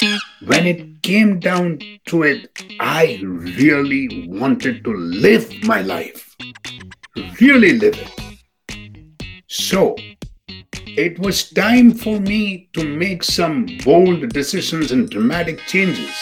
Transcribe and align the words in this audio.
When 0.00 0.64
it 0.64 1.02
came 1.02 1.40
down 1.40 1.80
to 2.06 2.22
it, 2.22 2.48
I 2.78 3.18
really 3.20 4.28
wanted 4.28 4.84
to 4.84 4.94
live 4.94 5.52
my 5.64 5.82
life, 5.82 6.36
really 7.40 7.72
live 7.80 7.98
it. 7.98 9.18
So, 9.48 9.96
it 10.86 11.18
was 11.18 11.50
time 11.50 11.94
for 11.94 12.20
me 12.20 12.68
to 12.74 12.84
make 12.84 13.24
some 13.24 13.66
bold 13.84 14.28
decisions 14.28 14.92
and 14.92 15.10
dramatic 15.10 15.58
changes. 15.66 16.14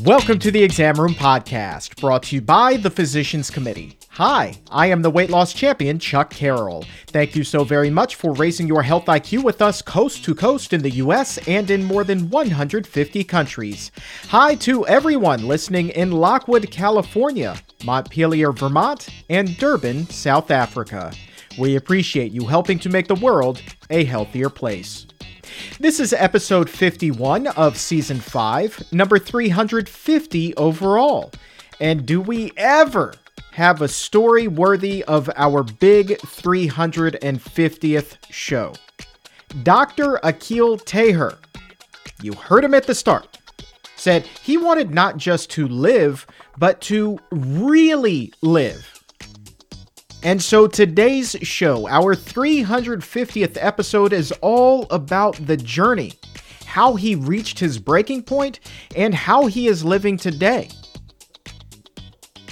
Welcome 0.00 0.40
to 0.40 0.50
the 0.50 0.64
Exam 0.64 0.96
Room 0.96 1.14
Podcast, 1.14 2.00
brought 2.00 2.24
to 2.24 2.34
you 2.34 2.42
by 2.42 2.76
the 2.76 2.90
Physicians 2.90 3.50
Committee. 3.50 3.98
Hi, 4.16 4.60
I 4.70 4.88
am 4.88 5.00
the 5.00 5.08
weight 5.08 5.30
loss 5.30 5.54
champion, 5.54 5.98
Chuck 5.98 6.28
Carroll. 6.28 6.84
Thank 7.06 7.34
you 7.34 7.42
so 7.44 7.64
very 7.64 7.88
much 7.88 8.16
for 8.16 8.34
raising 8.34 8.68
your 8.68 8.82
health 8.82 9.06
IQ 9.06 9.42
with 9.42 9.62
us 9.62 9.80
coast 9.80 10.22
to 10.24 10.34
coast 10.34 10.74
in 10.74 10.82
the 10.82 10.90
US 10.90 11.38
and 11.48 11.70
in 11.70 11.82
more 11.82 12.04
than 12.04 12.28
150 12.28 13.24
countries. 13.24 13.90
Hi 14.28 14.54
to 14.56 14.86
everyone 14.86 15.48
listening 15.48 15.88
in 15.88 16.10
Lockwood, 16.10 16.70
California, 16.70 17.56
Montpelier, 17.86 18.52
Vermont, 18.52 19.08
and 19.30 19.56
Durban, 19.56 20.06
South 20.10 20.50
Africa. 20.50 21.10
We 21.58 21.76
appreciate 21.76 22.32
you 22.32 22.46
helping 22.46 22.78
to 22.80 22.90
make 22.90 23.08
the 23.08 23.14
world 23.14 23.62
a 23.88 24.04
healthier 24.04 24.50
place. 24.50 25.06
This 25.80 26.00
is 26.00 26.12
episode 26.12 26.68
51 26.68 27.46
of 27.46 27.78
season 27.78 28.20
5, 28.20 28.92
number 28.92 29.18
350 29.18 30.54
overall. 30.56 31.32
And 31.80 32.04
do 32.04 32.20
we 32.20 32.52
ever 32.58 33.14
have 33.52 33.82
a 33.82 33.88
story 33.88 34.48
worthy 34.48 35.04
of 35.04 35.30
our 35.36 35.62
big 35.62 36.18
350th 36.18 38.16
show? 38.30 38.72
Dr. 39.62 40.18
Akil 40.22 40.78
Taher, 40.78 41.36
you 42.22 42.32
heard 42.32 42.64
him 42.64 42.72
at 42.72 42.86
the 42.86 42.94
start, 42.94 43.38
said 43.96 44.26
he 44.42 44.56
wanted 44.56 44.90
not 44.90 45.18
just 45.18 45.50
to 45.50 45.68
live, 45.68 46.26
but 46.56 46.80
to 46.82 47.18
really 47.30 48.32
live. 48.40 48.88
And 50.22 50.40
so 50.40 50.66
today's 50.66 51.36
show, 51.42 51.86
our 51.88 52.16
350th 52.16 53.58
episode, 53.60 54.12
is 54.14 54.32
all 54.40 54.86
about 54.90 55.34
the 55.46 55.56
journey, 55.58 56.14
how 56.64 56.94
he 56.94 57.16
reached 57.16 57.58
his 57.58 57.78
breaking 57.78 58.22
point, 58.22 58.60
and 58.96 59.14
how 59.14 59.46
he 59.46 59.66
is 59.66 59.84
living 59.84 60.16
today. 60.16 60.70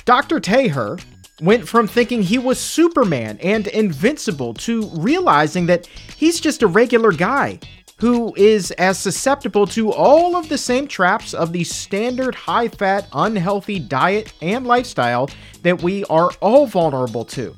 Dr. 0.05 0.41
Taher 0.41 1.03
went 1.41 1.67
from 1.67 1.87
thinking 1.87 2.23
he 2.23 2.39
was 2.39 2.61
Superman 2.61 3.39
and 3.43 3.67
invincible 3.69 4.55
to 4.55 4.89
realizing 4.95 5.67
that 5.67 5.87
he's 6.17 6.41
just 6.41 6.63
a 6.63 6.67
regular 6.67 7.13
guy 7.13 7.59
who 7.99 8.35
is 8.35 8.71
as 8.73 8.99
susceptible 8.99 9.67
to 9.67 9.93
all 9.93 10.35
of 10.35 10.49
the 10.49 10.57
same 10.57 10.89
traps 10.89 11.35
of 11.35 11.53
the 11.53 11.65
standard 11.65 12.35
high 12.35 12.69
fat, 12.69 13.07
unhealthy 13.13 13.79
diet 13.79 14.33
and 14.41 14.67
lifestyle 14.67 15.29
that 15.63 15.83
we 15.83 16.05
are 16.07 16.31
all 16.41 16.67
vulnerable 16.67 17.25
to. 17.27 17.55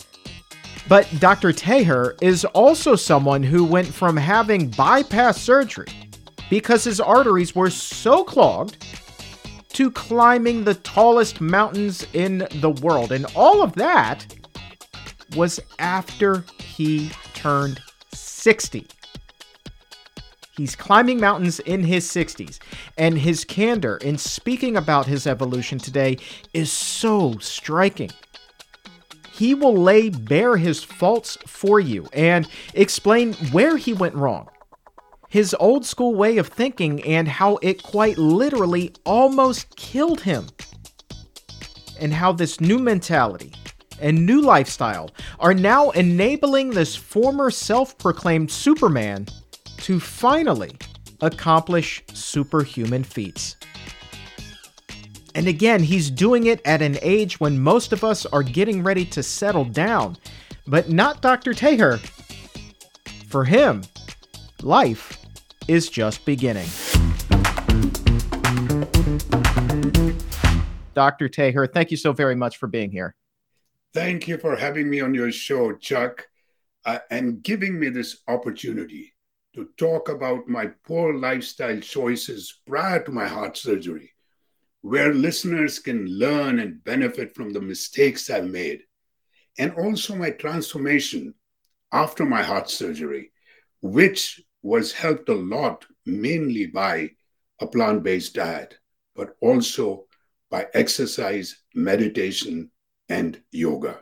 But 0.88 1.08
Dr. 1.20 1.52
Taher 1.52 2.20
is 2.20 2.44
also 2.44 2.96
someone 2.96 3.44
who 3.44 3.64
went 3.64 3.86
from 3.86 4.16
having 4.16 4.68
bypass 4.68 5.40
surgery 5.40 5.86
because 6.50 6.82
his 6.82 7.00
arteries 7.00 7.54
were 7.54 7.70
so 7.70 8.24
clogged 8.24 8.84
to 9.72 9.90
climbing 9.90 10.64
the 10.64 10.74
tallest 10.74 11.40
mountains 11.40 12.06
in 12.12 12.46
the 12.60 12.70
world. 12.70 13.12
And 13.12 13.26
all 13.34 13.62
of 13.62 13.74
that 13.74 14.26
was 15.34 15.60
after 15.78 16.44
he 16.58 17.10
turned 17.34 17.80
60. 18.12 18.86
He's 20.56 20.76
climbing 20.76 21.18
mountains 21.18 21.60
in 21.60 21.82
his 21.82 22.06
60s, 22.06 22.58
and 22.98 23.16
his 23.16 23.42
candor 23.44 23.96
in 23.96 24.18
speaking 24.18 24.76
about 24.76 25.06
his 25.06 25.26
evolution 25.26 25.78
today 25.78 26.18
is 26.52 26.70
so 26.70 27.38
striking. 27.38 28.10
He 29.32 29.54
will 29.54 29.74
lay 29.74 30.10
bare 30.10 30.58
his 30.58 30.84
faults 30.84 31.38
for 31.46 31.80
you 31.80 32.06
and 32.12 32.46
explain 32.74 33.32
where 33.50 33.78
he 33.78 33.94
went 33.94 34.14
wrong, 34.14 34.50
his 35.32 35.56
old 35.58 35.86
school 35.86 36.14
way 36.14 36.36
of 36.36 36.46
thinking, 36.48 37.02
and 37.04 37.26
how 37.26 37.56
it 37.62 37.82
quite 37.82 38.18
literally 38.18 38.92
almost 39.06 39.74
killed 39.76 40.20
him, 40.20 40.46
and 41.98 42.12
how 42.12 42.32
this 42.32 42.60
new 42.60 42.78
mentality 42.78 43.50
and 43.98 44.26
new 44.26 44.42
lifestyle 44.42 45.10
are 45.40 45.54
now 45.54 45.88
enabling 45.92 46.68
this 46.68 46.94
former 46.94 47.50
self 47.50 47.96
proclaimed 47.96 48.50
Superman 48.50 49.26
to 49.78 49.98
finally 49.98 50.72
accomplish 51.22 52.02
superhuman 52.12 53.02
feats. 53.02 53.56
And 55.34 55.48
again, 55.48 55.82
he's 55.82 56.10
doing 56.10 56.44
it 56.44 56.60
at 56.66 56.82
an 56.82 56.98
age 57.00 57.40
when 57.40 57.58
most 57.58 57.94
of 57.94 58.04
us 58.04 58.26
are 58.26 58.42
getting 58.42 58.82
ready 58.82 59.06
to 59.06 59.22
settle 59.22 59.64
down. 59.64 60.18
But 60.66 60.90
not 60.90 61.22
Dr. 61.22 61.54
Taher. 61.54 62.00
For 63.28 63.46
him, 63.46 63.82
life 64.60 65.21
is 65.68 65.88
just 65.88 66.24
beginning. 66.24 66.68
Dr. 70.94 71.28
Taher, 71.28 71.72
thank 71.72 71.90
you 71.90 71.96
so 71.96 72.12
very 72.12 72.34
much 72.34 72.58
for 72.58 72.66
being 72.66 72.90
here. 72.90 73.14
Thank 73.94 74.28
you 74.28 74.38
for 74.38 74.56
having 74.56 74.88
me 74.88 75.00
on 75.00 75.14
your 75.14 75.32
show, 75.32 75.74
Chuck, 75.74 76.26
uh, 76.84 76.98
and 77.10 77.42
giving 77.42 77.78
me 77.78 77.88
this 77.88 78.22
opportunity 78.28 79.12
to 79.54 79.68
talk 79.76 80.08
about 80.08 80.48
my 80.48 80.66
poor 80.86 81.14
lifestyle 81.14 81.78
choices 81.80 82.60
prior 82.66 83.02
to 83.04 83.10
my 83.10 83.26
heart 83.26 83.56
surgery, 83.56 84.12
where 84.80 85.12
listeners 85.12 85.78
can 85.78 86.06
learn 86.06 86.58
and 86.58 86.82
benefit 86.84 87.34
from 87.34 87.50
the 87.50 87.60
mistakes 87.60 88.30
I've 88.30 88.46
made, 88.48 88.82
and 89.58 89.72
also 89.74 90.16
my 90.16 90.30
transformation 90.30 91.34
after 91.92 92.24
my 92.24 92.42
heart 92.42 92.70
surgery, 92.70 93.32
which 93.82 94.40
was 94.62 94.92
helped 94.92 95.28
a 95.28 95.34
lot 95.34 95.84
mainly 96.06 96.66
by 96.66 97.10
a 97.60 97.66
plant 97.66 98.02
based 98.02 98.34
diet, 98.34 98.78
but 99.14 99.36
also 99.40 100.04
by 100.50 100.66
exercise, 100.74 101.62
meditation, 101.74 102.70
and 103.08 103.40
yoga. 103.50 103.98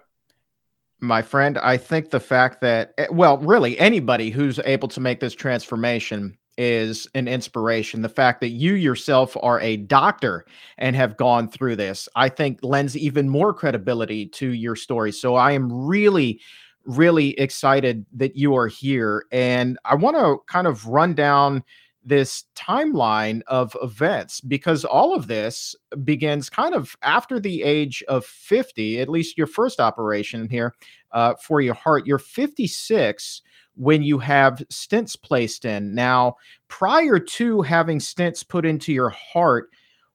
My 1.01 1.23
friend, 1.23 1.57
I 1.59 1.77
think 1.77 2.11
the 2.11 2.21
fact 2.21 2.61
that, 2.61 2.95
well, 3.11 3.39
really 3.39 3.79
anybody 3.79 4.31
who's 4.31 4.59
able 4.65 4.89
to 4.89 5.01
make 5.01 5.21
this 5.21 5.35
transformation 5.35 6.37
is 6.59 7.09
an 7.15 7.27
inspiration. 7.27 8.03
The 8.03 8.11
fact 8.11 8.41
that 8.41 8.51
you 8.51 8.75
yourself 8.75 9.35
are 9.43 9.61
a 9.61 9.79
doctor 9.79 10.45
and 10.77 10.95
have 10.95 11.17
gone 11.17 11.49
through 11.49 11.77
this, 11.77 12.07
I 12.15 12.29
think 12.29 12.59
lends 12.63 12.99
even 12.99 13.31
more 13.31 13.55
credibility 13.55 14.27
to 14.27 14.53
your 14.53 14.77
story. 14.77 15.13
So 15.13 15.37
I 15.37 15.53
am 15.53 15.73
really, 15.73 16.41
really 16.85 17.39
excited 17.39 18.05
that 18.13 18.37
you 18.37 18.55
are 18.57 18.69
here. 18.69 19.25
And 19.33 19.79
I 19.85 19.95
want 19.95 20.17
to 20.17 20.39
kind 20.47 20.67
of 20.67 20.87
run 20.87 21.15
down 21.15 21.63
this 22.03 22.45
timeline 22.57 23.43
of 23.47 23.77
events 23.83 24.41
because 24.41 24.87
all 24.87 25.15
of 25.15 25.27
this 25.27 25.77
begins 26.03 26.49
kind 26.49 26.75
of 26.75 26.97
after 27.03 27.39
the 27.39 27.63
age 27.63 28.03
of 28.09 28.25
50 28.25 29.01
at 29.01 29.09
least 29.11 29.37
your 29.37 29.47
first 29.47 29.81
operation 29.81 30.49
here 30.49 30.75
uh, 31.13 31.35
for 31.35 31.61
your 31.61 31.75
heart. 31.75 32.07
You're 32.07 32.19
56 32.19 33.43
when 33.77 34.03
you 34.03 34.19
have 34.19 34.63
stents 34.73 35.21
placed 35.21 35.67
in. 35.67 35.95
Now 35.95 36.37
prior 36.69 37.19
to 37.19 37.61
having 37.61 37.99
stents 37.99 38.47
put 38.49 38.65
into 38.65 38.93
your 38.93 39.11
heart 39.11 39.71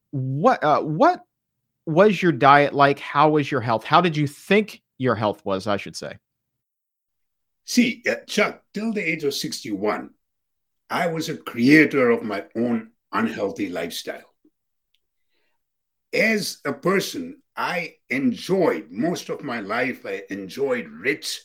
what 0.10 0.64
uh, 0.64 0.82
what 0.82 1.22
was 1.86 2.24
your 2.24 2.32
diet 2.32 2.74
like? 2.74 2.98
How 2.98 3.30
was 3.30 3.52
your 3.52 3.62
health? 3.62 3.84
How 3.84 4.02
did 4.02 4.18
you 4.18 4.26
think 4.28 4.82
your 4.98 5.16
health 5.16 5.44
was 5.46 5.68
i 5.68 5.78
should 5.78 5.96
say 5.96 6.18
see 7.66 8.04
uh, 8.10 8.16
chuck 8.28 8.64
till 8.74 8.94
the 8.94 9.02
age 9.02 9.24
of 9.24 9.34
61 9.34 10.10
I 10.90 11.08
was 11.08 11.30
a 11.30 11.38
creator 11.38 12.12
of 12.12 12.24
my 12.24 12.46
own 12.56 12.92
unhealthy 13.12 13.70
lifestyle. 13.70 14.34
As 16.14 16.60
a 16.64 16.74
person, 16.74 17.42
I 17.56 17.96
enjoyed 18.10 18.92
most 18.92 19.30
of 19.30 19.44
my 19.44 19.62
life, 19.62 20.06
I 20.06 20.24
enjoyed 20.30 20.88
rich, 20.88 21.42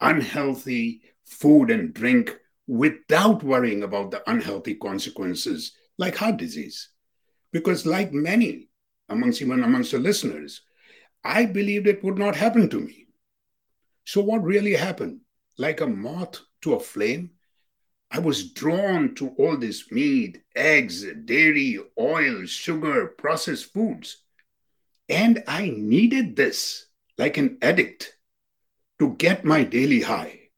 unhealthy 0.00 1.02
food 1.24 1.70
and 1.70 1.92
drink 1.92 2.36
without 2.66 3.42
worrying 3.42 3.82
about 3.82 4.10
the 4.10 4.28
unhealthy 4.30 4.74
consequences 4.74 5.72
like 5.98 6.16
heart 6.16 6.36
disease. 6.36 6.90
Because, 7.52 7.84
like 7.84 8.12
many 8.12 8.68
amongst 9.08 9.42
even 9.42 9.64
amongst 9.64 9.90
the 9.90 9.98
listeners, 9.98 10.62
I 11.24 11.46
believed 11.46 11.88
it 11.88 12.04
would 12.04 12.18
not 12.18 12.36
happen 12.36 12.68
to 12.70 12.80
me. 12.80 13.08
So, 14.04 14.20
what 14.20 14.44
really 14.44 14.74
happened? 14.74 15.20
Like 15.60 15.82
a 15.82 15.86
moth 15.86 16.40
to 16.62 16.72
a 16.72 16.80
flame, 16.80 17.32
I 18.10 18.18
was 18.18 18.50
drawn 18.50 19.14
to 19.16 19.28
all 19.36 19.58
this 19.58 19.92
meat, 19.92 20.42
eggs, 20.56 21.04
dairy, 21.26 21.78
oil, 21.98 22.46
sugar, 22.46 23.08
processed 23.08 23.70
foods. 23.74 24.22
And 25.10 25.44
I 25.46 25.68
needed 25.76 26.34
this 26.34 26.86
like 27.18 27.36
an 27.36 27.58
addict 27.60 28.16
to 29.00 29.14
get 29.16 29.44
my 29.44 29.62
daily 29.62 30.00
high. 30.00 30.48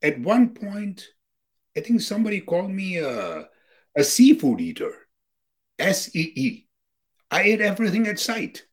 At 0.00 0.20
one 0.20 0.50
point, 0.50 1.08
I 1.76 1.80
think 1.80 2.00
somebody 2.00 2.40
called 2.40 2.70
me 2.70 2.98
a, 2.98 3.48
a 3.96 4.04
seafood 4.04 4.60
eater. 4.60 5.08
S 5.76 6.14
E 6.14 6.32
E. 6.36 6.68
I 7.32 7.42
ate 7.42 7.60
everything 7.60 8.06
at 8.06 8.20
sight. 8.20 8.64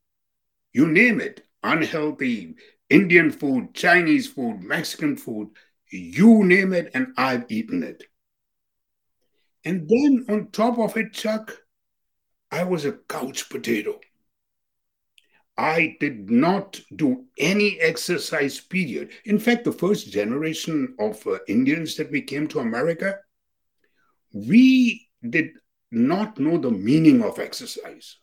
You 0.72 0.88
name 0.88 1.20
it 1.20 1.48
unhealthy, 1.64 2.58
Indian 2.90 3.32
food, 3.32 3.74
Chinese 3.74 4.28
food, 4.28 4.62
Mexican 4.62 5.18
food, 5.18 5.50
you 5.92 6.44
name 6.44 6.74
it, 6.74 6.92
and 6.94 7.14
I've 7.18 7.46
eaten 7.50 7.84
it. 7.84 8.04
And 9.66 9.90
then 9.90 10.26
on 10.30 10.52
top 10.52 10.80
of 10.80 10.96
it, 10.96 11.14
Chuck, 11.14 11.58
I 12.52 12.64
was 12.64 12.86
a 12.86 12.94
couch 12.94 13.50
potato. 13.50 14.00
I 15.58 15.98
did 16.00 16.30
not 16.30 16.80
do 16.96 17.26
any 17.38 17.80
exercise 17.82 18.60
period. 18.60 19.10
In 19.26 19.40
fact, 19.40 19.66
the 19.66 19.72
first 19.72 20.12
generation 20.12 20.96
of 21.00 21.26
uh, 21.26 21.40
Indians 21.48 21.96
that 21.96 22.12
we 22.12 22.22
came 22.22 22.48
to 22.50 22.60
America, 22.60 23.18
we 24.32 25.10
did 25.28 25.50
not 25.92 26.40
know 26.40 26.58
the 26.58 26.72
meaning 26.72 27.24
of 27.24 27.40
exercise. 27.40 28.18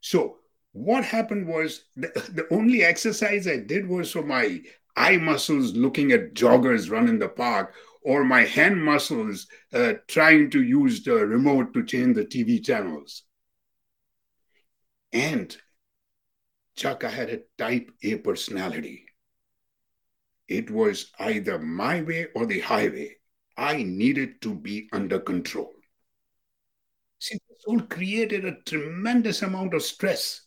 So, 0.00 0.38
what 0.78 1.04
happened 1.04 1.46
was 1.46 1.84
the, 1.96 2.08
the 2.32 2.46
only 2.54 2.84
exercise 2.84 3.48
I 3.48 3.56
did 3.58 3.88
was 3.88 4.12
for 4.12 4.22
my 4.22 4.60
eye 4.96 5.16
muscles 5.16 5.74
looking 5.74 6.12
at 6.12 6.34
joggers 6.34 6.90
run 6.90 7.08
in 7.08 7.18
the 7.18 7.28
park 7.28 7.74
or 8.02 8.24
my 8.24 8.42
hand 8.42 8.82
muscles 8.82 9.48
uh, 9.72 9.94
trying 10.06 10.50
to 10.50 10.62
use 10.62 11.02
the 11.02 11.14
remote 11.14 11.74
to 11.74 11.84
change 11.84 12.14
the 12.14 12.24
TV 12.24 12.64
channels. 12.64 13.24
And 15.12 15.56
Chuck, 16.76 17.02
I 17.02 17.10
had 17.10 17.30
a 17.30 17.40
type 17.56 17.90
A 18.02 18.16
personality. 18.16 19.04
It 20.46 20.70
was 20.70 21.10
either 21.18 21.58
my 21.58 22.02
way 22.02 22.28
or 22.34 22.46
the 22.46 22.60
highway. 22.60 23.16
I 23.56 23.82
needed 23.82 24.40
to 24.42 24.54
be 24.54 24.88
under 24.92 25.18
control. 25.18 25.72
See, 27.18 27.38
this 27.48 27.64
all 27.66 27.80
created 27.80 28.44
a 28.44 28.60
tremendous 28.64 29.42
amount 29.42 29.74
of 29.74 29.82
stress. 29.82 30.42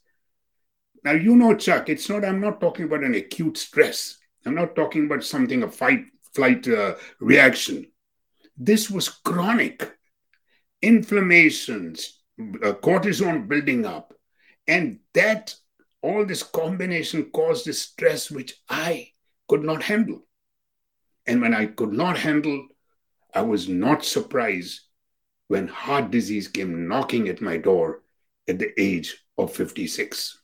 Now, 1.03 1.13
you 1.13 1.35
know, 1.35 1.55
Chuck, 1.55 1.89
it's 1.89 2.09
not, 2.09 2.23
I'm 2.23 2.39
not 2.39 2.61
talking 2.61 2.85
about 2.85 3.03
an 3.03 3.15
acute 3.15 3.57
stress. 3.57 4.17
I'm 4.45 4.55
not 4.55 4.75
talking 4.75 5.05
about 5.05 5.23
something, 5.23 5.63
a 5.63 5.69
fight, 5.69 6.05
flight 6.33 6.67
uh, 6.67 6.95
reaction. 7.19 7.87
This 8.57 8.89
was 8.89 9.09
chronic 9.09 9.97
inflammations, 10.81 12.21
uh, 12.39 12.73
cortisone 12.73 13.47
building 13.47 13.85
up. 13.85 14.13
And 14.67 14.99
that 15.13 15.55
all 16.01 16.25
this 16.25 16.43
combination 16.43 17.31
caused 17.31 17.65
this 17.65 17.81
stress 17.81 18.31
which 18.31 18.55
I 18.69 19.09
could 19.47 19.63
not 19.63 19.83
handle. 19.83 20.25
And 21.25 21.41
when 21.41 21.53
I 21.53 21.67
could 21.67 21.91
not 21.93 22.17
handle, 22.17 22.67
I 23.33 23.41
was 23.41 23.69
not 23.69 24.03
surprised 24.03 24.81
when 25.47 25.67
heart 25.67 26.11
disease 26.11 26.47
came 26.47 26.87
knocking 26.87 27.27
at 27.27 27.41
my 27.41 27.57
door 27.57 28.01
at 28.47 28.59
the 28.59 28.71
age 28.79 29.17
of 29.37 29.53
56. 29.53 30.40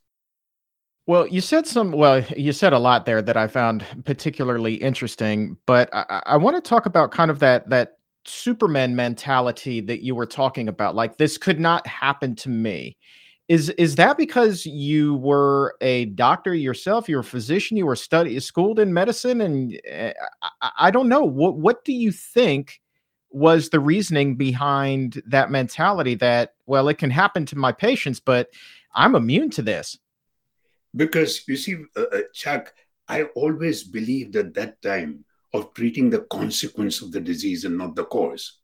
Well, 1.08 1.26
you 1.26 1.40
said 1.40 1.66
some, 1.66 1.94
well, 1.94 2.22
you 2.36 2.52
said 2.52 2.74
a 2.74 2.80
lot 2.80 3.06
there 3.06 3.22
that 3.22 3.38
I 3.38 3.48
found 3.48 3.86
particularly 4.04 4.76
interesting, 4.76 5.58
but 5.66 5.90
I, 5.94 6.22
I 6.26 6.38
want 6.38 6.58
to 6.58 6.70
talk 6.70 6.86
about 6.86 7.12
kind 7.12 7.32
of 7.32 7.40
that, 7.40 7.70
that 7.70 8.00
Superman 8.26 8.94
mentality 8.94 9.80
that 9.82 10.04
you 10.04 10.16
were 10.16 10.26
talking 10.26 10.68
about. 10.68 10.96
Like, 10.96 11.16
this 11.18 11.38
could 11.38 11.62
not 11.62 11.88
happen 11.88 12.36
to 12.36 12.50
me. 12.50 12.98
Is 13.48 13.70
is 13.70 13.96
that 13.96 14.18
because 14.18 14.66
you 14.66 15.16
were 15.16 15.78
a 15.80 16.06
doctor 16.08 16.54
yourself? 16.54 17.08
You're 17.08 17.22
a 17.22 17.24
physician. 17.24 17.78
You 17.78 17.86
were 17.86 17.96
study 17.96 18.38
schooled 18.42 18.78
in 18.78 18.94
medicine, 18.94 19.40
and 19.40 19.80
uh, 19.90 20.12
I, 20.62 20.72
I 20.78 20.92
don't 20.92 21.08
know 21.08 21.24
what 21.24 21.56
what 21.56 21.86
do 21.86 21.94
you 21.94 22.12
think 22.12 22.82
was 23.30 23.70
the 23.70 23.80
reasoning 23.80 24.36
behind 24.36 25.22
that 25.28 25.50
mentality 25.50 26.16
that 26.16 26.56
well, 26.66 26.90
it 26.90 26.98
can 26.98 27.10
happen 27.10 27.46
to 27.46 27.58
my 27.58 27.72
patients, 27.72 28.20
but 28.20 28.50
I'm 28.94 29.16
immune 29.16 29.50
to 29.52 29.62
this. 29.62 29.98
Because 30.98 31.48
you 31.48 31.56
see, 31.56 31.78
uh, 31.96 32.02
uh 32.12 32.22
Chuck, 32.34 32.74
I 33.08 33.24
always 33.36 33.84
believed 33.86 34.36
at 34.36 34.54
that 34.56 34.82
time 34.82 35.24
of 35.54 35.74
treating 35.74 36.10
the 36.10 36.26
consequence 36.30 37.02
of 37.02 37.12
the 37.12 37.22
disease 37.22 37.64
and 37.64 37.78
not 37.78 37.96
the 37.96 38.04
cause. 38.06 38.60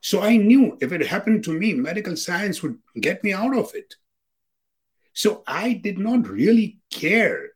So 0.00 0.20
I 0.20 0.36
knew 0.36 0.76
if 0.80 0.92
it 0.92 1.06
happened 1.06 1.44
to 1.44 1.52
me, 1.52 1.74
medical 1.74 2.16
science 2.16 2.62
would 2.62 2.78
get 3.00 3.22
me 3.22 3.32
out 3.32 3.56
of 3.56 3.72
it. 3.74 3.94
So 5.12 5.42
I 5.46 5.74
did 5.74 5.98
not 5.98 6.28
really 6.28 6.80
care. 6.90 7.50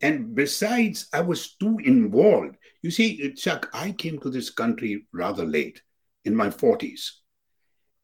And 0.00 0.34
besides, 0.34 1.08
I 1.12 1.20
was 1.20 1.54
too 1.54 1.78
involved. 1.84 2.56
You 2.82 2.90
see, 2.90 3.32
Chuck, 3.34 3.70
I 3.72 3.92
came 3.92 4.18
to 4.18 4.30
this 4.30 4.50
country 4.50 5.06
rather 5.12 5.44
late 5.44 5.80
in 6.24 6.34
my 6.34 6.48
40s, 6.48 7.10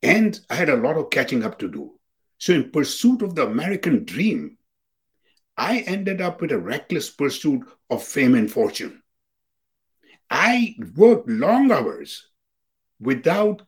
and 0.02 0.38
I 0.49 0.55
had 0.55 0.69
a 0.69 0.76
lot 0.76 0.96
of 0.96 1.11
catching 1.11 1.43
up 1.43 1.58
to 1.58 1.69
do. 1.69 1.99
So, 2.38 2.55
in 2.55 2.70
pursuit 2.70 3.20
of 3.20 3.34
the 3.34 3.46
American 3.46 4.05
dream, 4.05 4.56
I 5.61 5.81
ended 5.81 6.23
up 6.23 6.41
with 6.41 6.53
a 6.53 6.59
reckless 6.59 7.11
pursuit 7.11 7.69
of 7.91 8.03
fame 8.03 8.35
and 8.35 8.51
fortune. 8.51 9.03
I 10.31 10.75
worked 10.97 11.29
long 11.29 11.71
hours 11.71 12.27
without 12.99 13.61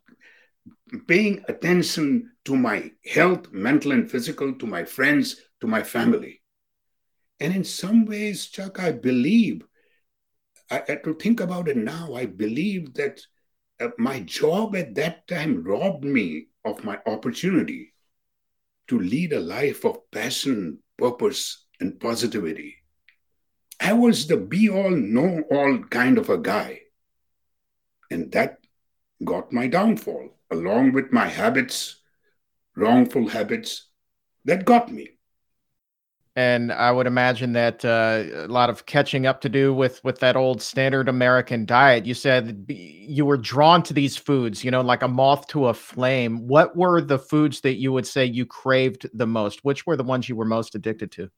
paying 1.07 1.45
attention 1.49 2.33
to 2.47 2.57
my 2.57 2.93
health, 3.05 3.53
mental 3.53 3.93
and 3.93 4.11
physical, 4.11 4.55
to 4.55 4.67
my 4.67 4.87
friends, 4.87 5.37
to 5.61 5.67
my 5.67 5.83
family. 5.83 6.41
And 7.41 7.55
in 7.55 7.63
some 7.63 8.07
ways, 8.07 8.47
Chuck, 8.47 8.81
I 8.81 8.93
believe, 8.93 9.61
I, 10.71 10.79
to 10.79 11.15
think 11.21 11.41
about 11.41 11.69
it 11.69 11.77
now, 11.77 12.15
I 12.15 12.25
believe 12.25 12.95
that 12.95 13.21
uh, 13.79 13.89
my 13.99 14.21
job 14.21 14.75
at 14.77 14.95
that 14.95 15.29
time 15.29 15.63
robbed 15.63 16.05
me 16.05 16.47
of 16.65 16.85
my 16.85 17.01
opportunity 17.05 17.93
to 18.89 18.99
lead 18.99 19.35
a 19.35 19.41
life 19.41 19.85
of 19.85 20.11
passion, 20.11 20.79
purpose, 20.97 21.62
and 21.83 22.01
positivity. 22.01 22.77
I 23.81 23.93
was 23.93 24.27
the 24.29 24.37
be 24.37 24.71
all, 24.71 24.91
know 24.91 25.43
all 25.51 25.79
kind 25.91 26.17
of 26.17 26.31
a 26.31 26.39
guy. 26.39 26.81
And 28.11 28.31
that 28.33 28.59
got 29.25 29.53
my 29.53 29.67
downfall, 29.67 30.31
along 30.51 30.93
with 30.93 31.13
my 31.13 31.27
habits, 31.27 31.97
wrongful 32.77 33.29
habits 33.29 33.89
that 34.45 34.65
got 34.65 34.93
me. 34.93 35.11
And 36.35 36.73
I 36.73 36.91
would 36.91 37.07
imagine 37.07 37.53
that 37.53 37.85
uh, 37.85 38.23
a 38.35 38.49
lot 38.49 38.71
of 38.71 38.87
catching 38.87 39.27
up 39.27 39.43
to 39.43 39.51
do 39.51 39.75
with 39.75 40.03
with 40.03 40.21
that 40.21 40.35
old 40.35 40.63
standard 40.63 41.09
American 41.09 41.67
diet. 41.67 42.07
You 42.07 42.15
said 42.15 42.65
you 42.69 43.27
were 43.27 43.37
drawn 43.37 43.83
to 43.83 43.93
these 43.93 44.17
foods, 44.17 44.65
you 44.65 44.71
know, 44.71 44.81
like 44.81 45.03
a 45.03 45.09
moth 45.09 45.47
to 45.49 45.67
a 45.67 45.75
flame. 45.75 46.49
What 46.49 46.75
were 46.75 47.03
the 47.03 47.19
foods 47.19 47.61
that 47.63 47.75
you 47.75 47.93
would 47.93 48.07
say 48.07 48.25
you 48.25 48.47
craved 48.47 49.11
the 49.13 49.27
most? 49.27 49.63
Which 49.63 49.85
were 49.85 49.97
the 49.97 50.05
ones 50.05 50.27
you 50.27 50.37
were 50.37 50.47
most 50.47 50.75
addicted 50.75 51.13
to? 51.13 51.29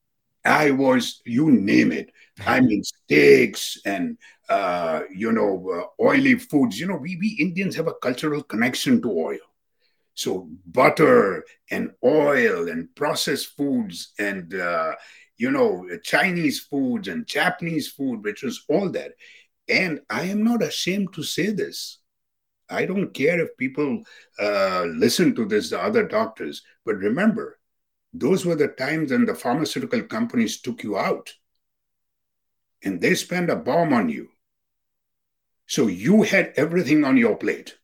I 0.45 0.71
was, 0.71 1.23
you 1.25 1.51
name 1.51 1.93
it. 1.93 2.11
I 2.47 2.61
mean, 2.61 2.83
steaks 2.83 3.79
and 3.85 4.19
uh, 4.49 5.03
you 5.15 5.33
know, 5.33 5.71
uh, 5.71 6.03
oily 6.03 6.35
foods. 6.39 6.79
You 6.79 6.87
know, 6.89 6.97
we 6.97 7.17
we 7.17 7.37
Indians 7.41 7.77
have 7.77 7.87
a 7.87 7.95
cultural 7.95 8.43
connection 8.43 9.01
to 9.03 9.11
oil. 9.11 9.39
So 10.15 10.49
butter 10.67 11.45
and 11.71 11.91
oil 12.05 12.69
and 12.69 12.95
processed 12.95 13.57
foods 13.57 14.13
and 14.19 14.55
uh, 14.55 14.95
you 15.37 15.51
know 15.51 15.87
Chinese 16.03 16.61
foods 16.61 17.09
and 17.09 17.27
Japanese 17.27 17.89
food, 17.89 18.23
which 18.23 18.43
was 18.43 18.65
all 18.69 18.91
that. 18.91 19.13
And 19.69 20.01
I 20.11 20.25
am 20.25 20.45
not 20.45 20.63
ashamed 20.63 21.15
to 21.15 21.23
say 21.23 21.51
this. 21.51 21.99
I 22.69 22.87
don't 22.87 23.13
care 23.13 23.41
if 23.41 23.57
people 23.57 24.03
uh, 24.39 24.85
listen 24.89 25.35
to 25.37 25.45
this, 25.47 25.71
the 25.71 25.83
other 25.83 26.07
doctors, 26.07 26.63
but 26.85 26.97
remember, 26.97 27.59
those 28.15 28.47
were 28.47 28.55
the 28.55 28.69
times 28.69 29.11
when 29.11 29.27
the 29.27 29.35
pharmaceutical 29.35 30.03
companies 30.03 30.61
took 30.61 30.83
you 30.83 30.97
out 30.97 31.35
and 32.83 33.01
they 33.01 33.15
spent 33.15 33.51
a 33.51 33.57
bomb 33.57 33.93
on 33.93 34.09
you. 34.09 34.29
So 35.67 35.89
you 35.89 36.23
had 36.23 36.53
everything 36.57 37.05
on 37.05 37.17
your 37.17 37.37
plate 37.37 37.77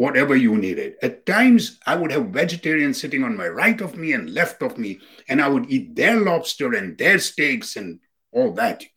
whatever 0.00 0.34
you 0.34 0.56
needed. 0.56 0.94
At 1.02 1.26
times, 1.26 1.78
I 1.86 1.94
would 1.94 2.10
have 2.10 2.28
vegetarians 2.28 2.98
sitting 2.98 3.22
on 3.22 3.36
my 3.36 3.48
right 3.48 3.78
of 3.82 3.98
me 3.98 4.14
and 4.14 4.32
left 4.32 4.62
of 4.62 4.78
me, 4.78 4.98
and 5.28 5.42
I 5.42 5.48
would 5.48 5.70
eat 5.70 5.94
their 5.94 6.18
lobster 6.18 6.72
and 6.72 6.96
their 6.96 7.18
steaks 7.18 7.76
and 7.76 8.00
all 8.32 8.52
that. 8.52 8.82
You 8.82 8.88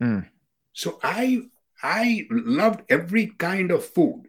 know. 0.00 0.06
Mm. 0.06 0.28
So 0.72 0.98
I 1.02 1.50
I 1.82 2.26
loved 2.30 2.80
every 2.88 3.26
kind 3.26 3.70
of 3.70 3.84
food. 3.84 4.22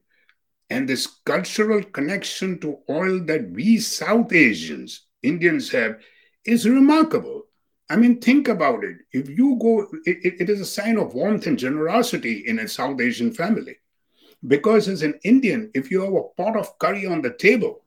And 0.69 0.89
this 0.89 1.07
cultural 1.23 1.81
connection 1.81 2.59
to 2.59 2.79
oil 2.89 3.21
that 3.21 3.51
we 3.51 3.79
South 3.79 4.33
Asians, 4.33 5.05
Indians 5.23 5.71
have, 5.71 5.99
is 6.45 6.67
remarkable. 6.67 7.43
I 7.89 7.95
mean, 7.95 8.19
think 8.19 8.47
about 8.47 8.83
it. 8.83 8.97
If 9.11 9.29
you 9.29 9.57
go, 9.61 9.87
it, 10.05 10.41
it 10.41 10.49
is 10.49 10.61
a 10.61 10.65
sign 10.65 10.97
of 10.97 11.13
warmth 11.13 11.47
and 11.47 11.57
generosity 11.57 12.43
in 12.47 12.59
a 12.59 12.67
South 12.67 13.01
Asian 13.01 13.31
family. 13.31 13.77
Because 14.45 14.87
as 14.87 15.03
an 15.03 15.19
Indian, 15.23 15.71
if 15.73 15.89
you 15.89 16.01
have 16.01 16.13
a 16.13 16.41
pot 16.41 16.57
of 16.57 16.77
curry 16.79 17.05
on 17.05 17.21
the 17.21 17.33
table, 17.33 17.85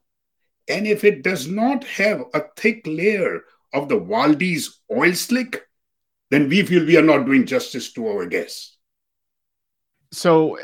and 0.69 0.87
if 0.87 1.05
it 1.05 1.23
does 1.23 1.47
not 1.47 1.85
have 1.85 2.25
a 2.35 2.45
thick 2.57 2.83
layer 2.87 3.43
of 3.73 3.89
the 3.89 3.99
Valdez 3.99 4.81
oil 4.91 5.15
slick, 5.15 5.63
then 6.31 6.49
we 6.49 6.63
feel 6.63 6.85
we 6.85 6.97
are 6.97 7.03
not 7.03 7.27
doing 7.27 7.47
justice 7.47 7.93
to 7.93 8.07
our 8.09 8.27
guests. 8.27 8.79
So, 10.13 10.59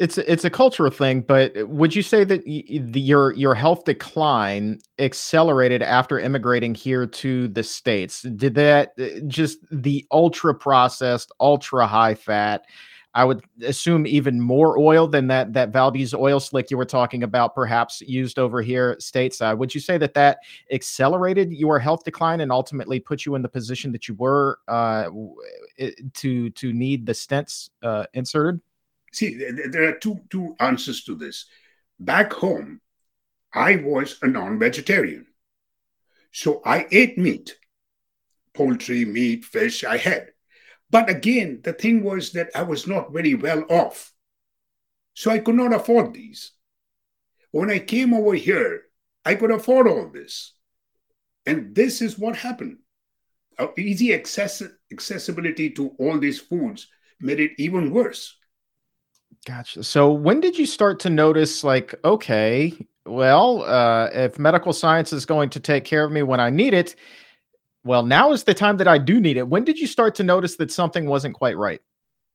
it's 0.00 0.16
it's 0.16 0.46
a 0.46 0.50
cultural 0.50 0.90
thing, 0.90 1.20
but 1.20 1.52
would 1.68 1.94
you 1.94 2.00
say 2.02 2.24
that 2.24 2.42
y- 2.46 2.64
the, 2.82 3.00
your 3.00 3.34
your 3.34 3.54
health 3.54 3.84
decline 3.84 4.78
accelerated 4.98 5.82
after 5.82 6.18
immigrating 6.18 6.74
here 6.74 7.06
to 7.06 7.48
the 7.48 7.62
states? 7.62 8.22
Did 8.22 8.54
that 8.54 8.94
uh, 8.98 9.20
just 9.26 9.58
the 9.70 10.06
ultra 10.10 10.54
processed, 10.54 11.32
ultra 11.38 11.86
high 11.86 12.14
fat? 12.14 12.64
I 13.12 13.24
would 13.24 13.44
assume 13.62 14.06
even 14.06 14.40
more 14.40 14.78
oil 14.78 15.06
than 15.06 15.26
that 15.26 15.52
that 15.52 15.68
Valdez 15.68 16.14
oil 16.14 16.40
slick 16.40 16.70
you 16.70 16.78
were 16.78 16.86
talking 16.86 17.22
about, 17.22 17.54
perhaps 17.54 18.00
used 18.00 18.38
over 18.38 18.62
here 18.62 18.96
stateside. 19.00 19.58
Would 19.58 19.74
you 19.74 19.82
say 19.82 19.98
that 19.98 20.14
that 20.14 20.38
accelerated 20.72 21.52
your 21.52 21.78
health 21.78 22.04
decline 22.04 22.40
and 22.40 22.50
ultimately 22.50 23.00
put 23.00 23.26
you 23.26 23.34
in 23.34 23.42
the 23.42 23.48
position 23.50 23.92
that 23.92 24.08
you 24.08 24.14
were 24.14 24.60
uh, 24.66 25.10
to 26.14 26.48
to 26.48 26.72
need 26.72 27.04
the 27.04 27.12
stents 27.12 27.68
uh, 27.82 28.06
inserted? 28.14 28.62
See, 29.12 29.34
there 29.34 29.88
are 29.88 29.98
two 29.98 30.20
two 30.30 30.54
answers 30.60 31.04
to 31.04 31.14
this. 31.14 31.46
Back 31.98 32.32
home, 32.32 32.80
I 33.52 33.76
was 33.76 34.18
a 34.22 34.28
non-vegetarian. 34.28 35.26
So 36.32 36.62
I 36.64 36.86
ate 36.90 37.18
meat, 37.18 37.56
poultry, 38.54 39.04
meat, 39.04 39.44
fish, 39.44 39.84
I 39.84 39.96
had. 39.96 40.28
But 40.90 41.10
again, 41.10 41.60
the 41.62 41.72
thing 41.72 42.02
was 42.02 42.32
that 42.32 42.50
I 42.54 42.62
was 42.62 42.86
not 42.86 43.12
very 43.12 43.34
well 43.34 43.64
off. 43.68 44.12
So 45.14 45.30
I 45.30 45.38
could 45.38 45.56
not 45.56 45.74
afford 45.74 46.14
these. 46.14 46.52
When 47.50 47.70
I 47.70 47.80
came 47.80 48.14
over 48.14 48.34
here, 48.34 48.82
I 49.24 49.34
could 49.34 49.50
afford 49.50 49.88
all 49.88 50.08
this. 50.08 50.54
And 51.46 51.74
this 51.74 52.00
is 52.00 52.18
what 52.18 52.36
happened. 52.36 52.78
Easy 53.76 54.14
access- 54.14 54.62
accessibility 54.90 55.70
to 55.70 55.90
all 55.98 56.18
these 56.18 56.38
foods 56.40 56.88
made 57.20 57.40
it 57.40 57.52
even 57.58 57.90
worse. 57.90 58.36
Gotcha. 59.46 59.82
So 59.82 60.12
when 60.12 60.40
did 60.40 60.58
you 60.58 60.66
start 60.66 61.00
to 61.00 61.10
notice, 61.10 61.64
like, 61.64 61.94
okay, 62.04 62.74
well, 63.06 63.62
uh, 63.62 64.10
if 64.12 64.38
medical 64.38 64.72
science 64.72 65.12
is 65.12 65.24
going 65.24 65.50
to 65.50 65.60
take 65.60 65.84
care 65.84 66.04
of 66.04 66.12
me 66.12 66.22
when 66.22 66.40
I 66.40 66.50
need 66.50 66.74
it, 66.74 66.94
well, 67.82 68.04
now 68.04 68.32
is 68.32 68.44
the 68.44 68.52
time 68.52 68.76
that 68.76 68.88
I 68.88 68.98
do 68.98 69.18
need 69.18 69.38
it. 69.38 69.48
When 69.48 69.64
did 69.64 69.78
you 69.78 69.86
start 69.86 70.14
to 70.16 70.22
notice 70.22 70.56
that 70.56 70.70
something 70.70 71.06
wasn't 71.06 71.34
quite 71.34 71.56
right? 71.56 71.80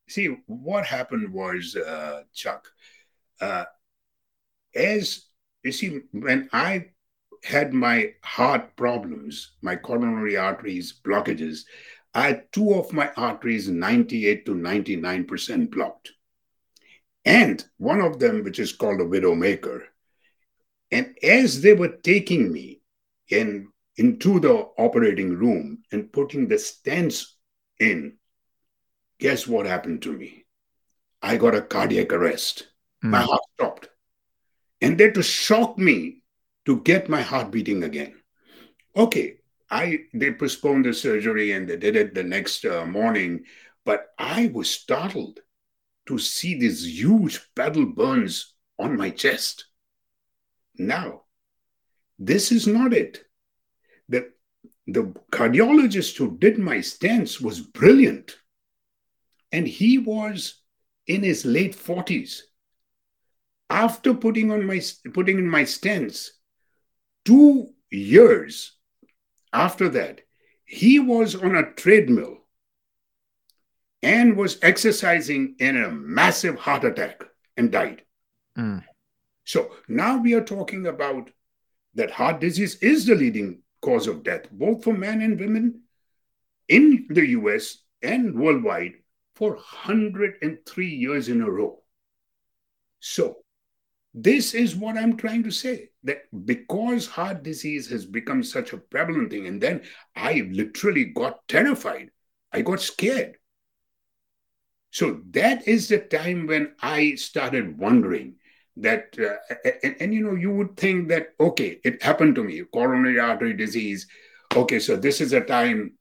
See, 0.07 0.35
what 0.47 0.85
happened 0.85 1.31
was, 1.31 1.75
uh, 1.75 2.23
Chuck, 2.33 2.67
uh, 3.39 3.65
as 4.73 5.25
you 5.63 5.71
see, 5.71 5.99
when 6.11 6.49
I 6.51 6.87
had 7.43 7.73
my 7.73 8.13
heart 8.23 8.75
problems, 8.75 9.51
my 9.61 9.75
coronary 9.75 10.37
arteries 10.37 10.99
blockages, 11.03 11.61
I 12.15 12.27
had 12.27 12.51
two 12.51 12.73
of 12.73 12.91
my 12.91 13.11
arteries 13.15 13.69
98 13.69 14.45
to 14.47 14.55
99% 14.55 15.69
blocked 15.69 16.11
and 17.25 17.65
one 17.77 18.01
of 18.01 18.19
them, 18.19 18.43
which 18.43 18.59
is 18.59 18.71
called 18.71 19.01
a 19.01 19.05
widowmaker. 19.05 19.81
And 20.91 21.17
as 21.23 21.61
they 21.61 21.73
were 21.73 21.97
taking 22.03 22.51
me 22.53 22.81
in 23.29 23.69
into 23.97 24.39
the 24.39 24.53
operating 24.77 25.35
room 25.35 25.83
and 25.91 26.11
putting 26.11 26.47
the 26.47 26.55
stents 26.55 27.25
in, 27.79 28.17
guess 29.19 29.47
what 29.47 29.65
happened 29.65 30.01
to 30.03 30.13
me? 30.13 30.45
I 31.21 31.37
got 31.37 31.55
a 31.55 31.61
cardiac 31.61 32.13
arrest. 32.13 32.67
Mm. 33.03 33.09
My 33.09 33.21
heart 33.21 33.41
stopped. 33.55 33.89
And 34.81 34.97
they 34.97 35.05
had 35.05 35.15
to 35.15 35.23
shock 35.23 35.77
me 35.77 36.23
to 36.65 36.81
get 36.81 37.09
my 37.09 37.21
heart 37.21 37.51
beating 37.51 37.83
again. 37.83 38.15
Okay, 38.95 39.37
I 39.69 40.01
they 40.13 40.33
postponed 40.33 40.85
the 40.85 40.93
surgery 40.93 41.53
and 41.53 41.67
they 41.67 41.77
did 41.77 41.95
it 41.95 42.13
the 42.13 42.23
next 42.23 42.65
uh, 42.65 42.85
morning, 42.85 43.45
but 43.85 44.07
I 44.19 44.51
was 44.53 44.69
startled 44.69 45.39
to 46.07 46.17
see 46.17 46.57
these 46.57 46.99
huge 46.99 47.39
battle 47.55 47.85
burns 47.85 48.53
on 48.77 48.97
my 48.97 49.09
chest. 49.09 49.65
Now, 50.77 51.23
this 52.19 52.51
is 52.51 52.67
not 52.67 52.93
it. 52.93 53.23
The, 54.09 54.31
the 54.87 55.13
cardiologist 55.31 56.17
who 56.17 56.37
did 56.37 56.57
my 56.57 56.77
stents 56.77 57.41
was 57.41 57.59
brilliant. 57.59 58.37
And 59.51 59.67
he 59.67 59.97
was 59.97 60.61
in 61.07 61.23
his 61.23 61.45
late 61.45 61.75
40s. 61.75 62.41
After 63.69 64.13
putting 64.13 64.51
on 64.51 64.65
my 64.65 64.79
putting 65.13 65.39
in 65.39 65.49
my 65.49 65.63
stents, 65.63 66.29
two 67.23 67.69
years 67.89 68.73
after 69.51 69.89
that, 69.89 70.21
he 70.65 70.99
was 70.99 71.35
on 71.35 71.55
a 71.55 71.73
treadmill 71.73 72.44
and 74.05 74.37
was 74.37 74.59
exercising 74.61 75.55
in 75.57 75.83
a 75.83 75.89
massive 75.89 76.59
heart 76.59 76.83
attack 76.83 77.23
and 77.57 77.71
died. 77.71 78.03
Mm. 78.55 78.83
So 79.45 79.71
now 79.87 80.21
we 80.21 80.35
are 80.35 80.43
talking 80.43 80.85
about 80.85 81.31
that 81.95 82.11
heart 82.11 82.39
disease 82.39 82.75
is 82.83 83.07
the 83.07 83.15
leading 83.15 83.63
cause 83.81 84.05
of 84.05 84.21
death, 84.21 84.51
both 84.51 84.83
for 84.83 84.93
men 84.93 85.21
and 85.21 85.39
women 85.39 85.81
in 86.67 87.07
the 87.09 87.29
US 87.29 87.79
and 88.03 88.35
worldwide 88.35 88.93
for 89.35 89.55
103 89.55 90.87
years 90.87 91.27
in 91.27 91.41
a 91.41 91.49
row. 91.49 91.81
So, 92.99 93.37
this 94.13 94.53
is 94.53 94.75
what 94.75 94.97
I'm 94.97 95.17
trying 95.17 95.43
to 95.43 95.51
say 95.51 95.89
that 96.03 96.23
because 96.45 97.07
heart 97.07 97.43
disease 97.43 97.89
has 97.89 98.05
become 98.05 98.43
such 98.43 98.71
a 98.71 98.77
prevalent 98.77 99.31
thing, 99.31 99.47
and 99.47 99.59
then 99.59 99.81
I 100.15 100.47
literally 100.51 101.05
got 101.05 101.45
terrified, 101.47 102.11
I 102.53 102.61
got 102.61 102.79
scared 102.79 103.35
so 104.95 105.19
that 105.31 105.67
is 105.67 105.89
the 105.89 105.99
time 105.99 106.47
when 106.47 106.71
I 106.81 107.15
started 107.15 107.77
wondering 107.77 108.35
that, 108.77 109.13
uh, 109.19 109.55
and, 109.83 109.95
and, 109.99 110.13
you 110.13 110.23
know, 110.23 110.35
you 110.35 110.51
would 110.51 110.77
think 110.77 111.09
that, 111.09 111.33
okay, 111.37 111.81
it 111.83 112.01
happened 112.01 112.35
to 112.35 112.45
me, 112.45 112.63
coronary 112.73 113.19
artery 113.19 113.51
disease. 113.51 114.07
Okay, 114.55 114.79
so 114.79 114.95
this 114.95 115.19
is 115.19 115.33
a 115.33 115.41
time 115.41 115.97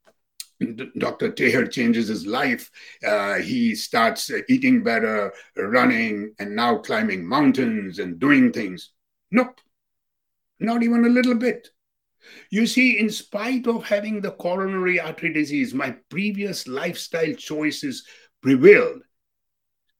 Dr. 0.96 1.32
Taher 1.32 1.68
changes 1.68 2.06
his 2.06 2.24
life. 2.24 2.70
Uh, 3.04 3.40
he 3.40 3.74
starts 3.74 4.30
eating 4.48 4.84
better, 4.84 5.32
running, 5.56 6.32
and 6.38 6.54
now 6.54 6.78
climbing 6.78 7.26
mountains 7.26 7.98
and 7.98 8.20
doing 8.20 8.52
things. 8.52 8.90
Nope, 9.32 9.60
not 10.60 10.84
even 10.84 11.04
a 11.04 11.08
little 11.08 11.34
bit. 11.34 11.68
You 12.50 12.66
see, 12.66 12.98
in 12.98 13.10
spite 13.10 13.66
of 13.66 13.84
having 13.84 14.20
the 14.20 14.30
coronary 14.30 15.00
artery 15.00 15.32
disease, 15.32 15.74
my 15.74 15.96
previous 16.08 16.66
lifestyle 16.66 17.34
choices 17.34 18.06
prevailed. 18.44 19.00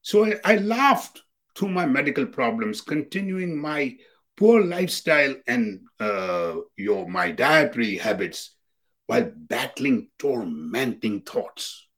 So 0.03 0.27
I, 0.27 0.35
I 0.45 0.57
laughed 0.57 1.23
through 1.57 1.71
my 1.71 1.87
medical 1.87 2.27
problems, 2.27 2.83
continuing 2.83 3.59
my 3.59 3.97
poor 4.37 4.63
lifestyle 4.63 5.35
and 5.47 5.81
uh, 5.99 6.57
your 6.77 7.09
my 7.09 7.31
dietary 7.31 7.97
habits 7.97 8.55
while 9.07 9.33
battling 9.35 10.11
tormenting 10.19 11.23
thoughts. 11.23 11.89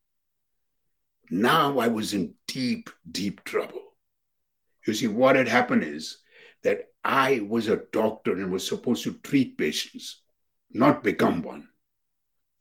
Now 1.30 1.80
I 1.80 1.88
was 1.88 2.14
in 2.14 2.34
deep, 2.46 2.90
deep 3.10 3.42
trouble. 3.42 3.82
You 4.86 4.94
see, 4.94 5.08
what 5.08 5.34
had 5.34 5.48
happened 5.48 5.82
is 5.82 6.18
that 6.62 6.84
I 7.02 7.40
was 7.40 7.66
a 7.66 7.82
doctor 7.92 8.34
and 8.34 8.52
was 8.52 8.64
supposed 8.64 9.02
to 9.02 9.14
treat 9.14 9.58
patients, 9.58 10.22
not 10.70 11.02
become 11.02 11.42
one. 11.42 11.66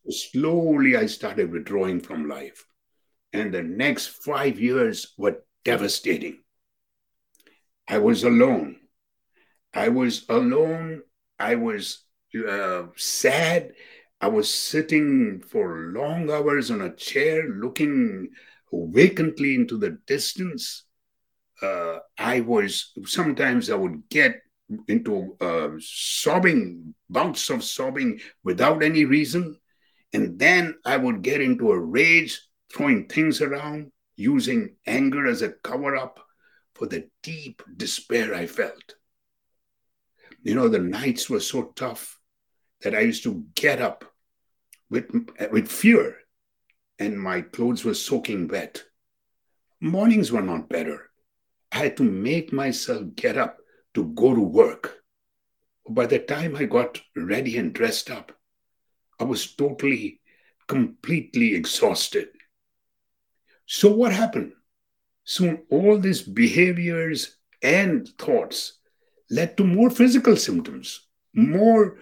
Slowly 0.09 0.97
I 0.97 1.05
started 1.05 1.51
withdrawing 1.51 1.99
from 1.99 2.27
life 2.27 2.65
and 3.35 3.53
the 3.53 3.63
next 3.63 4.07
five 4.23 4.59
years 4.59 5.13
were 5.17 5.43
devastating. 5.63 6.39
I 7.87 7.99
was 7.99 8.23
alone. 8.23 8.77
I 9.73 9.89
was 9.89 10.25
alone. 10.29 11.01
I 11.37 11.55
was 11.55 12.05
uh, 12.47 12.83
sad. 12.95 13.73
I 14.21 14.27
was 14.29 14.53
sitting 14.53 15.41
for 15.41 15.91
long 15.93 16.31
hours 16.31 16.71
on 16.71 16.81
a 16.81 16.95
chair 16.95 17.43
looking 17.49 18.29
vacantly 18.71 19.55
into 19.55 19.77
the 19.77 19.99
distance. 20.07 20.85
Uh, 21.61 21.99
I 22.17 22.41
was 22.41 22.93
sometimes 23.05 23.69
I 23.69 23.75
would 23.75 24.09
get 24.09 24.41
into 24.87 25.35
uh, 25.41 25.69
sobbing, 25.79 26.95
bouts 27.09 27.49
of 27.49 27.63
sobbing 27.63 28.19
without 28.43 28.81
any 28.81 29.05
reason. 29.05 29.59
And 30.13 30.39
then 30.39 30.75
I 30.85 30.97
would 30.97 31.21
get 31.21 31.41
into 31.41 31.71
a 31.71 31.79
rage 31.79 32.41
throwing 32.75 33.07
things 33.07 33.41
around, 33.41 33.91
using 34.17 34.75
anger 34.85 35.27
as 35.27 35.41
a 35.41 35.49
cover 35.49 35.95
up 35.95 36.19
for 36.73 36.87
the 36.87 37.09
deep 37.23 37.61
despair 37.77 38.35
I 38.35 38.47
felt. 38.47 38.95
You 40.43 40.55
know, 40.55 40.67
the 40.67 40.79
nights 40.79 41.29
were 41.29 41.39
so 41.39 41.73
tough 41.75 42.19
that 42.81 42.93
I 42.93 42.99
used 42.99 43.23
to 43.23 43.45
get 43.55 43.81
up 43.81 44.05
with, 44.89 45.05
with 45.51 45.71
fear, 45.71 46.17
and 46.99 47.19
my 47.19 47.41
clothes 47.41 47.83
were 47.85 47.93
soaking 47.93 48.47
wet. 48.47 48.83
Mornings 49.79 50.31
were 50.31 50.41
not 50.41 50.69
better. 50.69 51.09
I 51.71 51.77
had 51.77 51.97
to 51.97 52.03
make 52.03 52.53
myself 52.53 53.03
get 53.15 53.37
up 53.37 53.57
to 53.93 54.05
go 54.13 54.35
to 54.35 54.41
work. 54.41 54.97
By 55.89 56.07
the 56.07 56.19
time 56.19 56.55
I 56.55 56.65
got 56.65 57.01
ready 57.15 57.57
and 57.57 57.73
dressed 57.73 58.09
up, 58.09 58.31
I 59.19 59.23
was 59.23 59.55
totally, 59.55 60.19
completely 60.67 61.55
exhausted. 61.55 62.27
So 63.65 63.93
what 63.93 64.13
happened? 64.13 64.53
Soon, 65.23 65.63
all 65.69 65.97
these 65.99 66.21
behaviors 66.21 67.37
and 67.63 68.07
thoughts 68.19 68.79
led 69.29 69.57
to 69.57 69.63
more 69.63 69.89
physical 69.89 70.37
symptoms, 70.37 71.07
more 71.33 71.97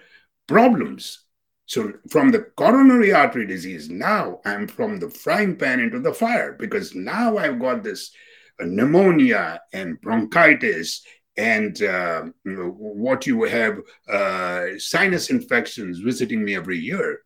problems. 0.48 1.20
So, 1.66 1.94
from 2.10 2.32
the 2.32 2.42
coronary 2.58 3.14
artery 3.14 3.48
disease, 3.48 3.90
now 3.90 4.42
I'm 4.46 4.68
from 4.68 5.00
the 5.00 5.10
frying 5.10 5.56
pan 5.56 5.80
into 5.80 6.00
the 6.02 6.14
fire 6.14 6.54
because 6.60 6.94
now 6.94 7.38
I've 7.38 7.60
got 7.60 7.82
this 7.84 8.12
uh, 8.60 8.66
pneumonia 8.66 9.62
and 9.72 10.00
bronchitis 10.02 11.02
and 11.38 11.82
uh, 11.82 12.26
what 12.46 13.26
you 13.26 13.44
have 13.44 13.80
uh, 14.10 14.78
sinus 14.78 15.30
infections 15.30 16.00
visiting 16.00 16.44
me 16.44 16.56
every 16.56 16.78
year. 16.78 17.23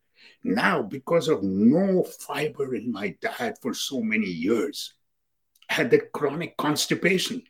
Now, 0.47 0.81
because 0.81 1.27
of 1.27 1.43
no 1.43 2.03
fiber 2.03 2.73
in 2.73 2.89
my 2.89 3.15
diet 3.21 3.59
for 3.61 3.73
so 3.73 4.01
many 4.01 4.27
years, 4.27 4.93
I 5.69 5.73
had 5.73 5.91
that 5.91 6.13
chronic 6.13 6.55
constipation. 6.55 7.43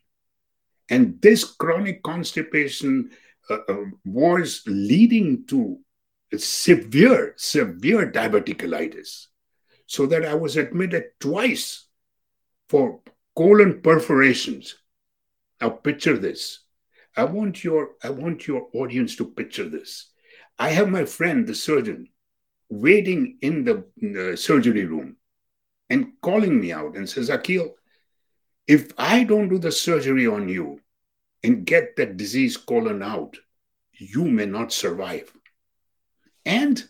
And 0.89 1.21
this 1.21 1.43
chronic 1.43 2.01
constipation 2.01 3.11
uh, 3.51 3.59
uh, 3.69 3.83
was 4.03 4.63
leading 4.65 5.45
to 5.45 5.79
severe, 6.35 7.33
severe 7.37 8.11
diverticulitis, 8.11 9.27
so 9.85 10.07
that 10.07 10.25
I 10.25 10.33
was 10.33 10.57
admitted 10.57 11.03
twice 11.19 11.85
for 12.67 13.01
colon 13.35 13.81
perforations. 13.83 14.75
Now 15.61 15.69
picture 15.69 16.17
this. 16.17 16.61
I 17.15 17.25
want 17.25 17.63
your 17.63 17.91
I 18.03 18.09
want 18.09 18.47
your 18.47 18.69
audience 18.73 19.15
to 19.17 19.25
picture 19.25 19.69
this. 19.69 20.09
I 20.57 20.69
have 20.69 20.89
my 20.89 21.05
friend, 21.05 21.45
the 21.45 21.53
surgeon, 21.53 22.09
waiting 22.69 23.37
in 23.41 23.63
the, 23.63 23.85
in 24.01 24.13
the 24.13 24.37
surgery 24.37 24.85
room 24.85 25.17
and 25.89 26.13
calling 26.21 26.59
me 26.59 26.71
out 26.71 26.95
and 26.95 27.09
says, 27.09 27.29
Akil, 27.29 27.75
if 28.67 28.91
I 28.97 29.23
don't 29.23 29.49
do 29.49 29.57
the 29.57 29.71
surgery 29.71 30.27
on 30.27 30.49
you 30.49 30.81
and 31.43 31.65
get 31.65 31.95
that 31.95 32.17
disease 32.17 32.57
colon 32.57 33.01
out, 33.01 33.37
you 33.93 34.25
may 34.25 34.45
not 34.45 34.73
survive. 34.73 35.31
And 36.45 36.83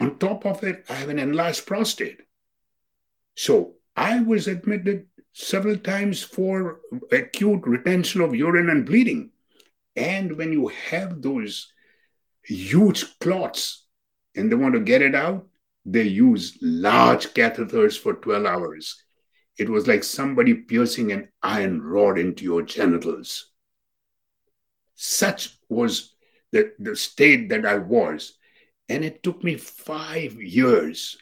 on 0.00 0.18
top 0.18 0.44
of 0.44 0.62
it, 0.64 0.84
I 0.88 0.94
have 0.94 1.08
an 1.08 1.18
enlarged 1.18 1.66
prostate. 1.66 2.20
So 3.36 3.74
I 3.96 4.20
was 4.20 4.48
admitted 4.48 5.06
several 5.32 5.76
times 5.76 6.22
for 6.22 6.80
acute 7.12 7.66
retention 7.66 8.20
of 8.20 8.34
urine 8.34 8.70
and 8.70 8.84
bleeding. 8.84 9.30
And 9.94 10.36
when 10.36 10.52
you 10.52 10.68
have 10.90 11.22
those 11.22 11.72
huge 12.42 13.18
clots 13.18 13.85
and 14.36 14.50
they 14.50 14.56
want 14.56 14.74
to 14.74 14.80
get 14.80 15.02
it 15.02 15.14
out, 15.14 15.46
they 15.84 16.02
use 16.02 16.58
large 16.60 17.28
catheters 17.34 17.98
for 17.98 18.14
12 18.14 18.44
hours. 18.44 19.02
It 19.58 19.68
was 19.68 19.86
like 19.86 20.04
somebody 20.04 20.54
piercing 20.54 21.12
an 21.12 21.28
iron 21.42 21.80
rod 21.80 22.18
into 22.18 22.44
your 22.44 22.62
genitals. 22.62 23.50
Such 24.94 25.58
was 25.68 26.14
the, 26.52 26.72
the 26.78 26.96
state 26.96 27.48
that 27.48 27.64
I 27.64 27.78
was. 27.78 28.34
And 28.88 29.04
it 29.04 29.22
took 29.22 29.42
me 29.42 29.56
five 29.56 30.40
years 30.40 31.16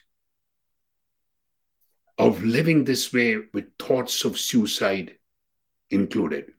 of 2.18 2.44
living 2.44 2.84
this 2.84 3.12
way 3.12 3.38
with 3.52 3.76
thoughts 3.78 4.24
of 4.24 4.38
suicide 4.38 5.16
included 5.90 6.52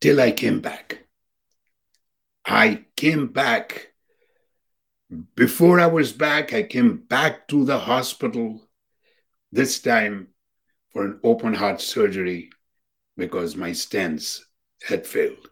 till 0.00 0.20
I 0.20 0.32
came 0.32 0.60
back. 0.60 1.04
I 2.44 2.84
came 2.96 3.28
back. 3.28 3.91
Before 5.34 5.78
I 5.78 5.86
was 5.86 6.12
back, 6.12 6.54
I 6.54 6.62
came 6.62 6.96
back 6.96 7.46
to 7.48 7.64
the 7.64 7.78
hospital, 7.78 8.62
this 9.50 9.80
time 9.80 10.28
for 10.92 11.04
an 11.04 11.20
open 11.22 11.52
heart 11.52 11.80
surgery 11.80 12.50
because 13.16 13.54
my 13.54 13.70
stents 13.70 14.40
had 14.82 15.06
failed. 15.06 15.50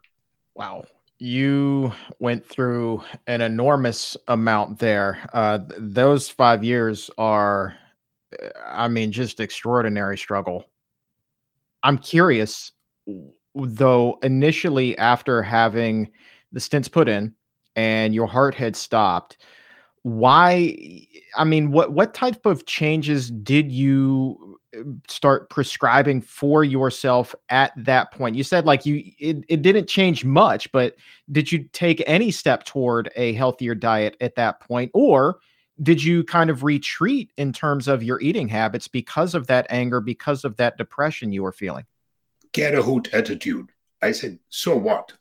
Wow. 0.54 0.84
You 1.18 1.92
went 2.18 2.46
through 2.46 3.04
an 3.26 3.42
enormous 3.42 4.16
amount 4.28 4.78
there. 4.78 5.18
Uh, 5.34 5.58
th- 5.58 5.72
those 5.78 6.30
five 6.30 6.64
years 6.64 7.10
are, 7.18 7.76
I 8.64 8.88
mean, 8.88 9.12
just 9.12 9.40
extraordinary 9.40 10.16
struggle. 10.16 10.64
I'm 11.82 11.98
curious, 11.98 12.72
though, 13.54 14.18
initially 14.22 14.96
after 14.96 15.42
having 15.42 16.10
the 16.52 16.60
stents 16.60 16.90
put 16.90 17.08
in 17.08 17.34
and 17.76 18.14
your 18.14 18.26
heart 18.26 18.54
had 18.54 18.76
stopped, 18.76 19.38
why? 20.02 21.06
I 21.36 21.44
mean, 21.44 21.72
what 21.72 21.92
what 21.92 22.14
type 22.14 22.46
of 22.46 22.64
changes 22.64 23.30
did 23.30 23.70
you 23.70 24.58
uh, 24.74 24.82
start 25.08 25.50
prescribing 25.50 26.22
for 26.22 26.64
yourself 26.64 27.34
at 27.50 27.72
that 27.76 28.10
point? 28.12 28.34
You 28.34 28.42
said 28.42 28.64
like 28.64 28.86
you 28.86 29.12
it, 29.18 29.44
it 29.48 29.62
didn't 29.62 29.88
change 29.88 30.24
much, 30.24 30.72
but 30.72 30.96
did 31.30 31.52
you 31.52 31.64
take 31.72 32.02
any 32.06 32.30
step 32.30 32.64
toward 32.64 33.10
a 33.14 33.34
healthier 33.34 33.74
diet 33.74 34.16
at 34.20 34.36
that 34.36 34.60
point 34.60 34.90
or 34.94 35.38
did 35.82 36.02
you 36.02 36.24
kind 36.24 36.50
of 36.50 36.62
retreat 36.62 37.32
in 37.36 37.52
terms 37.52 37.88
of 37.88 38.02
your 38.02 38.20
eating 38.20 38.48
habits 38.48 38.86
because 38.86 39.34
of 39.34 39.46
that 39.46 39.66
anger, 39.70 40.00
because 40.00 40.44
of 40.44 40.56
that 40.56 40.76
depression 40.76 41.32
you 41.32 41.42
were 41.42 41.52
feeling? 41.52 41.86
Get 42.52 42.74
a 42.74 42.82
hoot 42.82 43.08
attitude. 43.14 43.70
I 44.02 44.12
said, 44.12 44.38
so 44.48 44.76
what? 44.76 45.12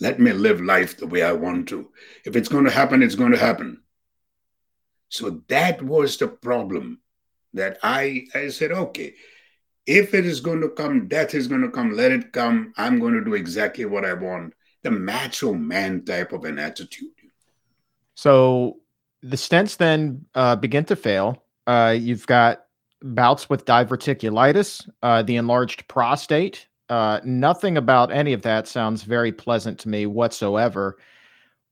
Let 0.00 0.20
me 0.20 0.32
live 0.32 0.60
life 0.60 0.96
the 0.96 1.06
way 1.06 1.22
I 1.22 1.32
want 1.32 1.68
to. 1.70 1.90
If 2.24 2.36
it's 2.36 2.48
going 2.48 2.64
to 2.64 2.70
happen, 2.70 3.02
it's 3.02 3.16
going 3.16 3.32
to 3.32 3.38
happen. 3.38 3.82
So 5.08 5.42
that 5.48 5.82
was 5.82 6.16
the 6.16 6.28
problem 6.28 7.00
that 7.54 7.78
I, 7.82 8.26
I 8.34 8.48
said, 8.48 8.72
okay, 8.72 9.14
if 9.86 10.14
it 10.14 10.26
is 10.26 10.40
going 10.40 10.60
to 10.60 10.68
come, 10.68 11.08
death 11.08 11.34
is 11.34 11.48
going 11.48 11.62
to 11.62 11.70
come, 11.70 11.92
let 11.92 12.12
it 12.12 12.32
come. 12.32 12.72
I'm 12.76 13.00
going 13.00 13.14
to 13.14 13.24
do 13.24 13.34
exactly 13.34 13.86
what 13.86 14.04
I 14.04 14.12
want. 14.12 14.54
The 14.82 14.90
macho 14.90 15.54
man 15.54 16.04
type 16.04 16.32
of 16.32 16.44
an 16.44 16.58
attitude. 16.58 17.08
So 18.14 18.78
the 19.22 19.36
stents 19.36 19.76
then 19.76 20.26
uh, 20.34 20.56
begin 20.56 20.84
to 20.84 20.96
fail. 20.96 21.42
Uh, 21.66 21.96
you've 21.98 22.26
got 22.26 22.66
bouts 23.02 23.48
with 23.48 23.64
diverticulitis, 23.64 24.88
uh, 25.02 25.22
the 25.22 25.36
enlarged 25.36 25.88
prostate. 25.88 26.67
Uh, 26.88 27.20
nothing 27.24 27.76
about 27.76 28.10
any 28.10 28.32
of 28.32 28.42
that 28.42 28.66
sounds 28.66 29.02
very 29.02 29.30
pleasant 29.30 29.78
to 29.78 29.88
me 29.88 30.06
whatsoever 30.06 30.96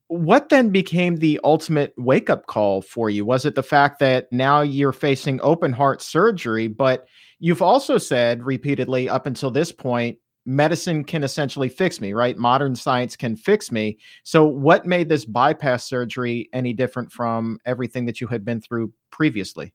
what 0.08 0.48
then 0.48 0.70
became 0.70 1.16
the 1.16 1.40
ultimate 1.42 1.92
wake 1.96 2.30
up 2.30 2.46
call 2.46 2.80
for 2.80 3.10
you? 3.10 3.24
Was 3.24 3.44
it 3.44 3.54
the 3.54 3.62
fact 3.62 3.98
that 4.00 4.30
now 4.32 4.60
you're 4.60 4.92
facing 4.92 5.40
open 5.40 5.72
heart 5.72 6.00
surgery, 6.00 6.68
but 6.68 7.06
you've 7.40 7.62
also 7.62 7.98
said 7.98 8.44
repeatedly 8.44 9.08
up 9.08 9.26
until 9.26 9.50
this 9.50 9.72
point, 9.72 10.18
medicine 10.44 11.02
can 11.02 11.24
essentially 11.24 11.68
fix 11.68 12.00
me, 12.00 12.12
right? 12.12 12.38
Modern 12.38 12.76
science 12.76 13.16
can 13.16 13.34
fix 13.34 13.72
me. 13.72 13.98
So, 14.22 14.44
what 14.44 14.86
made 14.86 15.08
this 15.08 15.24
bypass 15.24 15.84
surgery 15.84 16.48
any 16.52 16.72
different 16.72 17.10
from 17.10 17.58
everything 17.66 18.06
that 18.06 18.20
you 18.20 18.28
had 18.28 18.44
been 18.44 18.60
through 18.60 18.92
previously? 19.10 19.72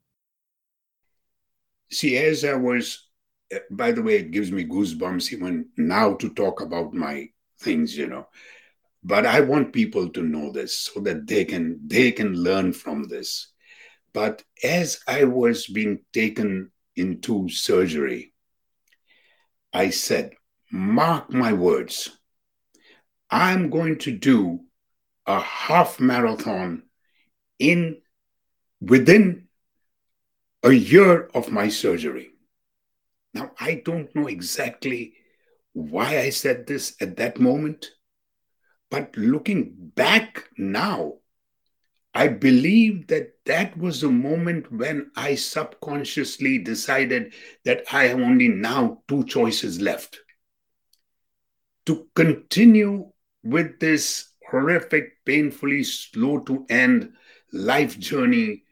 See, 1.91 2.17
as 2.17 2.45
I 2.45 2.53
was, 2.53 3.05
by 3.69 3.91
the 3.91 4.01
way, 4.01 4.15
it 4.15 4.31
gives 4.31 4.51
me 4.51 4.65
goosebumps 4.65 5.33
even 5.33 5.67
now 5.77 6.13
to 6.15 6.29
talk 6.33 6.61
about 6.61 6.93
my 6.93 7.29
things, 7.59 7.97
you 7.97 8.07
know. 8.07 8.27
But 9.03 9.25
i 9.25 9.41
want 9.41 9.73
people 9.73 10.09
to 10.09 10.21
know 10.21 10.51
this 10.51 10.77
so 10.77 10.99
that 11.01 11.25
they 11.25 11.45
can 11.45 11.79
they 11.87 12.11
can 12.11 12.33
learn 12.35 12.73
from 12.73 13.07
this. 13.07 13.47
But 14.13 14.43
as 14.63 14.99
i 15.07 15.23
was 15.23 15.65
being 15.67 15.99
taken 16.13 16.71
into 16.95 17.47
surgery 17.49 18.33
i 19.73 19.89
said 19.89 20.31
mark 20.71 21.31
my 21.31 21.53
words 21.53 22.17
i'm 23.29 23.69
going 23.69 23.97
to 23.97 24.11
do 24.11 24.59
a 25.25 25.39
half 25.39 25.99
marathon 25.99 26.83
in 27.59 28.01
within 28.81 29.47
a 30.63 30.71
year 30.71 31.29
of 31.33 31.51
my 31.51 31.69
surgery 31.69 32.30
now 33.33 33.51
i 33.59 33.81
don't 33.85 34.13
know 34.15 34.27
exactly 34.27 35.13
why 35.73 36.19
i 36.19 36.29
said 36.29 36.67
this 36.67 36.95
at 37.01 37.17
that 37.17 37.39
moment 37.39 37.91
but 38.91 39.15
looking 39.15 39.73
back 39.95 40.49
now, 40.57 41.13
I 42.13 42.27
believe 42.27 43.07
that 43.07 43.35
that 43.45 43.75
was 43.77 44.01
the 44.01 44.09
moment 44.09 44.69
when 44.69 45.11
I 45.15 45.35
subconsciously 45.35 46.57
decided 46.57 47.33
that 47.63 47.85
I 47.91 48.03
have 48.07 48.19
only 48.19 48.49
now 48.49 49.01
two 49.07 49.23
choices 49.23 49.79
left. 49.79 50.19
To 51.85 52.09
continue 52.15 53.11
with 53.43 53.79
this 53.79 54.33
horrific, 54.49 55.23
painfully 55.25 55.83
slow 55.85 56.39
to 56.41 56.65
end 56.69 57.13
life 57.53 57.97
journey 57.97 58.63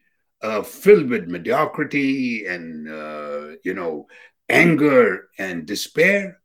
uh, 0.42 0.62
filled 0.62 1.08
with 1.08 1.28
mediocrity 1.28 2.46
and, 2.46 2.88
uh, 2.88 3.56
you 3.64 3.72
know, 3.72 4.06
anger 4.50 5.30
and 5.38 5.66
despair, 5.66 6.40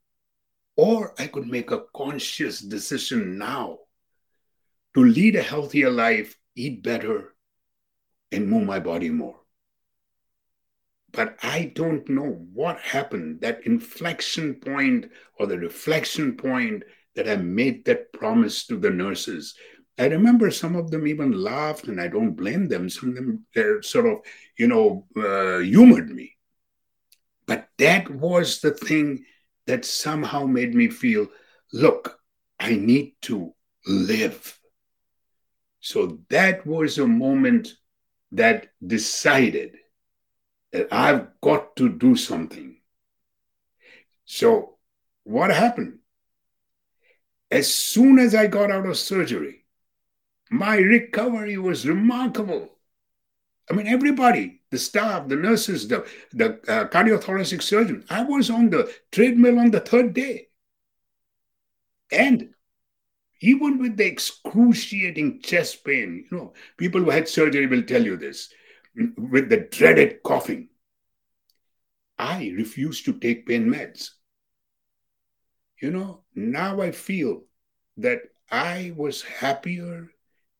or 0.78 1.13
I 1.20 1.28
could 1.28 1.48
make 1.48 1.72
a 1.72 1.86
conscious 1.96 2.62
decision 2.62 3.38
now 3.38 3.80
to 4.96 5.04
lead 5.04 5.36
a 5.36 5.44
healthier 5.44 5.91
life, 5.91 6.38
eat 6.56 6.82
better, 6.84 7.36
and 8.32 8.50
move 8.50 8.65
my 8.65 8.80
body 8.80 9.10
more. 9.10 9.39
but 11.12 11.38
I 11.41 11.72
don't 11.76 12.08
know 12.10 12.46
what 12.54 12.80
happened, 12.80 13.41
that 13.41 13.65
inflection 13.65 14.56
point 14.56 15.10
or 15.39 15.48
the 15.48 15.58
reflection 15.58 16.36
point 16.36 16.84
that 17.15 17.30
I 17.30 17.38
made 17.38 17.86
that 17.86 18.12
promise 18.12 18.68
to 18.68 18.78
the 18.78 18.89
nurses. 18.89 19.56
I 19.98 20.08
remember 20.08 20.52
some 20.52 20.76
of 20.76 20.91
them 20.91 21.08
even 21.08 21.32
laughed, 21.32 21.88
and 21.88 22.02
I 22.02 22.10
don't 22.10 22.36
blame 22.36 22.68
them. 22.68 22.89
Some 22.89 23.10
of 23.10 23.15
them 23.15 23.46
uh, 23.56 23.82
sort 23.82 24.08
of, 24.08 24.18
you 24.60 24.68
know, 24.68 25.08
uh, 25.15 25.60
humored 25.60 26.10
me. 26.10 26.35
But 27.48 27.70
that 27.78 28.10
was 28.10 28.62
the 28.62 28.72
thing 28.72 29.26
that 29.68 29.86
somehow 29.86 30.46
made 30.46 30.74
me 30.74 30.90
feel 30.90 31.28
look, 31.74 32.20
I 32.60 32.76
need 32.76 33.16
to 33.24 33.54
live. 33.86 34.60
So 35.80 36.20
that 36.30 36.66
was 36.66 36.98
a 36.98 37.08
moment 37.08 37.74
that 38.32 38.68
decided 38.86 39.78
that 40.72 40.88
I've 40.92 41.28
got 41.42 41.76
to 41.78 41.90
do 41.90 42.16
something. 42.16 42.78
So, 44.26 44.78
what 45.24 45.52
happened? 45.52 46.00
As 47.52 47.74
soon 47.74 48.20
as 48.20 48.34
I 48.34 48.48
got 48.48 48.72
out 48.72 48.88
of 48.88 48.98
surgery, 48.98 49.66
my 50.50 50.78
recovery 50.78 51.58
was 51.58 51.88
remarkable. 51.88 52.70
I 53.70 53.74
mean, 53.74 53.88
everybody, 53.88 54.62
the 54.76 54.80
staff, 54.80 55.30
the 55.30 55.38
nurses, 55.38 55.88
the, 55.88 56.06
the 56.34 56.60
uh, 56.68 56.86
cardiothoracic 56.90 57.62
surgeon, 57.62 58.04
I 58.10 58.24
was 58.24 58.50
on 58.50 58.70
the 58.70 58.92
treadmill 59.10 59.58
on 59.58 59.72
the 59.72 59.80
third 59.80 60.14
day. 60.14 60.50
And 62.12 62.50
even 63.40 63.80
with 63.80 63.96
the 63.96 64.06
excruciating 64.06 65.42
chest 65.42 65.86
pain, 65.86 66.26
you 66.30 66.38
know, 66.38 66.54
people 66.76 67.02
who 67.02 67.10
had 67.10 67.30
surgery 67.30 67.68
will 67.68 67.84
tell 67.84 68.04
you 68.04 68.18
this 68.18 68.50
with 69.18 69.48
the 69.48 69.68
dreaded 69.72 70.22
coughing. 70.24 70.68
I 72.18 72.52
refused 72.58 73.06
to 73.06 73.14
take 73.14 73.48
pain 73.48 73.66
meds. 73.68 74.10
You 75.82 75.92
know, 75.92 76.24
now 76.34 76.82
I 76.82 76.92
feel 76.92 77.44
that 77.98 78.20
I 78.52 78.92
was 78.96 79.22
happier 79.22 80.10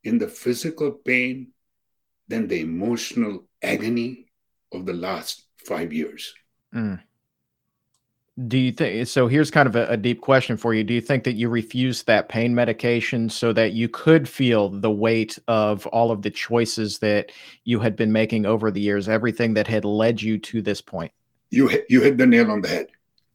in 0.06 0.20
the 0.20 0.28
physical 0.30 0.92
pain 0.92 1.52
than 2.30 2.48
the 2.48 2.62
emotional 2.62 3.46
agony 3.66 4.28
of 4.72 4.86
the 4.86 4.94
last 4.94 5.44
five 5.66 5.94
years. 5.94 6.34
Mm. 6.74 7.02
Do 8.48 8.58
you 8.58 8.74
think 8.74 9.08
so? 9.08 9.28
Here's 9.28 9.50
kind 9.50 9.66
of 9.66 9.78
a, 9.78 9.88
a, 9.88 9.98
deep 9.98 10.20
question 10.20 10.58
for 10.58 10.74
you. 10.74 10.84
Do 10.84 10.94
you 10.94 11.00
think 11.00 11.24
that 11.24 11.36
you 11.36 11.48
refused 11.48 12.06
that 12.08 12.28
pain 12.28 12.54
medication 12.54 13.30
so 13.30 13.54
that 13.54 13.72
you 13.72 13.88
could 13.88 14.28
feel 14.28 14.68
the 14.68 14.92
weight 14.92 15.40
of 15.48 15.88
all 15.88 16.12
of 16.12 16.22
the 16.22 16.30
choices 16.30 17.00
that 17.00 17.32
you 17.64 17.80
had 17.80 17.96
been 17.96 18.12
making 18.12 18.46
over 18.46 18.72
the 18.72 18.82
years, 18.82 19.08
everything 19.08 19.54
that 19.54 19.68
had 19.68 19.86
led 19.86 20.22
you 20.22 20.38
to 20.40 20.62
this 20.62 20.82
point? 20.82 21.14
You 21.50 21.70
hit, 21.70 21.86
you 21.88 22.02
hit 22.02 22.18
the 22.18 22.26
nail 22.26 22.52
on 22.52 22.60
the 22.60 22.68
head. 22.68 22.88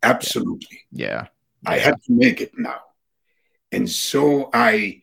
Absolutely. 0.03 0.83
Yeah. 0.93 1.29
yeah. 1.62 1.71
I 1.71 1.79
had 1.79 2.03
to 2.03 2.12
make 2.12 2.43
it 2.43 2.53
now, 2.59 2.81
and 3.73 3.88
so 3.88 4.51
I, 4.53 5.01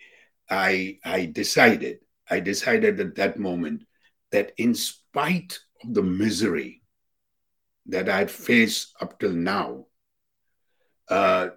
I, 0.49 0.99
I 1.03 1.25
decided. 1.25 1.99
I 2.29 2.39
decided 2.39 2.99
at 2.99 3.15
that 3.15 3.39
moment 3.39 3.85
that 4.31 4.51
in 4.57 4.75
spite 4.75 5.06
of 5.17 5.93
the 5.93 6.03
misery 6.03 6.81
that 7.87 8.09
I'd 8.09 8.31
faced 8.31 8.95
up 9.01 9.19
till 9.19 9.33
now, 9.33 9.85
uh, 11.09 11.49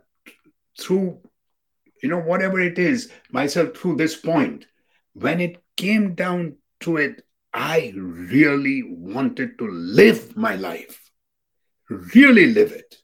through, 0.79 1.21
you 2.03 2.09
know, 2.09 2.21
whatever 2.21 2.61
it 2.61 2.79
is, 2.79 3.11
myself 3.31 3.77
through 3.77 3.97
this 3.97 4.17
point, 4.17 4.67
when 5.13 5.41
it 5.41 5.63
came 5.77 6.15
down 6.15 6.57
to 6.81 6.97
it, 6.97 7.23
I 7.53 7.93
really 7.97 8.85
wanted 8.87 9.59
to 9.59 9.69
live 9.69 10.37
my 10.37 10.55
life, 10.55 11.11
really 11.89 12.47
live 12.47 12.73
it. 12.73 12.97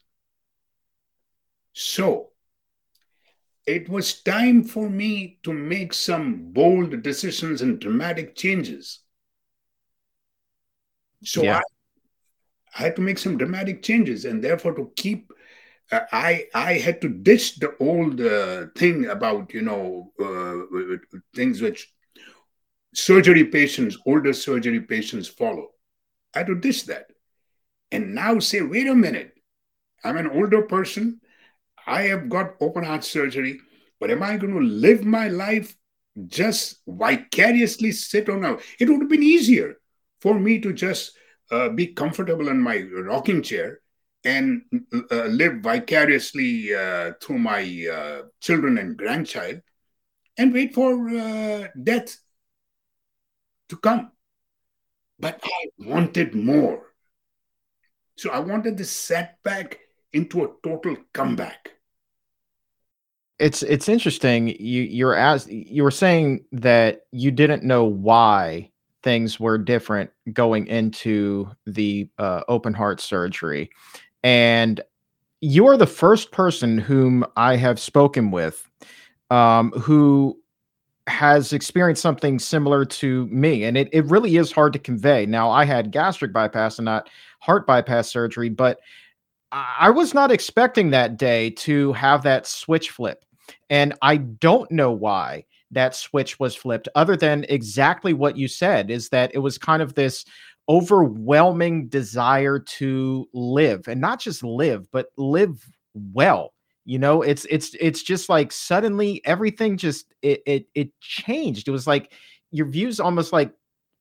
So 1.72 2.30
it 3.66 3.88
was 3.88 4.22
time 4.22 4.62
for 4.62 4.88
me 4.88 5.38
to 5.42 5.52
make 5.52 5.92
some 5.92 6.52
bold 6.52 7.02
decisions 7.02 7.60
and 7.60 7.80
dramatic 7.80 8.36
changes. 8.36 9.00
So 11.24 11.42
yeah. 11.42 11.59
I, 11.59 11.62
I 12.79 12.83
had 12.83 12.96
to 12.96 13.02
make 13.02 13.18
some 13.18 13.38
dramatic 13.38 13.83
changes, 13.83 14.24
and 14.24 14.42
therefore 14.42 14.74
to 14.74 14.92
keep 14.96 15.33
uh, 15.92 16.00
I 16.12 16.46
I 16.55 16.74
had 16.74 17.00
to 17.02 17.09
ditch 17.09 17.57
the 17.57 17.76
old 17.79 18.20
uh, 18.20 18.66
thing 18.76 19.07
about 19.07 19.55
you 19.55 19.62
know 19.62 20.12
uh, 20.20 20.96
things 21.35 21.62
which 21.62 21.92
surgery 22.94 23.44
patients, 23.44 23.96
older 24.07 24.33
surgery 24.33 24.81
patients 24.81 25.29
follow. 25.29 25.68
I 26.35 26.38
had 26.38 26.48
to 26.48 26.55
ditch 26.55 26.87
that, 26.87 27.07
and 27.90 28.14
now 28.14 28.38
say, 28.40 28.62
wait 28.62 28.88
a 28.88 28.94
minute, 28.94 29.33
I'm 30.05 30.16
an 30.16 30.29
older 30.29 30.62
person. 30.62 31.20
I 31.87 32.02
have 32.02 32.29
got 32.29 32.57
open 32.61 32.85
heart 32.85 33.05
surgery, 33.05 33.61
but 34.00 34.11
am 34.11 34.22
I 34.22 34.37
going 34.37 34.55
to 34.55 34.61
live 34.61 35.05
my 35.05 35.29
life 35.29 35.76
just 36.26 36.83
vicariously 36.87 37.92
sit 37.92 38.29
on 38.29 38.44
a? 38.44 38.59
It 38.81 38.88
would 38.88 39.02
have 39.02 39.09
been 39.09 39.22
easier 39.22 39.76
for 40.26 40.40
me 40.40 40.58
to 40.58 40.72
just 40.72 41.12
uh, 41.52 41.68
be 41.68 41.86
comfortable 41.86 42.48
in 42.48 42.60
my 42.60 42.82
rocking 43.04 43.40
chair 43.40 43.78
and 44.24 44.62
uh, 45.12 45.26
live 45.26 45.60
vicariously 45.62 46.74
uh, 46.74 47.12
through 47.22 47.38
my 47.38 47.62
uh, 47.86 48.22
children 48.40 48.76
and 48.78 48.96
grandchild 48.96 49.60
and 50.36 50.52
wait 50.52 50.74
for 50.74 51.08
uh, 51.10 51.68
death 51.80 52.16
to 53.68 53.76
come. 53.76 54.10
But 55.20 55.38
I 55.44 55.66
wanted 55.78 56.34
more. 56.34 56.82
So 58.16 58.30
I 58.30 58.40
wanted 58.40 58.76
this 58.76 58.90
setback 58.90 59.78
into 60.12 60.42
a 60.42 60.48
total 60.64 60.96
comeback. 61.12 61.70
It's 63.38 63.62
it's 63.62 63.88
interesting. 63.88 64.48
You 64.48 64.82
you're 64.82 65.14
as 65.14 65.46
you 65.48 65.84
were 65.84 65.92
saying 65.92 66.46
that 66.50 67.02
you 67.12 67.30
didn't 67.30 67.62
know 67.62 67.84
why 67.84 68.72
things 69.06 69.38
were 69.38 69.56
different 69.56 70.10
going 70.32 70.66
into 70.66 71.48
the 71.64 72.08
uh, 72.18 72.40
open 72.48 72.74
heart 72.74 73.00
surgery. 73.00 73.70
And 74.24 74.80
you're 75.40 75.76
the 75.76 75.86
first 75.86 76.32
person 76.32 76.76
whom 76.76 77.24
I 77.36 77.54
have 77.54 77.78
spoken 77.78 78.32
with 78.32 78.68
um, 79.30 79.70
who 79.70 80.36
has 81.06 81.52
experienced 81.52 82.02
something 82.02 82.40
similar 82.40 82.84
to 82.84 83.28
me. 83.28 83.62
And 83.62 83.76
it, 83.76 83.88
it 83.92 84.04
really 84.06 84.38
is 84.38 84.50
hard 84.50 84.72
to 84.72 84.80
convey. 84.80 85.24
Now, 85.24 85.52
I 85.52 85.64
had 85.64 85.92
gastric 85.92 86.32
bypass 86.32 86.80
and 86.80 86.84
not 86.86 87.08
heart 87.38 87.64
bypass 87.64 88.10
surgery, 88.10 88.48
but 88.48 88.80
I 89.52 89.88
was 89.88 90.14
not 90.14 90.32
expecting 90.32 90.90
that 90.90 91.16
day 91.16 91.50
to 91.50 91.92
have 91.92 92.24
that 92.24 92.44
switch 92.44 92.90
flip. 92.90 93.24
And 93.70 93.94
I 94.02 94.16
don't 94.16 94.68
know 94.72 94.90
why 94.90 95.44
that 95.76 95.94
switch 95.94 96.38
was 96.40 96.54
flipped 96.54 96.88
other 96.94 97.16
than 97.16 97.44
exactly 97.48 98.12
what 98.12 98.36
you 98.36 98.48
said 98.48 98.90
is 98.90 99.08
that 99.10 99.30
it 99.34 99.38
was 99.38 99.58
kind 99.58 99.82
of 99.82 99.94
this 99.94 100.24
overwhelming 100.68 101.86
desire 101.86 102.58
to 102.58 103.28
live 103.32 103.86
and 103.86 104.00
not 104.00 104.18
just 104.18 104.42
live 104.42 104.90
but 104.90 105.06
live 105.16 105.64
well 105.94 106.52
you 106.86 106.98
know? 106.98 107.20
It's 107.20 107.44
it's 107.50 107.74
it's 107.78 108.02
just 108.02 108.28
like 108.30 108.50
suddenly 108.52 109.20
everything 109.26 109.76
just 109.76 110.14
it 110.22 110.40
it, 110.46 110.66
it 110.74 110.98
changed. 111.00 111.68
It 111.68 111.72
was 111.72 111.86
like 111.86 112.12
your 112.52 112.66
views 112.66 112.98
almost 112.98 113.32
like 113.32 113.52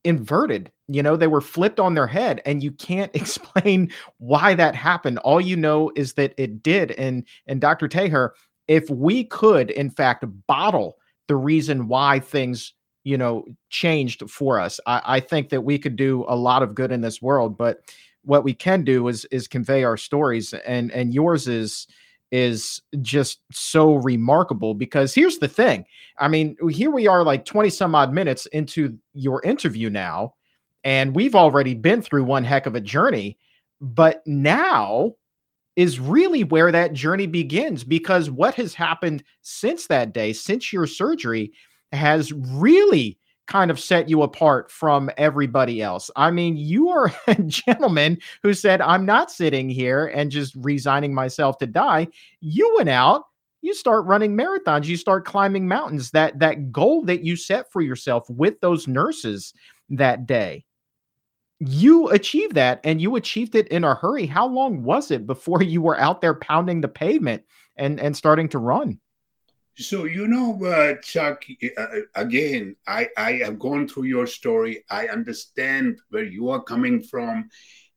inverted 0.05 0.71
you 0.88 1.01
know? 1.01 1.17
They 1.17 1.27
were 1.27 1.41
flipped 1.41 1.79
on 1.79 1.95
their 1.95 2.07
head 2.07 2.41
and 2.45 2.63
you 2.63 2.71
can't 2.71 3.13
explain 3.15 3.91
why 4.19 4.53
that 4.53 4.75
happened. 4.75 5.17
All 5.19 5.41
you 5.41 5.57
know 5.57 5.91
is 5.95 6.13
that 6.13 6.33
it 6.38 6.63
did 6.63 6.91
and 6.91 7.25
and 7.47 7.59
dr 7.59 7.88
Taher 7.89 8.31
if 8.67 8.89
we 8.89 9.25
could 9.25 9.71
in 9.71 9.89
fact 9.89 10.23
bottle 10.47 10.97
the 11.27 11.35
reason 11.35 11.88
why 11.88 12.19
things 12.19 12.73
you 13.03 13.17
know 13.17 13.45
changed 13.69 14.29
for 14.29 14.59
us. 14.59 14.79
I, 14.85 15.01
I 15.05 15.19
think 15.19 15.49
that 15.49 15.61
we 15.61 15.77
could 15.77 15.95
do 15.95 16.25
a 16.27 16.35
lot 16.35 16.63
of 16.63 16.75
good 16.75 16.91
in 16.91 17.01
this 17.01 17.21
world 17.21 17.57
but 17.57 17.81
what 18.25 18.43
we 18.43 18.53
can 18.53 18.83
do 18.83 19.07
is 19.07 19.25
is 19.25 19.47
convey 19.47 19.83
our 19.83 19.97
stories 19.97 20.53
and 20.53 20.91
and 20.91 21.13
yours 21.13 21.47
is 21.47 21.88
is 22.31 22.81
just 23.01 23.39
so 23.51 23.95
remarkable 23.95 24.73
because 24.73 25.13
here's 25.13 25.38
the 25.38 25.47
thing. 25.47 25.85
I 26.19 26.27
mean 26.27 26.57
here 26.69 26.91
we 26.91 27.07
are 27.07 27.23
like 27.23 27.45
20 27.45 27.69
some 27.69 27.95
odd 27.95 28.11
minutes 28.11 28.47
into 28.47 28.97
your 29.13 29.41
interview 29.43 29.89
now 29.89 30.33
and 30.83 31.15
we've 31.15 31.35
already 31.35 31.75
been 31.75 32.01
through 32.01 32.23
one 32.23 32.43
heck 32.43 32.65
of 32.65 32.75
a 32.75 32.81
journey 32.81 33.38
but 33.79 34.23
now 34.25 35.13
is 35.75 35.99
really 35.99 36.43
where 36.43 36.71
that 36.71 36.93
journey 36.93 37.27
begins 37.27 37.83
because 37.83 38.29
what 38.29 38.55
has 38.55 38.73
happened 38.73 39.23
since 39.41 39.88
that 39.88 40.13
day, 40.13 40.33
since 40.33 40.71
your 40.71 40.88
surgery, 40.88 41.51
has 41.91 42.31
really 42.31 43.17
kind 43.47 43.69
of 43.69 43.79
set 43.79 44.09
you 44.09 44.23
apart 44.23 44.71
from 44.71 45.09
everybody 45.17 45.81
else. 45.81 46.09
I 46.15 46.31
mean, 46.31 46.57
you 46.57 46.89
are 46.89 47.13
a 47.27 47.35
gentleman 47.35 48.17
who 48.43 48.53
said, 48.53 48.81
I'm 48.81 49.05
not 49.05 49.31
sitting 49.31 49.69
here 49.69 50.07
and 50.07 50.31
just 50.31 50.55
resigning 50.57 51.13
myself 51.13 51.57
to 51.59 51.67
die. 51.67 52.07
You 52.39 52.73
went 52.77 52.89
out, 52.89 53.23
you 53.61 53.73
start 53.73 54.05
running 54.05 54.35
marathons, 54.38 54.85
you 54.85 54.97
start 54.97 55.25
climbing 55.25 55.67
mountains. 55.67 56.11
That 56.11 56.39
that 56.39 56.71
goal 56.71 57.03
that 57.03 57.23
you 57.23 57.35
set 57.35 57.71
for 57.71 57.81
yourself 57.81 58.29
with 58.29 58.59
those 58.61 58.88
nurses 58.88 59.53
that 59.89 60.25
day. 60.25 60.65
You 61.59 62.09
achieved 62.09 62.55
that 62.55 62.81
and 62.83 63.01
you 63.01 63.15
achieved 63.15 63.55
it 63.55 63.67
in 63.69 63.83
a 63.83 63.95
hurry. 63.95 64.25
How 64.25 64.47
long 64.47 64.83
was 64.83 65.11
it 65.11 65.25
before 65.25 65.63
you 65.63 65.81
were 65.81 65.99
out 65.99 66.21
there 66.21 66.33
pounding 66.33 66.81
the 66.81 66.87
pavement 66.87 67.43
and, 67.77 67.99
and 67.99 68.15
starting 68.15 68.49
to 68.49 68.59
run? 68.59 68.99
So, 69.77 70.05
you 70.05 70.27
know, 70.27 70.63
uh, 70.65 70.95
Chuck, 71.01 71.43
uh, 71.77 71.85
again, 72.15 72.77
I, 72.87 73.09
I 73.17 73.33
have 73.43 73.59
gone 73.59 73.87
through 73.87 74.05
your 74.05 74.25
story. 74.25 74.85
I 74.89 75.07
understand 75.07 75.99
where 76.09 76.23
you 76.23 76.49
are 76.49 76.63
coming 76.63 77.03
from. 77.03 77.49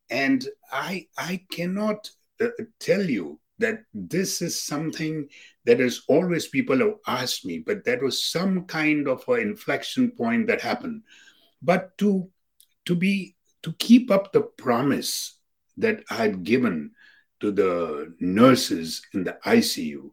And 0.09 0.45
I, 0.71 1.07
I 1.17 1.45
cannot 1.51 2.09
uh, 2.41 2.47
tell 2.79 3.01
you 3.01 3.39
that 3.59 3.83
this 3.93 4.41
is 4.41 4.61
something 4.61 5.27
that 5.65 5.79
is 5.79 6.03
always 6.07 6.47
people 6.47 6.79
have 6.79 6.95
asked 7.07 7.45
me, 7.45 7.59
but 7.59 7.85
that 7.85 8.01
was 8.01 8.23
some 8.23 8.65
kind 8.65 9.07
of 9.07 9.23
an 9.27 9.41
inflection 9.41 10.11
point 10.11 10.47
that 10.47 10.61
happened. 10.61 11.03
But 11.61 11.97
to, 11.99 12.29
to 12.85 12.95
be, 12.95 13.35
to 13.63 13.73
keep 13.73 14.11
up 14.11 14.31
the 14.31 14.41
promise 14.41 15.39
that 15.77 16.03
I 16.09 16.15
had 16.15 16.43
given 16.43 16.91
to 17.41 17.51
the 17.51 18.13
nurses 18.19 19.01
in 19.13 19.23
the 19.23 19.37
ICU, 19.45 20.11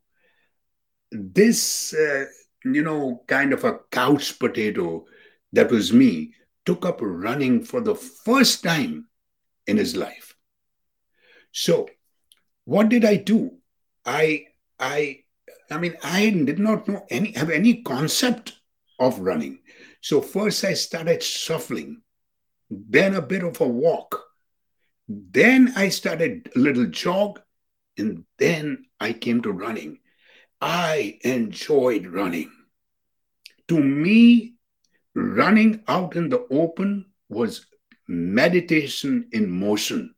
this, 1.11 1.95
uh, 1.95 2.25
you 2.65 2.83
know, 2.83 3.25
kind 3.27 3.53
of 3.53 3.65
a 3.65 3.79
couch 3.91 4.39
potato 4.39 5.05
that 5.53 5.71
was 5.71 5.93
me 5.93 6.35
took 6.65 6.85
up 6.85 6.99
running 7.01 7.63
for 7.63 7.81
the 7.81 7.95
first 7.95 8.63
time 8.63 9.09
in 9.67 9.77
his 9.77 9.97
life. 9.97 10.35
So, 11.53 11.89
what 12.65 12.89
did 12.89 13.05
I 13.05 13.17
do? 13.17 13.59
I, 14.05 14.47
I, 14.79 15.21
I 15.71 15.79
mean, 15.79 15.97
I 16.03 16.31
did 16.31 16.59
not 16.59 16.87
know 16.89 17.07
any 17.11 17.33
have 17.33 17.51
any 17.51 17.83
concept 17.83 18.55
of 18.99 19.19
running. 19.21 19.59
So 20.01 20.21
first 20.21 20.65
I 20.65 20.75
started 20.75 21.23
shuffling, 21.23 22.03
then 22.71 23.15
a 23.15 23.23
bit 23.23 23.45
of 23.45 23.61
a 23.61 23.67
walk, 23.67 24.23
then 25.09 25.73
I 25.77 25.89
started 25.89 26.51
a 26.55 26.59
little 26.59 26.87
jog, 26.87 27.41
and 27.97 28.25
then 28.39 28.87
I 29.01 29.13
came 29.13 29.43
to 29.43 29.53
running. 29.53 29.99
I 30.61 31.19
enjoyed 31.23 32.07
running. 32.07 32.51
To 33.69 33.79
me, 33.81 34.55
running 35.15 35.83
out 35.89 36.17
in 36.17 36.29
the 36.29 36.47
open 36.51 37.07
was 37.29 37.67
meditation 38.09 39.29
in 39.33 39.51
motion. 39.51 40.15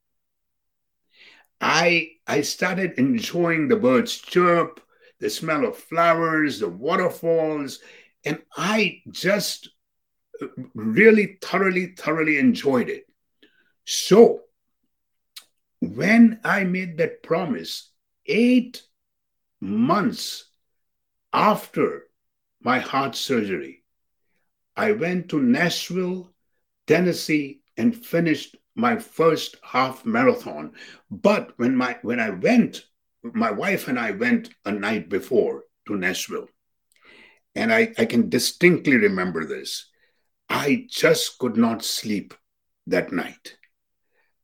I, 1.61 2.11
I 2.27 2.43
started 2.43 2.99
enjoying 2.99 3.69
the 3.69 3.77
birds 3.77 4.17
chirp, 4.17 4.81
the 5.21 5.31
smell 5.31 5.67
of 5.67 5.77
flowers, 5.77 6.61
the 6.61 6.69
waterfalls, 6.69 7.81
and 8.25 8.43
I 8.57 9.03
just 9.11 9.71
really 10.75 11.39
thoroughly, 11.43 11.95
thoroughly 11.97 12.39
enjoyed 12.39 12.89
it. 12.89 13.05
So, 13.85 14.43
when 15.81 16.41
I 16.45 16.65
made 16.65 16.99
that 16.99 17.23
promise, 17.23 17.91
eight 18.27 18.83
months 19.61 20.51
after 21.33 22.05
my 22.61 22.79
heart 22.79 23.15
surgery, 23.15 23.85
I 24.77 24.93
went 24.93 25.29
to 25.31 25.43
Nashville, 25.43 26.33
Tennessee, 26.87 27.63
and 27.77 27.95
finished 27.95 28.57
my 28.75 28.97
first 28.99 29.57
half 29.63 30.05
marathon. 30.05 30.73
But 31.11 31.53
when 31.59 31.75
my 31.77 31.99
when 32.03 32.21
I 32.21 32.31
went, 32.31 32.85
my 33.23 33.51
wife 33.51 33.89
and 33.89 33.99
I 33.99 34.13
went 34.13 34.51
a 34.65 34.73
night 34.73 35.09
before 35.09 35.65
to 35.87 35.97
Nashville. 35.97 36.49
And 37.55 37.73
I, 37.73 37.93
I 37.99 38.05
can 38.05 38.29
distinctly 38.29 38.97
remember 38.97 39.45
this. 39.45 39.91
I 40.49 40.87
just 40.89 41.39
could 41.39 41.57
not 41.57 41.85
sleep 41.85 42.35
that 42.87 43.13
night. 43.13 43.57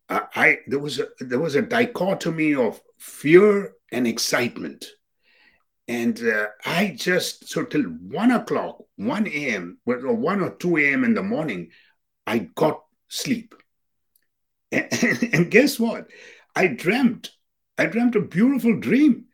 I, 0.08 0.22
I 0.34 0.58
there 0.66 0.78
was 0.78 1.00
a 1.00 1.08
there 1.20 1.40
was 1.40 1.54
a 1.54 1.62
dichotomy 1.62 2.54
of 2.54 2.80
fear 2.98 3.72
and 3.92 4.06
excitement. 4.06 4.84
And 5.86 6.18
uh, 6.26 6.46
I 6.64 6.94
just, 6.96 7.48
so 7.48 7.64
till 7.64 7.82
one 7.82 8.30
o'clock, 8.30 8.78
1 8.96 9.26
a.m., 9.28 9.78
or 9.84 10.14
1 10.14 10.40
or 10.40 10.50
2 10.56 10.78
a.m. 10.78 11.04
in 11.04 11.12
the 11.12 11.22
morning, 11.22 11.70
I 12.26 12.38
got 12.38 12.82
sleep. 13.08 13.54
And, 14.72 14.88
and, 15.34 15.50
guess 15.50 15.78
what? 15.78 16.08
I 16.56 16.68
dreamt, 16.68 17.32
I 17.76 17.86
dreamt 17.86 18.16
a 18.16 18.20
beautiful 18.20 18.80
dream. 18.80 19.26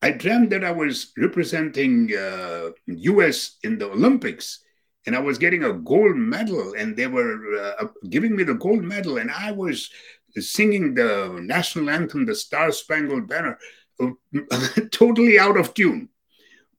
I 0.00 0.12
dreamt 0.12 0.50
that 0.50 0.64
I 0.64 0.70
was 0.70 1.12
representing 1.18 2.10
uh, 2.16 2.70
US 2.86 3.58
in 3.62 3.78
the 3.78 3.90
Olympics 3.90 4.64
and 5.06 5.16
I 5.16 5.20
was 5.20 5.38
getting 5.38 5.64
a 5.64 5.72
gold 5.72 6.16
medal 6.16 6.74
and 6.76 6.96
they 6.96 7.06
were 7.06 7.74
uh, 7.80 7.86
giving 8.08 8.36
me 8.36 8.44
the 8.44 8.54
gold 8.54 8.82
medal 8.82 9.18
and 9.18 9.30
I 9.30 9.52
was 9.52 9.90
singing 10.36 10.94
the 10.94 11.38
national 11.42 11.90
anthem, 11.90 12.26
the 12.26 12.34
Star 12.34 12.70
Spangled 12.72 13.28
Banner. 13.28 13.58
totally 14.90 15.38
out 15.38 15.56
of 15.56 15.74
tune. 15.74 16.08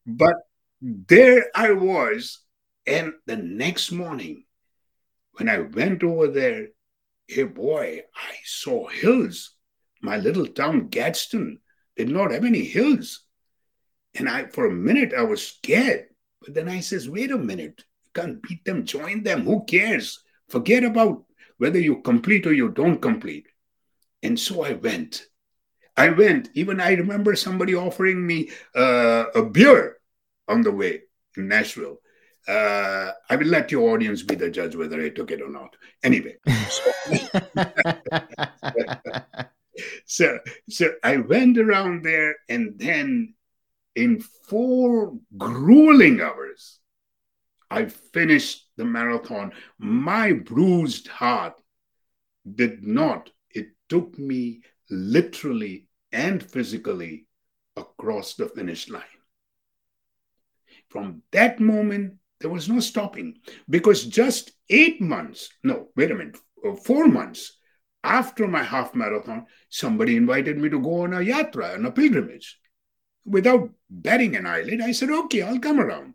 But 0.05 0.35
there 0.81 1.47
I 1.53 1.71
was. 1.71 2.39
And 2.87 3.13
the 3.25 3.37
next 3.37 3.91
morning, 3.91 4.45
when 5.33 5.49
I 5.49 5.59
went 5.59 6.03
over 6.03 6.27
there, 6.27 6.67
hey 7.27 7.43
boy, 7.43 8.01
I 8.15 8.35
saw 8.43 8.87
hills. 8.87 9.51
My 10.01 10.17
little 10.17 10.47
town, 10.47 10.87
Gadsden, 10.87 11.59
did 11.95 12.09
not 12.09 12.31
have 12.31 12.45
any 12.45 12.63
hills. 12.63 13.25
And 14.15 14.27
I, 14.27 14.45
for 14.47 14.65
a 14.65 14.71
minute, 14.71 15.13
I 15.13 15.23
was 15.23 15.45
scared. 15.45 16.07
But 16.41 16.53
then 16.53 16.69
I 16.69 16.79
says, 16.79 17.09
wait 17.09 17.31
a 17.31 17.37
minute, 17.37 17.83
you 18.15 18.21
can't 18.21 18.41
beat 18.41 18.65
them, 18.65 18.85
join 18.85 19.23
them. 19.23 19.45
Who 19.45 19.63
cares? 19.65 20.23
Forget 20.47 20.83
about 20.83 21.25
whether 21.57 21.79
you 21.79 22.01
complete 22.01 22.47
or 22.47 22.53
you 22.53 22.69
don't 22.69 23.01
complete. 23.01 23.47
And 24.23 24.39
so 24.39 24.63
I 24.63 24.73
went. 24.73 25.27
I 25.95 26.09
went. 26.09 26.49
Even 26.53 26.79
I 26.79 26.93
remember 26.93 27.35
somebody 27.35 27.75
offering 27.75 28.25
me 28.25 28.49
uh, 28.75 29.25
a 29.35 29.43
beer 29.43 29.97
on 30.47 30.61
the 30.61 30.71
way 30.71 31.01
in 31.37 31.47
Nashville. 31.47 31.97
Uh, 32.47 33.11
I 33.29 33.35
will 33.35 33.47
let 33.47 33.71
your 33.71 33.93
audience 33.93 34.23
be 34.23 34.35
the 34.35 34.49
judge 34.49 34.75
whether 34.75 34.99
I 35.01 35.09
took 35.09 35.29
it 35.29 35.41
or 35.41 35.49
not. 35.49 35.75
Anyway, 36.03 36.37
so, 36.69 36.91
so, 40.05 40.39
so 40.67 40.91
I 41.03 41.17
went 41.17 41.59
around 41.59 42.03
there, 42.03 42.37
and 42.47 42.79
then 42.79 43.35
in 43.95 44.21
four 44.21 45.13
grueling 45.37 46.21
hours, 46.21 46.78
I 47.69 47.85
finished 47.85 48.69
the 48.77 48.85
marathon. 48.85 49.51
My 49.77 50.33
bruised 50.33 51.07
heart 51.07 51.53
did 52.55 52.83
not. 52.83 53.29
It 53.51 53.67
took 53.89 54.17
me 54.17 54.61
literally 54.89 55.87
and 56.11 56.41
physically 56.41 57.27
across 57.75 58.33
the 58.33 58.47
finish 58.49 58.89
line. 58.89 59.03
From 60.89 61.21
that 61.31 61.59
moment, 61.59 62.15
there 62.39 62.49
was 62.49 62.69
no 62.69 62.79
stopping 62.79 63.37
because 63.69 64.05
just 64.05 64.51
eight 64.69 65.01
months, 65.01 65.49
no, 65.63 65.89
wait 65.95 66.11
a 66.11 66.15
minute, 66.15 66.37
uh, 66.65 66.73
four 66.75 67.07
months 67.07 67.57
after 68.03 68.47
my 68.47 68.63
half 68.63 68.95
marathon, 68.95 69.45
somebody 69.69 70.15
invited 70.15 70.57
me 70.57 70.69
to 70.69 70.79
go 70.79 71.01
on 71.03 71.13
a 71.13 71.17
yatra, 71.17 71.75
on 71.75 71.85
a 71.85 71.91
pilgrimage. 71.91 72.57
Without 73.25 73.69
batting 73.89 74.35
an 74.35 74.45
eyelid, 74.47 74.81
I 74.81 74.93
said, 74.93 75.09
okay, 75.09 75.41
I'll 75.41 75.59
come 75.59 75.79
around. 75.79 76.08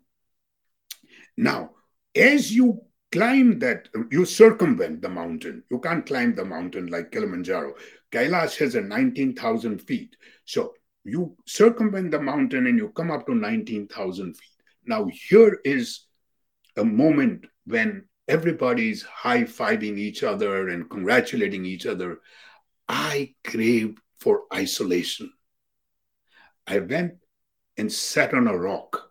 Now, 1.37 1.71
as 2.15 2.51
you 2.53 2.81
climb 3.11 3.59
that, 3.59 3.89
you 4.11 4.25
circumvent 4.25 5.01
the 5.01 5.09
mountain. 5.09 5.63
You 5.69 5.79
can't 5.79 6.05
climb 6.05 6.35
the 6.35 6.45
mountain 6.45 6.87
like 6.87 7.11
Kilimanjaro. 7.11 7.75
Kailash 8.11 8.57
has 8.57 8.75
a 8.75 8.81
19,000 8.81 9.79
feet. 9.79 10.15
So 10.45 10.73
you 11.03 11.35
circumvent 11.45 12.11
the 12.11 12.21
mountain 12.21 12.67
and 12.67 12.77
you 12.77 12.89
come 12.89 13.11
up 13.11 13.25
to 13.27 13.35
19,000 13.35 14.33
feet. 14.35 14.49
Now, 14.85 15.07
here 15.29 15.59
is 15.63 16.05
a 16.77 16.83
moment 16.83 17.45
when 17.65 18.05
everybody's 18.27 19.03
high 19.03 19.43
fiving 19.43 19.97
each 19.97 20.23
other 20.23 20.69
and 20.69 20.89
congratulating 20.89 21.65
each 21.65 21.85
other. 21.85 22.19
I 22.87 23.33
craved 23.43 23.99
for 24.19 24.43
isolation. 24.53 25.31
I 26.67 26.79
went 26.79 27.15
and 27.77 27.91
sat 27.91 28.33
on 28.33 28.47
a 28.47 28.57
rock. 28.57 29.04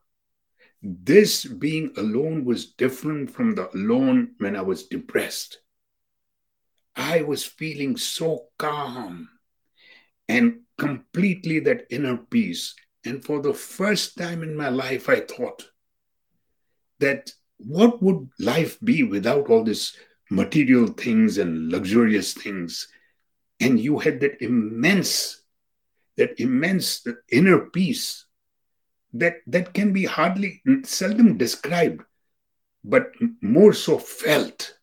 This 0.86 1.46
being 1.46 1.94
alone 1.96 2.44
was 2.44 2.74
different 2.74 3.30
from 3.30 3.54
the 3.54 3.74
alone 3.74 4.34
when 4.36 4.54
I 4.54 4.60
was 4.60 4.86
depressed. 4.86 5.60
I 6.94 7.22
was 7.22 7.42
feeling 7.42 7.96
so 7.96 8.48
calm 8.58 9.30
and 10.28 10.60
completely 10.76 11.58
that 11.60 11.86
inner 11.88 12.18
peace. 12.18 12.74
And 13.02 13.24
for 13.24 13.40
the 13.40 13.54
first 13.54 14.18
time 14.18 14.42
in 14.42 14.54
my 14.54 14.68
life, 14.68 15.08
I 15.08 15.20
thought 15.20 15.70
that 16.98 17.32
what 17.56 18.02
would 18.02 18.28
life 18.38 18.78
be 18.80 19.04
without 19.04 19.48
all 19.48 19.64
these 19.64 19.96
material 20.30 20.88
things 20.88 21.38
and 21.38 21.72
luxurious 21.72 22.34
things? 22.34 22.88
And 23.58 23.80
you 23.80 24.00
had 24.00 24.20
that 24.20 24.42
immense, 24.42 25.44
that 26.18 26.38
immense 26.38 27.06
inner 27.30 27.70
peace 27.70 28.26
that, 29.14 29.36
that 29.46 29.74
can 29.74 29.92
be 29.92 30.04
hardly, 30.04 30.62
seldom 30.84 31.38
described, 31.38 32.02
but 32.84 33.12
more 33.40 33.72
so 33.72 33.98
felt 33.98 34.74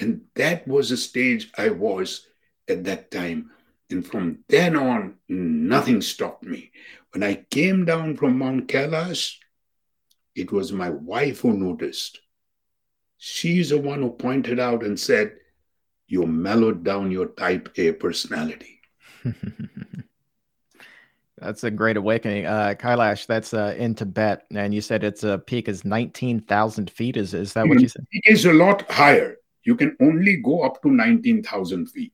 And 0.00 0.22
that 0.34 0.66
was 0.66 0.90
the 0.90 0.96
stage 0.96 1.50
I 1.58 1.70
was 1.70 2.26
at 2.68 2.84
that 2.84 3.10
time. 3.10 3.50
And 3.90 4.06
from 4.06 4.44
then 4.48 4.76
on, 4.76 5.16
nothing 5.28 6.00
stopped 6.02 6.44
me. 6.44 6.70
When 7.12 7.22
I 7.22 7.46
came 7.50 7.84
down 7.84 8.16
from 8.16 8.38
Mount 8.38 8.68
Kailash, 8.68 9.36
it 10.34 10.52
was 10.52 10.72
my 10.72 10.90
wife 10.90 11.40
who 11.40 11.54
noticed. 11.54 12.20
She's 13.16 13.70
the 13.70 13.78
one 13.78 14.02
who 14.02 14.10
pointed 14.10 14.60
out 14.60 14.84
and 14.84 14.98
said, 14.98 15.36
You 16.06 16.26
mellowed 16.26 16.84
down 16.84 17.10
your 17.10 17.28
type 17.28 17.70
A 17.76 17.92
personality. 17.92 18.80
That's 21.40 21.64
a 21.64 21.70
great 21.70 21.96
awakening. 21.96 22.46
Uh, 22.46 22.74
Kailash, 22.78 23.26
that's 23.26 23.54
uh, 23.54 23.74
in 23.76 23.94
Tibet. 23.94 24.46
And 24.50 24.74
you 24.74 24.80
said 24.80 25.04
its 25.04 25.24
uh, 25.24 25.38
peak 25.38 25.68
is 25.68 25.84
19,000 25.84 26.90
feet. 26.90 27.16
Is, 27.16 27.34
is 27.34 27.52
that 27.52 27.66
what 27.68 27.80
you 27.80 27.88
said? 27.88 28.06
It 28.10 28.32
is 28.32 28.44
a 28.44 28.52
lot 28.52 28.90
higher. 28.90 29.36
You 29.64 29.76
can 29.76 29.96
only 30.00 30.36
go 30.36 30.62
up 30.62 30.82
to 30.82 30.90
19,000 30.90 31.86
feet. 31.86 32.12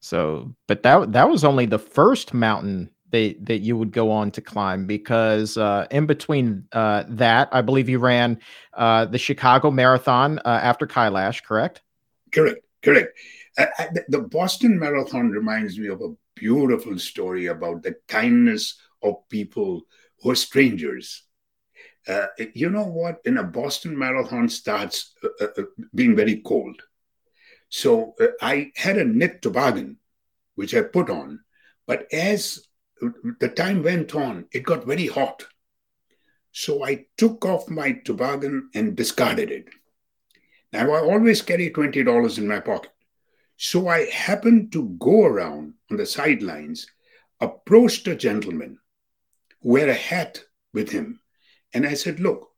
So, 0.00 0.54
but 0.66 0.82
that 0.82 1.12
that 1.12 1.30
was 1.30 1.44
only 1.44 1.64
the 1.64 1.78
first 1.78 2.34
mountain 2.34 2.90
that 3.10 3.36
that 3.46 3.58
you 3.60 3.74
would 3.76 3.90
go 3.90 4.10
on 4.10 4.30
to 4.32 4.42
climb 4.42 4.86
because 4.86 5.56
uh, 5.56 5.86
in 5.90 6.04
between 6.04 6.66
uh, 6.72 7.04
that, 7.08 7.48
I 7.52 7.62
believe 7.62 7.88
you 7.88 7.98
ran 7.98 8.38
uh, 8.74 9.06
the 9.06 9.16
Chicago 9.16 9.70
Marathon 9.70 10.40
uh, 10.40 10.60
after 10.62 10.86
Kailash, 10.86 11.42
correct? 11.42 11.80
Correct, 12.32 12.60
correct. 12.82 13.18
the 14.08 14.20
Boston 14.30 14.78
Marathon 14.78 15.30
reminds 15.30 15.78
me 15.78 15.88
of 15.88 16.02
a 16.02 16.14
beautiful 16.44 16.98
story 16.98 17.46
about 17.46 17.82
the 17.82 17.96
kindness 18.06 18.78
of 19.02 19.26
people 19.30 19.80
who 20.20 20.30
are 20.30 20.34
strangers. 20.48 21.24
Uh, 22.06 22.26
you 22.52 22.68
know 22.68 22.84
what? 22.84 23.16
In 23.24 23.38
a 23.38 23.42
Boston 23.42 23.98
Marathon 23.98 24.50
starts 24.50 25.14
uh, 25.24 25.46
uh, 25.56 25.62
being 25.94 26.14
very 26.14 26.42
cold. 26.44 26.82
So 27.70 28.14
uh, 28.20 28.26
I 28.42 28.72
had 28.76 28.98
a 28.98 29.04
knit 29.04 29.40
toboggan, 29.40 29.96
which 30.54 30.74
I 30.74 30.82
put 30.82 31.08
on. 31.08 31.40
But 31.86 32.12
as 32.12 32.68
the 33.40 33.48
time 33.48 33.82
went 33.82 34.14
on, 34.14 34.44
it 34.52 34.64
got 34.64 34.84
very 34.84 35.06
hot. 35.06 35.46
So 36.52 36.84
I 36.84 37.06
took 37.16 37.46
off 37.46 37.70
my 37.70 37.92
toboggan 38.04 38.68
and 38.74 38.94
discarded 38.94 39.50
it. 39.50 39.68
Now 40.74 40.92
I 40.92 41.00
always 41.00 41.40
carry 41.40 41.70
$20 41.70 42.36
in 42.36 42.46
my 42.46 42.60
pocket. 42.60 42.93
So 43.64 43.88
I 43.88 44.04
happened 44.10 44.72
to 44.72 44.90
go 44.98 45.24
around 45.24 45.72
on 45.90 45.96
the 45.96 46.04
sidelines, 46.04 46.86
approached 47.40 48.06
a 48.06 48.14
gentleman 48.14 48.78
wore 49.62 49.88
a 49.88 49.94
hat 49.94 50.44
with 50.74 50.90
him. 50.90 51.20
And 51.72 51.86
I 51.86 51.94
said, 51.94 52.20
Look, 52.20 52.50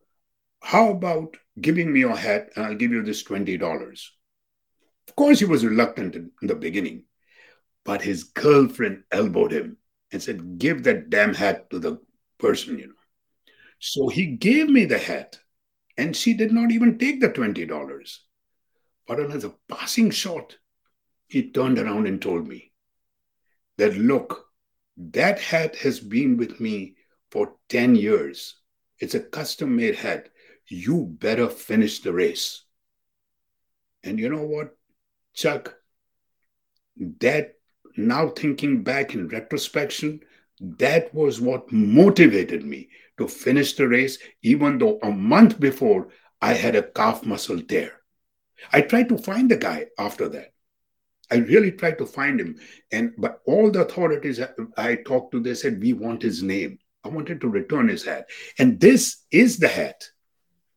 how 0.61 0.91
about 0.91 1.37
giving 1.61 1.93
me 1.93 2.01
your 2.01 2.17
hat 2.17 2.51
and 2.57 2.67
I'll 2.67 2.75
give 2.75 2.91
you 2.91 3.05
this 3.05 3.23
$20? 3.23 4.11
Of 5.07 5.15
course, 5.15 5.39
he 5.39 5.45
was 5.45 5.65
reluctant 5.65 6.17
in 6.17 6.33
the 6.43 6.57
beginning, 6.57 7.05
but 7.85 8.03
his 8.03 8.25
girlfriend 8.25 9.05
elbowed 9.13 9.53
him 9.53 9.77
and 10.11 10.21
said, 10.21 10.59
Give 10.59 10.83
that 10.83 11.09
damn 11.09 11.35
hat 11.35 11.71
to 11.71 11.79
the 11.79 12.01
person, 12.39 12.81
you 12.81 12.89
know. 12.89 12.95
So 13.79 14.09
he 14.09 14.27
gave 14.27 14.69
me 14.69 14.87
the 14.87 14.99
hat, 14.99 15.39
and 15.97 16.17
she 16.17 16.35
did 16.35 16.51
not 16.51 16.73
even 16.73 16.99
take 16.99 17.21
the 17.21 17.29
$20. 17.29 18.19
But 19.07 19.21
on 19.21 19.31
a 19.31 19.55
passing 19.73 20.11
shot, 20.11 20.57
he 21.29 21.51
turned 21.51 21.79
around 21.79 22.07
and 22.07 22.21
told 22.21 22.47
me 22.47 22.73
that, 23.79 23.97
Look, 23.97 24.47
that 24.97 25.39
hat 25.39 25.77
has 25.77 26.01
been 26.01 26.37
with 26.37 26.61
me 26.61 26.97
for 27.31 27.55
10 27.69 27.95
years. 27.95 28.57
It's 28.99 29.15
a 29.15 29.21
custom 29.21 29.77
made 29.77 29.97
hat. 29.97 30.31
You 30.69 31.05
better 31.05 31.49
finish 31.49 32.01
the 32.01 32.13
race. 32.13 32.65
And 34.03 34.19
you 34.19 34.29
know 34.29 34.43
what, 34.43 34.77
Chuck? 35.35 35.75
That 37.21 37.55
now 37.97 38.29
thinking 38.29 38.83
back 38.83 39.15
in 39.15 39.29
retrospection, 39.29 40.21
that 40.61 41.13
was 41.15 41.41
what 41.41 41.71
motivated 41.71 42.65
me 42.65 42.89
to 43.19 43.29
finish 43.29 43.75
the 43.75 43.89
race, 43.89 44.19
even 44.43 44.79
though 44.79 44.99
a 45.03 45.11
month 45.11 45.61
before 45.61 46.09
I 46.41 46.55
had 46.55 46.77
a 46.77 46.83
calf 46.83 47.25
muscle 47.25 47.61
tear. 47.61 47.93
I 48.73 48.83
tried 48.83 49.09
to 49.11 49.19
find 49.19 49.51
the 49.51 49.57
guy 49.57 49.87
after 49.99 50.29
that. 50.31 50.53
I 51.31 51.37
really 51.37 51.73
tried 51.73 51.99
to 51.99 52.07
find 52.07 52.41
him. 52.41 52.59
And 52.93 53.13
but 53.19 53.41
all 53.47 53.71
the 53.71 53.85
authorities 53.85 54.41
I 54.77 54.97
talked 54.97 55.33
to, 55.33 55.41
they 55.41 55.55
said, 55.55 55.81
we 55.81 55.93
want 55.93 56.23
his 56.23 56.43
name. 56.43 56.79
I 57.05 57.09
wanted 57.09 57.41
to 57.41 57.49
return 57.49 57.89
his 57.89 58.05
hat. 58.05 58.29
And 58.59 58.81
this 58.81 59.25
is 59.31 59.59
the 59.59 59.69
hat. 59.69 60.09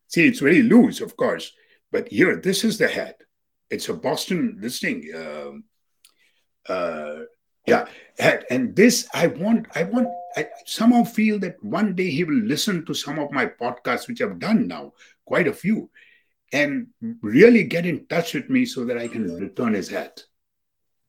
See, 0.08 0.26
it's 0.26 0.40
very 0.40 0.62
loose, 0.62 1.00
of 1.00 1.16
course, 1.16 1.52
but 1.92 2.08
here, 2.08 2.36
this 2.36 2.64
is 2.64 2.78
the 2.78 2.88
hat. 2.88 3.16
It's 3.70 3.88
a 3.88 3.94
Boston, 3.94 4.58
this 4.60 4.80
thing, 4.80 5.08
um, 5.14 5.64
uh, 6.68 7.20
yeah, 7.66 7.86
hat. 8.18 8.44
And 8.50 8.74
this, 8.74 9.08
I 9.14 9.28
want, 9.28 9.66
I 9.76 9.84
want, 9.84 10.08
I 10.36 10.48
somehow 10.66 11.04
feel 11.04 11.38
that 11.40 11.62
one 11.62 11.94
day 11.94 12.10
he 12.10 12.24
will 12.24 12.42
listen 12.42 12.84
to 12.86 12.94
some 12.94 13.18
of 13.20 13.30
my 13.30 13.46
podcasts, 13.46 14.08
which 14.08 14.20
I've 14.20 14.40
done 14.40 14.66
now, 14.66 14.92
quite 15.24 15.46
a 15.46 15.52
few, 15.52 15.90
and 16.52 16.88
really 17.22 17.62
get 17.64 17.86
in 17.86 18.06
touch 18.06 18.34
with 18.34 18.50
me 18.50 18.66
so 18.66 18.84
that 18.84 18.98
I 18.98 19.06
can 19.06 19.32
return 19.36 19.74
his 19.74 19.88
hat. 19.88 20.24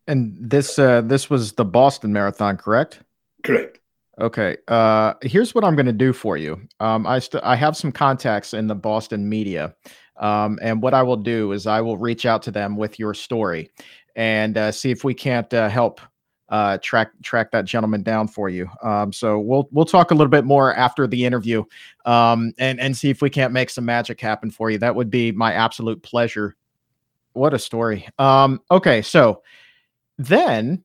And 0.07 0.35
this, 0.39 0.77
uh, 0.79 1.01
this 1.01 1.29
was 1.29 1.53
the 1.53 1.65
Boston 1.65 2.11
Marathon, 2.11 2.57
correct? 2.57 3.01
Correct. 3.43 3.79
Okay. 4.19 4.57
Uh, 4.67 5.13
here's 5.21 5.55
what 5.55 5.63
I'm 5.63 5.75
going 5.75 5.85
to 5.85 5.93
do 5.93 6.13
for 6.13 6.37
you. 6.37 6.61
Um, 6.79 7.07
I 7.07 7.19
st- 7.19 7.43
I 7.43 7.55
have 7.55 7.75
some 7.75 7.91
contacts 7.91 8.53
in 8.53 8.67
the 8.67 8.75
Boston 8.75 9.27
media, 9.27 9.73
um, 10.17 10.59
and 10.61 10.81
what 10.81 10.93
I 10.93 11.01
will 11.01 11.17
do 11.17 11.53
is 11.53 11.65
I 11.65 11.81
will 11.81 11.97
reach 11.97 12.25
out 12.25 12.43
to 12.43 12.51
them 12.51 12.77
with 12.77 12.99
your 12.99 13.13
story 13.13 13.71
and 14.15 14.57
uh, 14.57 14.71
see 14.71 14.91
if 14.91 15.03
we 15.03 15.13
can't 15.13 15.51
uh, 15.53 15.69
help 15.69 16.01
uh, 16.49 16.77
track 16.83 17.11
track 17.23 17.51
that 17.51 17.65
gentleman 17.65 18.03
down 18.03 18.27
for 18.27 18.49
you. 18.49 18.69
Um, 18.83 19.11
so 19.13 19.39
we'll 19.39 19.69
we'll 19.71 19.85
talk 19.85 20.11
a 20.11 20.13
little 20.13 20.29
bit 20.29 20.45
more 20.45 20.75
after 20.75 21.07
the 21.07 21.25
interview, 21.25 21.63
um, 22.05 22.53
and 22.59 22.79
and 22.79 22.95
see 22.95 23.09
if 23.09 23.21
we 23.21 23.29
can't 23.29 23.53
make 23.53 23.69
some 23.69 23.85
magic 23.85 24.19
happen 24.21 24.51
for 24.51 24.69
you. 24.69 24.77
That 24.77 24.95
would 24.95 25.09
be 25.09 25.31
my 25.31 25.53
absolute 25.53 26.03
pleasure. 26.03 26.55
What 27.33 27.53
a 27.53 27.59
story. 27.59 28.07
Um, 28.19 28.61
okay, 28.69 29.01
so 29.01 29.41
then 30.17 30.83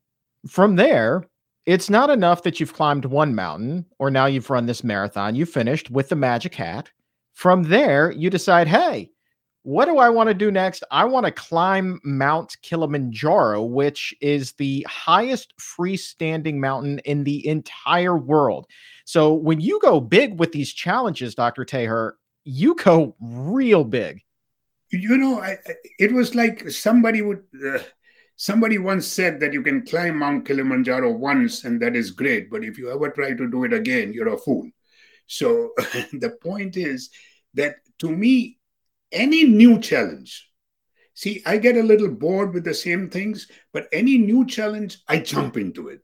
from 0.49 0.77
there 0.77 1.25
it's 1.67 1.91
not 1.91 2.11
enough 2.11 2.45
that 2.45 2.61
you've 2.61 2.73
climbed 2.73 3.05
one 3.05 3.35
mountain 3.35 3.85
or 3.99 4.09
now 4.09 4.27
you've 4.27 4.51
run 4.51 4.67
this 4.67 4.85
marathon. 4.85 5.35
You 5.35 5.45
finished 5.45 5.91
with 5.91 6.09
the 6.09 6.17
magic 6.17 6.55
hat. 6.55 6.91
From 7.35 7.65
there, 7.65 8.12
you 8.12 8.31
decide, 8.31 8.69
hey, 8.69 9.11
what 9.62 9.87
do 9.87 9.99
I 9.99 10.09
want 10.09 10.29
to 10.29 10.35
do 10.35 10.53
next? 10.53 10.85
I 10.93 11.05
want 11.05 11.27
to 11.27 11.33
climb 11.33 12.01
Mount 12.05 12.57
Kilimanjaro, 12.62 13.65
which 13.65 14.15
is 14.21 14.53
the 14.53 14.87
highest 14.89 15.55
freestanding 15.59 16.55
mountain 16.55 17.01
in 17.01 17.25
the 17.25 17.47
entire 17.47 18.17
world. 18.17 18.69
So 19.05 19.35
when 19.35 19.61
you 19.61 19.81
go 19.83 20.01
big 20.01 20.39
with 20.39 20.53
these 20.53 20.73
challenges, 20.73 21.35
Dr. 21.35 21.65
Taher, 21.65 22.12
you 22.45 22.77
go 22.77 23.17
real 23.21 23.83
big. 23.83 24.23
You 24.91 25.19
know, 25.19 25.41
I, 25.41 25.59
it 25.99 26.12
was 26.12 26.37
like 26.37 26.71
somebody 26.71 27.23
would. 27.23 27.43
Uh, 27.53 27.81
Somebody 28.37 28.77
once 28.77 29.07
said 29.07 29.40
that 29.40 29.55
you 29.55 29.62
can 29.62 29.85
climb 29.87 30.18
Mount 30.18 30.46
Kilimanjaro 30.46 31.11
once 31.11 31.64
and 31.64 31.81
that 31.81 31.96
is 31.96 32.11
great, 32.11 32.51
but 32.51 32.62
if 32.62 32.77
you 32.77 32.90
ever 32.90 33.11
try 33.11 33.33
to 33.33 33.51
do 33.51 33.64
it 33.64 33.72
again, 33.72 34.12
you're 34.12 34.35
a 34.35 34.38
fool. 34.38 34.68
So 35.27 35.72
the 36.12 36.37
point 36.42 36.77
is 36.77 37.11
that 37.55 37.77
to 38.01 38.11
me, 38.11 38.59
any 39.11 39.44
new 39.44 39.81
challenge, 39.81 40.51
see, 41.14 41.42
I 41.46 41.57
get 41.57 41.77
a 41.77 41.83
little 41.83 42.11
bored 42.11 42.53
with 42.53 42.64
the 42.64 42.75
same 42.75 43.09
things, 43.09 43.49
but 43.72 43.88
any 43.90 44.18
new 44.18 44.46
challenge, 44.46 44.99
I 45.09 45.20
jump 45.20 45.57
into 45.57 45.88
it. 45.88 46.01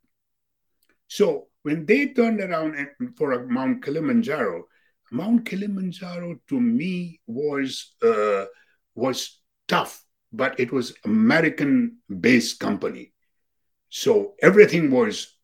So 1.08 1.48
when 1.62 1.84
they 1.84 2.08
turned 2.08 2.40
around 2.40 2.76
for 3.16 3.46
Mount 3.46 3.84
Kilimanjaro, 3.84 4.64
Mount 5.10 5.44
Kilimanjaro 5.44 6.36
to 6.48 6.58
me 6.58 7.20
was 7.26 7.94
uh, 8.02 8.46
was 8.94 9.38
tough 9.68 10.02
but 10.32 10.58
it 10.58 10.72
was 10.72 10.94
American 11.04 11.98
based 12.20 12.58
company. 12.58 13.12
So 13.88 14.34
everything 14.40 14.90
was 14.90 15.36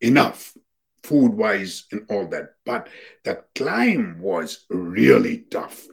enough 0.00 0.54
food 1.02 1.34
wise 1.34 1.84
and 1.92 2.06
all 2.10 2.26
that. 2.28 2.50
But 2.64 2.88
the 3.24 3.44
climb 3.54 4.18
was 4.20 4.66
really 4.68 5.44
tough. 5.50 5.86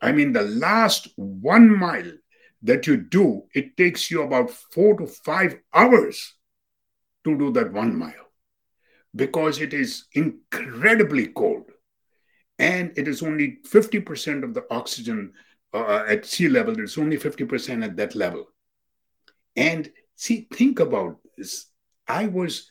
I 0.00 0.12
mean, 0.12 0.32
the 0.32 0.42
last 0.42 1.08
one 1.16 1.76
mile 1.76 2.12
that 2.62 2.86
you 2.86 2.96
do, 2.96 3.44
it 3.54 3.76
takes 3.76 4.10
you 4.10 4.22
about 4.22 4.50
four 4.50 4.96
to 4.98 5.06
five 5.06 5.58
hours 5.72 6.34
to 7.24 7.36
do 7.36 7.50
that 7.52 7.72
one 7.72 7.96
mile 7.96 8.12
because 9.14 9.60
it 9.60 9.72
is 9.72 10.06
incredibly 10.12 11.28
cold 11.28 11.70
and 12.58 12.92
it 12.96 13.08
is 13.08 13.22
only 13.22 13.58
50% 13.66 14.44
of 14.44 14.54
the 14.54 14.64
oxygen 14.70 15.32
uh, 15.72 16.04
at 16.08 16.26
sea 16.26 16.48
level, 16.48 16.74
there's 16.74 16.98
only 16.98 17.16
50% 17.16 17.84
at 17.84 17.96
that 17.96 18.14
level. 18.14 18.46
And 19.54 19.90
see, 20.14 20.48
think 20.52 20.80
about 20.80 21.18
this. 21.36 21.66
I 22.08 22.26
was 22.26 22.70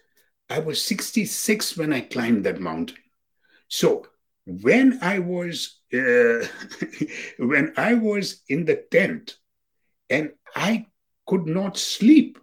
I 0.49 0.59
was 0.59 0.83
66 0.83 1.75
when 1.77 1.91
I 1.91 2.01
climbed 2.01 2.45
that 2.45 2.59
mountain. 2.59 2.97
So 3.67 4.05
when 4.45 4.99
I 5.01 5.19
was 5.19 5.79
uh, 5.93 6.45
when 7.39 7.73
I 7.77 7.95
was 7.95 8.43
in 8.47 8.65
the 8.65 8.83
tent, 8.91 9.37
and 10.09 10.31
I 10.55 10.85
could 11.27 11.47
not 11.47 11.77
sleep 11.77 12.37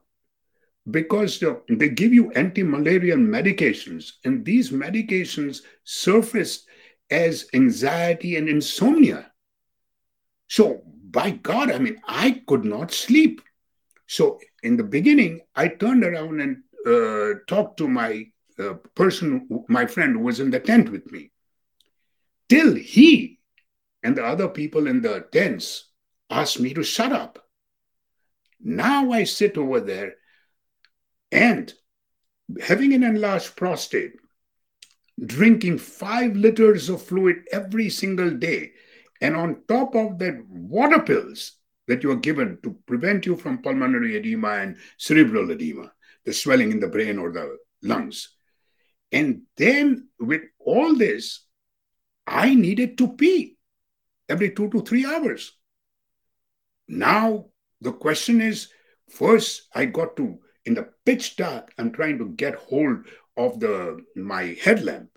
because 0.91 1.43
they 1.69 1.89
give 1.89 2.13
you 2.13 2.33
anti-malarial 2.33 3.19
medications 3.19 4.15
and 4.25 4.45
these 4.45 4.71
medications 4.71 5.61
surfaced 5.85 6.67
as 7.11 7.47
anxiety 7.55 8.37
and 8.37 8.49
insomnia 8.49 9.32
so 10.57 10.83
by 11.19 11.31
god 11.31 11.71
i 11.71 11.79
mean 11.79 11.99
i 12.07 12.43
could 12.47 12.65
not 12.65 12.93
sleep. 12.93 13.41
So 14.07 14.39
in 14.63 14.77
the 14.77 14.85
beginning 14.97 15.41
i 15.55 15.69
turned 15.69 16.05
around 16.05 16.41
and 16.41 16.57
uh, 16.87 17.39
talked 17.53 17.79
to 17.79 17.89
my 17.89 18.27
uh, 18.59 18.75
person 18.95 19.49
my 19.69 19.87
friend 19.87 20.17
who 20.17 20.25
was 20.25 20.41
in 20.41 20.51
the 20.51 20.61
tent 20.61 20.91
with 20.91 21.11
me. 21.11 21.31
Till 22.49 22.75
he 22.75 23.41
and 24.03 24.17
the 24.17 24.25
other 24.25 24.49
people 24.49 24.89
in 24.89 25.01
the 25.01 25.27
tents 25.33 25.89
asked 26.29 26.61
me 26.61 26.75
to 26.75 26.83
shut 26.83 27.13
up. 27.13 27.39
Now 28.61 29.11
i 29.13 29.25
sit 29.25 29.57
over 29.57 29.81
there 29.81 30.15
and 31.31 31.73
having 32.61 32.93
an 32.93 33.05
enlarged 33.05 33.57
prostate, 33.57 34.17
drinking 35.25 35.79
five 35.79 36.37
liters 36.37 36.91
of 36.91 37.03
fluid 37.03 37.37
every 37.53 37.89
single 37.89 38.31
day, 38.31 38.73
and 39.23 39.37
on 39.37 39.63
top 39.69 39.95
of 39.95 40.19
that, 40.19 40.45
water 40.49 41.01
pills 41.01 41.53
that 41.87 42.03
you 42.03 42.11
are 42.11 42.17
given 42.17 42.59
to 42.65 42.77
prevent 42.87 43.25
you 43.25 43.37
from 43.37 43.63
pulmonary 43.63 44.17
edema 44.17 44.49
and 44.49 44.77
cerebral 44.99 45.51
edema, 45.53 45.93
the 46.25 46.33
swelling 46.33 46.73
in 46.73 46.81
the 46.81 46.89
brain 46.89 47.19
or 47.19 47.33
the 47.33 47.57
lungs. 47.83 48.35
And 49.13 49.43
then 49.57 50.09
with 50.19 50.43
all 50.59 50.97
this, 50.97 51.45
I 52.27 52.55
needed 52.55 52.99
to 52.99 53.13
pee 53.13 53.57
every 54.29 54.51
two 54.51 54.69
to 54.71 54.83
three 54.83 55.07
hours. 55.07 55.53
Now 56.89 57.47
the 57.81 57.93
question 57.93 58.41
is 58.41 58.69
first, 59.09 59.69
I 59.73 59.85
got 59.85 60.17
to 60.17 60.41
in 60.65 60.75
the 60.75 60.89
pitch 61.05 61.37
dark, 61.37 61.73
I'm 61.79 61.93
trying 61.93 62.19
to 62.19 62.29
get 62.31 62.55
hold 62.55 63.07
of 63.37 63.61
the 63.61 64.05
my 64.17 64.57
headlamp. 64.63 65.11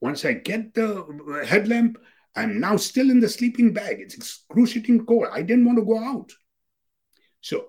Once 0.00 0.24
I 0.24 0.34
get 0.34 0.74
the 0.74 1.02
uh, 1.02 1.46
headlamp, 1.46 1.98
I'm 2.36 2.60
now 2.60 2.76
still 2.76 3.10
in 3.10 3.20
the 3.20 3.28
sleeping 3.28 3.72
bag. 3.72 4.00
It's 4.00 4.14
excruciating 4.14 5.06
cold. 5.06 5.28
I 5.32 5.42
didn't 5.42 5.64
want 5.64 5.78
to 5.78 5.84
go 5.84 5.98
out. 5.98 6.32
So 7.40 7.66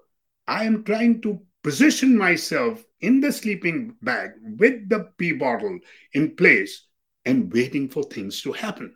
I 0.47 0.63
am 0.63 0.83
trying 0.83 1.21
to 1.21 1.41
position 1.63 2.17
myself 2.17 2.83
in 3.01 3.21
the 3.21 3.31
sleeping 3.31 3.95
bag 4.01 4.31
with 4.41 4.89
the 4.89 5.11
pee 5.17 5.33
bottle 5.33 5.79
in 6.13 6.35
place 6.35 6.87
and 7.25 7.51
waiting 7.51 7.89
for 7.89 8.03
things 8.03 8.41
to 8.41 8.51
happen. 8.51 8.95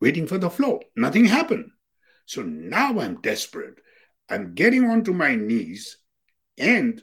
Waiting 0.00 0.26
for 0.26 0.38
the 0.38 0.50
flow. 0.50 0.80
Nothing 0.96 1.24
happened. 1.24 1.70
So 2.26 2.42
now 2.42 2.98
I'm 2.98 3.20
desperate. 3.20 3.78
I'm 4.28 4.54
getting 4.54 4.84
onto 4.84 5.12
my 5.12 5.34
knees 5.34 5.98
and 6.58 7.00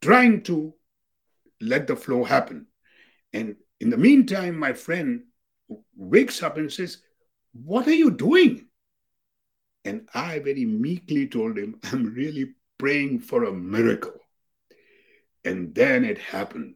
trying 0.00 0.42
to 0.44 0.74
let 1.60 1.86
the 1.86 1.96
flow 1.96 2.24
happen. 2.24 2.66
And 3.32 3.56
in 3.80 3.90
the 3.90 3.96
meantime, 3.96 4.58
my 4.58 4.72
friend 4.72 5.24
wakes 5.96 6.42
up 6.42 6.56
and 6.56 6.72
says, 6.72 6.98
What 7.52 7.86
are 7.86 7.94
you 7.94 8.10
doing? 8.10 8.66
And 9.84 10.08
I 10.14 10.38
very 10.40 10.64
meekly 10.64 11.26
told 11.28 11.58
him, 11.58 11.80
I'm 11.92 12.12
really 12.14 12.54
praying 12.78 13.20
for 13.20 13.44
a 13.44 13.52
miracle. 13.52 14.14
And 15.44 15.74
then 15.74 16.04
it 16.04 16.18
happened. 16.18 16.74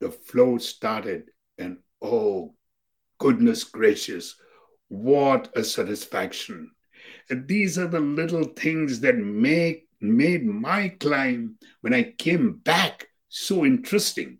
The 0.00 0.10
flow 0.10 0.58
started, 0.58 1.24
and 1.58 1.78
oh, 2.00 2.54
goodness 3.18 3.64
gracious, 3.64 4.36
what 4.88 5.50
a 5.54 5.62
satisfaction. 5.62 6.70
And 7.28 7.46
these 7.46 7.78
are 7.78 7.86
the 7.86 8.00
little 8.00 8.44
things 8.44 9.00
that 9.00 9.16
make 9.16 9.88
made 10.00 10.44
my 10.46 10.88
climb 10.88 11.56
when 11.82 11.92
I 11.92 12.14
came 12.18 12.54
back 12.54 13.06
so 13.28 13.64
interesting. 13.64 14.38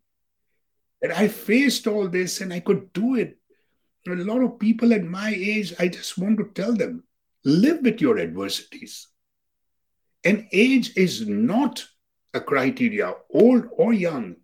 That 1.02 1.16
I 1.16 1.28
faced 1.28 1.86
all 1.86 2.08
this 2.08 2.40
and 2.40 2.52
I 2.52 2.60
could 2.60 2.92
do 2.92 3.14
it. 3.14 3.38
A 4.08 4.14
lot 4.14 4.42
of 4.42 4.58
people 4.58 4.92
at 4.92 5.04
my 5.04 5.30
age, 5.30 5.74
I 5.78 5.88
just 5.88 6.16
want 6.16 6.38
to 6.38 6.50
tell 6.54 6.74
them 6.74 7.04
live 7.44 7.82
with 7.82 8.00
your 8.00 8.18
adversities. 8.18 9.08
And 10.24 10.48
age 10.52 10.96
is 10.96 11.26
not 11.28 11.86
a 12.34 12.40
criteria, 12.40 13.14
old 13.30 13.68
or 13.72 13.92
young, 13.92 14.36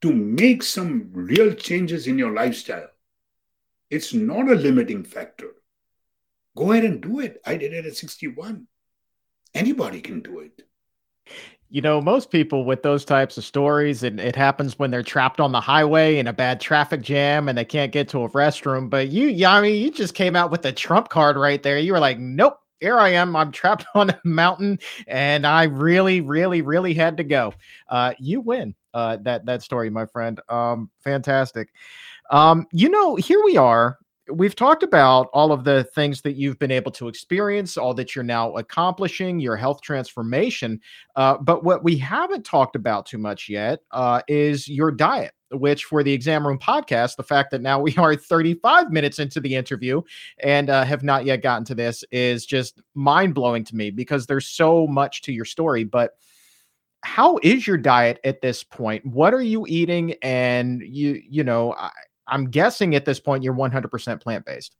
to 0.00 0.12
make 0.12 0.62
some 0.62 1.10
real 1.12 1.54
changes 1.54 2.06
in 2.06 2.18
your 2.18 2.32
lifestyle. 2.32 2.88
It's 3.90 4.12
not 4.12 4.50
a 4.50 4.54
limiting 4.54 5.04
factor. 5.04 5.50
Go 6.56 6.72
ahead 6.72 6.84
and 6.84 7.00
do 7.00 7.20
it. 7.20 7.40
I 7.46 7.56
did 7.56 7.72
it 7.72 7.86
at 7.86 7.96
61. 7.96 8.66
Anybody 9.54 10.00
can 10.00 10.20
do 10.20 10.40
it. 10.40 10.62
You 11.72 11.80
know, 11.80 12.02
most 12.02 12.30
people 12.30 12.66
with 12.66 12.82
those 12.82 13.02
types 13.02 13.38
of 13.38 13.46
stories, 13.46 14.02
and 14.02 14.20
it 14.20 14.36
happens 14.36 14.78
when 14.78 14.90
they're 14.90 15.02
trapped 15.02 15.40
on 15.40 15.52
the 15.52 15.60
highway 15.62 16.18
in 16.18 16.26
a 16.26 16.32
bad 16.34 16.60
traffic 16.60 17.00
jam 17.00 17.48
and 17.48 17.56
they 17.56 17.64
can't 17.64 17.92
get 17.92 18.10
to 18.10 18.24
a 18.24 18.28
restroom. 18.28 18.90
But 18.90 19.08
you, 19.08 19.30
Yami, 19.30 19.80
you 19.80 19.90
just 19.90 20.12
came 20.14 20.36
out 20.36 20.50
with 20.50 20.60
the 20.60 20.70
trump 20.70 21.08
card 21.08 21.38
right 21.38 21.62
there. 21.62 21.78
You 21.78 21.94
were 21.94 21.98
like, 21.98 22.18
nope, 22.18 22.58
here 22.80 22.98
I 22.98 23.08
am. 23.14 23.34
I'm 23.34 23.52
trapped 23.52 23.86
on 23.94 24.10
a 24.10 24.20
mountain, 24.22 24.80
and 25.06 25.46
I 25.46 25.62
really, 25.62 26.20
really, 26.20 26.60
really 26.60 26.92
had 26.92 27.16
to 27.16 27.24
go. 27.24 27.54
Uh, 27.88 28.12
you 28.18 28.42
win 28.42 28.74
uh, 28.92 29.16
that 29.22 29.46
that 29.46 29.62
story, 29.62 29.88
my 29.88 30.04
friend. 30.04 30.42
Um, 30.50 30.90
fantastic. 31.02 31.70
Um, 32.30 32.66
you 32.72 32.90
know, 32.90 33.16
here 33.16 33.42
we 33.42 33.56
are 33.56 33.98
we've 34.32 34.56
talked 34.56 34.82
about 34.82 35.28
all 35.32 35.52
of 35.52 35.64
the 35.64 35.84
things 35.94 36.22
that 36.22 36.32
you've 36.32 36.58
been 36.58 36.70
able 36.70 36.90
to 36.92 37.08
experience, 37.08 37.76
all 37.76 37.94
that 37.94 38.14
you're 38.14 38.24
now 38.24 38.52
accomplishing, 38.56 39.38
your 39.40 39.56
health 39.56 39.80
transformation. 39.82 40.80
Uh, 41.16 41.38
but 41.38 41.64
what 41.64 41.84
we 41.84 41.96
haven't 41.96 42.44
talked 42.44 42.76
about 42.76 43.06
too 43.06 43.18
much 43.18 43.48
yet 43.48 43.80
uh, 43.90 44.22
is 44.28 44.68
your 44.68 44.90
diet. 44.90 45.32
Which, 45.54 45.84
for 45.84 46.02
the 46.02 46.12
exam 46.12 46.46
room 46.46 46.58
podcast, 46.58 47.16
the 47.16 47.22
fact 47.22 47.50
that 47.50 47.60
now 47.60 47.78
we 47.78 47.94
are 47.98 48.16
35 48.16 48.90
minutes 48.90 49.18
into 49.18 49.38
the 49.38 49.54
interview 49.54 50.00
and 50.38 50.70
uh, 50.70 50.82
have 50.82 51.02
not 51.02 51.26
yet 51.26 51.42
gotten 51.42 51.66
to 51.66 51.74
this 51.74 52.02
is 52.10 52.46
just 52.46 52.80
mind 52.94 53.34
blowing 53.34 53.62
to 53.64 53.76
me 53.76 53.90
because 53.90 54.26
there's 54.26 54.46
so 54.46 54.86
much 54.86 55.20
to 55.22 55.32
your 55.32 55.44
story. 55.44 55.84
But 55.84 56.12
how 57.02 57.38
is 57.42 57.66
your 57.66 57.76
diet 57.76 58.18
at 58.24 58.40
this 58.40 58.64
point? 58.64 59.04
What 59.04 59.34
are 59.34 59.42
you 59.42 59.66
eating? 59.68 60.14
And 60.22 60.80
you, 60.80 61.20
you 61.28 61.44
know, 61.44 61.74
I, 61.74 61.90
I'm 62.32 62.48
guessing 62.48 62.94
at 62.94 63.04
this 63.04 63.20
point 63.20 63.44
you're 63.44 63.54
100% 63.54 64.22
plant 64.22 64.46
based. 64.46 64.74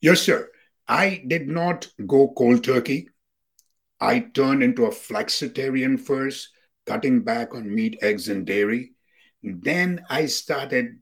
Yes, 0.00 0.22
sir. 0.22 0.48
I 0.88 1.22
did 1.26 1.48
not 1.48 1.86
go 2.06 2.32
cold 2.36 2.64
turkey. 2.64 3.10
I 4.00 4.20
turned 4.20 4.62
into 4.62 4.86
a 4.86 4.90
flexitarian 4.90 6.00
first, 6.00 6.48
cutting 6.86 7.20
back 7.20 7.54
on 7.54 7.74
meat, 7.74 7.98
eggs, 8.00 8.30
and 8.30 8.46
dairy. 8.46 8.92
Then 9.42 10.02
I 10.08 10.24
started 10.24 10.98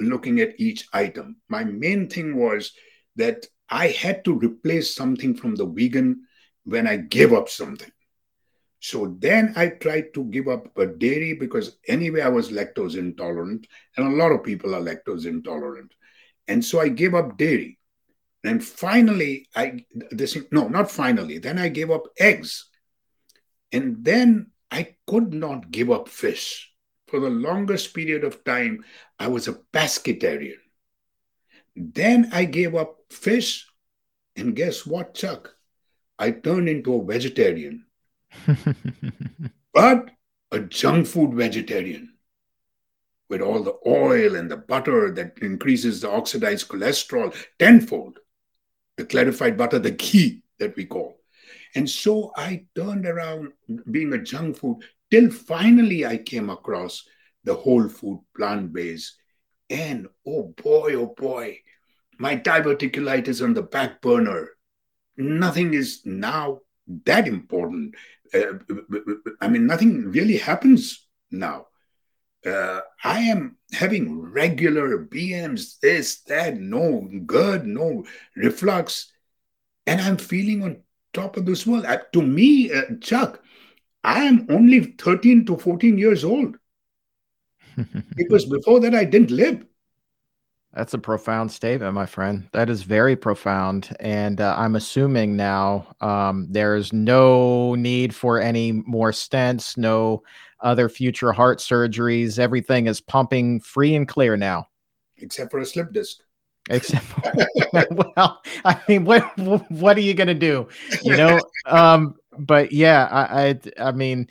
looking 0.00 0.40
at 0.40 0.58
each 0.58 0.88
item. 0.92 1.36
My 1.48 1.62
main 1.62 2.08
thing 2.08 2.36
was 2.36 2.72
that 3.14 3.46
I 3.70 3.88
had 3.88 4.24
to 4.24 4.34
replace 4.34 4.92
something 4.92 5.36
from 5.36 5.54
the 5.54 5.66
vegan 5.66 6.26
when 6.64 6.88
I 6.88 6.96
gave 6.96 7.32
up 7.32 7.48
something. 7.48 7.90
So 8.84 9.16
then 9.18 9.54
I 9.56 9.68
tried 9.68 10.12
to 10.12 10.24
give 10.24 10.46
up 10.46 10.76
a 10.76 10.84
dairy 10.84 11.32
because 11.32 11.78
anyway 11.88 12.20
I 12.20 12.28
was 12.28 12.50
lactose 12.50 12.98
intolerant, 12.98 13.66
and 13.96 14.06
a 14.06 14.16
lot 14.16 14.30
of 14.30 14.44
people 14.44 14.74
are 14.74 14.80
lactose 14.82 15.24
intolerant. 15.24 15.94
And 16.48 16.62
so 16.62 16.80
I 16.80 16.88
gave 16.90 17.14
up 17.14 17.38
dairy. 17.38 17.78
And 18.44 18.62
finally, 18.62 19.48
I 19.56 19.86
this 20.10 20.36
no, 20.52 20.68
not 20.68 20.90
finally. 20.90 21.38
Then 21.38 21.58
I 21.58 21.70
gave 21.70 21.90
up 21.90 22.02
eggs. 22.18 22.68
And 23.72 24.04
then 24.04 24.50
I 24.70 24.96
could 25.06 25.32
not 25.32 25.70
give 25.70 25.90
up 25.90 26.10
fish. 26.10 26.70
For 27.08 27.20
the 27.20 27.30
longest 27.30 27.94
period 27.94 28.22
of 28.22 28.44
time, 28.44 28.84
I 29.18 29.28
was 29.28 29.48
a 29.48 29.54
pescatarian. 29.72 30.60
Then 31.74 32.28
I 32.34 32.44
gave 32.44 32.74
up 32.74 32.98
fish, 33.10 33.66
and 34.36 34.54
guess 34.54 34.84
what, 34.84 35.14
Chuck? 35.14 35.54
I 36.18 36.32
turned 36.32 36.68
into 36.68 36.94
a 36.96 37.04
vegetarian 37.06 37.86
but 39.72 40.10
a 40.52 40.60
junk 40.60 41.06
food 41.06 41.34
vegetarian 41.34 42.14
with 43.28 43.40
all 43.40 43.62
the 43.62 43.76
oil 43.86 44.36
and 44.36 44.50
the 44.50 44.56
butter 44.56 45.10
that 45.12 45.38
increases 45.40 46.00
the 46.00 46.10
oxidized 46.10 46.68
cholesterol 46.68 47.34
tenfold, 47.58 48.18
the 48.96 49.04
clarified 49.04 49.56
butter, 49.56 49.78
the 49.78 49.90
ghee 49.90 50.42
that 50.58 50.76
we 50.76 50.84
call. 50.84 51.18
And 51.74 51.88
so 51.88 52.32
I 52.36 52.66
turned 52.76 53.06
around 53.06 53.52
being 53.90 54.12
a 54.12 54.22
junk 54.22 54.58
food 54.58 54.84
till 55.10 55.30
finally 55.30 56.06
I 56.06 56.18
came 56.18 56.50
across 56.50 57.04
the 57.42 57.54
whole 57.54 57.88
food 57.88 58.20
plant 58.36 58.72
based. 58.72 59.16
And 59.70 60.06
oh 60.26 60.54
boy, 60.62 60.94
oh 60.94 61.14
boy, 61.16 61.58
my 62.18 62.36
diverticulitis 62.36 63.42
on 63.42 63.54
the 63.54 63.62
back 63.62 64.00
burner. 64.00 64.50
Nothing 65.16 65.74
is 65.74 66.02
now 66.04 66.60
that 67.04 67.26
important. 67.26 67.94
Uh, 68.32 68.58
I 69.40 69.48
mean, 69.48 69.66
nothing 69.66 70.10
really 70.10 70.36
happens 70.36 71.06
now. 71.30 71.66
Uh, 72.44 72.80
I 73.02 73.20
am 73.20 73.56
having 73.72 74.20
regular 74.20 75.06
BMs, 75.06 75.78
this, 75.80 76.20
that, 76.22 76.58
no 76.58 77.08
GERD, 77.26 77.66
no 77.66 78.04
reflux, 78.36 79.12
and 79.86 80.00
I'm 80.00 80.18
feeling 80.18 80.62
on 80.62 80.82
top 81.14 81.36
of 81.36 81.46
this 81.46 81.66
world. 81.66 81.86
Uh, 81.86 81.98
to 82.12 82.20
me, 82.20 82.70
uh, 82.70 82.82
Chuck, 83.00 83.40
I 84.02 84.24
am 84.24 84.46
only 84.50 84.80
13 84.98 85.46
to 85.46 85.56
14 85.56 85.96
years 85.96 86.24
old. 86.24 86.56
because 88.16 88.44
before 88.44 88.80
that, 88.80 88.94
I 88.94 89.04
didn't 89.04 89.30
live. 89.30 89.64
That's 90.74 90.92
a 90.92 90.98
profound 90.98 91.52
statement, 91.52 91.94
my 91.94 92.06
friend. 92.06 92.48
That 92.52 92.68
is 92.68 92.82
very 92.82 93.14
profound. 93.14 93.94
And 94.00 94.40
uh, 94.40 94.56
I'm 94.58 94.74
assuming 94.74 95.36
now 95.36 95.94
um, 96.00 96.48
there's 96.50 96.92
no 96.92 97.76
need 97.76 98.12
for 98.12 98.40
any 98.40 98.72
more 98.72 99.12
stents, 99.12 99.76
no 99.76 100.24
other 100.60 100.88
future 100.88 101.32
heart 101.32 101.60
surgeries. 101.60 102.40
Everything 102.40 102.88
is 102.88 103.00
pumping 103.00 103.60
free 103.60 103.94
and 103.94 104.08
clear 104.08 104.36
now. 104.36 104.66
Except 105.18 105.52
for 105.52 105.60
a 105.60 105.66
slip 105.66 105.92
disc. 105.92 106.18
Except, 106.68 107.04
well, 108.16 108.42
I 108.64 108.80
mean, 108.88 109.04
what 109.04 109.38
what 109.70 109.96
are 109.96 110.00
you 110.00 110.14
gonna 110.14 110.34
do? 110.34 110.66
You 111.02 111.16
know, 111.16 111.40
um, 111.66 112.14
but 112.38 112.72
yeah, 112.72 113.06
I, 113.10 113.48
I, 113.48 113.60
I 113.88 113.92
mean, 113.92 114.28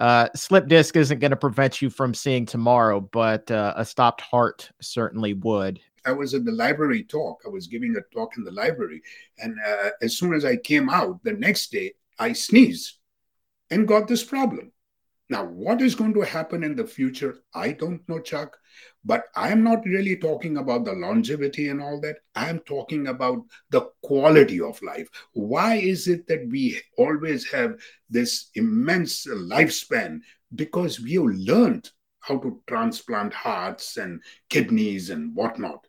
uh, 0.00 0.28
slip 0.34 0.66
disc 0.66 0.96
isn't 0.96 1.18
going 1.18 1.30
to 1.30 1.36
prevent 1.36 1.82
you 1.82 1.90
from 1.90 2.14
seeing 2.14 2.46
tomorrow, 2.46 3.00
but 3.00 3.50
uh, 3.50 3.74
a 3.76 3.84
stopped 3.84 4.22
heart 4.22 4.70
certainly 4.80 5.34
would. 5.34 5.78
I 6.06 6.12
was 6.12 6.32
at 6.32 6.46
the 6.46 6.52
library 6.52 7.04
talk. 7.04 7.42
I 7.44 7.50
was 7.50 7.66
giving 7.66 7.94
a 7.96 8.14
talk 8.14 8.36
in 8.38 8.44
the 8.44 8.50
library. 8.50 9.02
And 9.38 9.56
uh, 9.64 9.90
as 10.00 10.16
soon 10.16 10.32
as 10.32 10.46
I 10.46 10.56
came 10.56 10.88
out 10.88 11.22
the 11.22 11.34
next 11.34 11.70
day, 11.70 11.92
I 12.18 12.32
sneezed 12.32 12.96
and 13.70 13.86
got 13.86 14.08
this 14.08 14.24
problem. 14.24 14.72
Now, 15.28 15.44
what 15.44 15.82
is 15.82 15.94
going 15.94 16.14
to 16.14 16.22
happen 16.22 16.64
in 16.64 16.74
the 16.74 16.86
future? 16.86 17.36
I 17.54 17.72
don't 17.72 18.06
know, 18.08 18.18
Chuck, 18.18 18.56
but 19.04 19.24
I'm 19.34 19.64
not 19.64 19.84
really 19.86 20.16
talking 20.16 20.58
about 20.58 20.84
the 20.84 20.92
longevity 20.92 21.68
and 21.68 21.80
all 21.82 22.00
that. 22.02 22.16
I'm 22.34 22.60
talking 22.60 23.06
about 23.06 23.44
the 23.70 23.88
quality 24.02 24.60
of 24.60 24.80
life. 24.82 25.08
Why 25.32 25.76
is 25.76 26.06
it 26.06 26.26
that 26.26 26.46
we 26.48 26.80
always 26.98 27.50
have 27.50 27.80
this 28.10 28.50
immense 28.54 29.26
lifespan? 29.26 30.20
Because 30.54 31.00
we 31.00 31.14
have 31.14 31.24
learned 31.24 31.90
how 32.20 32.38
to 32.38 32.60
transplant 32.66 33.32
hearts 33.32 33.96
and 33.96 34.22
kidneys 34.50 35.08
and 35.08 35.34
whatnot. 35.34 35.86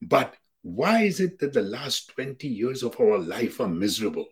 But 0.00 0.34
why 0.62 1.02
is 1.02 1.20
it 1.20 1.38
that 1.40 1.52
the 1.52 1.62
last 1.62 2.08
20 2.14 2.48
years 2.48 2.82
of 2.82 2.98
our 2.98 3.18
life 3.18 3.60
are 3.60 3.68
miserable? 3.68 4.26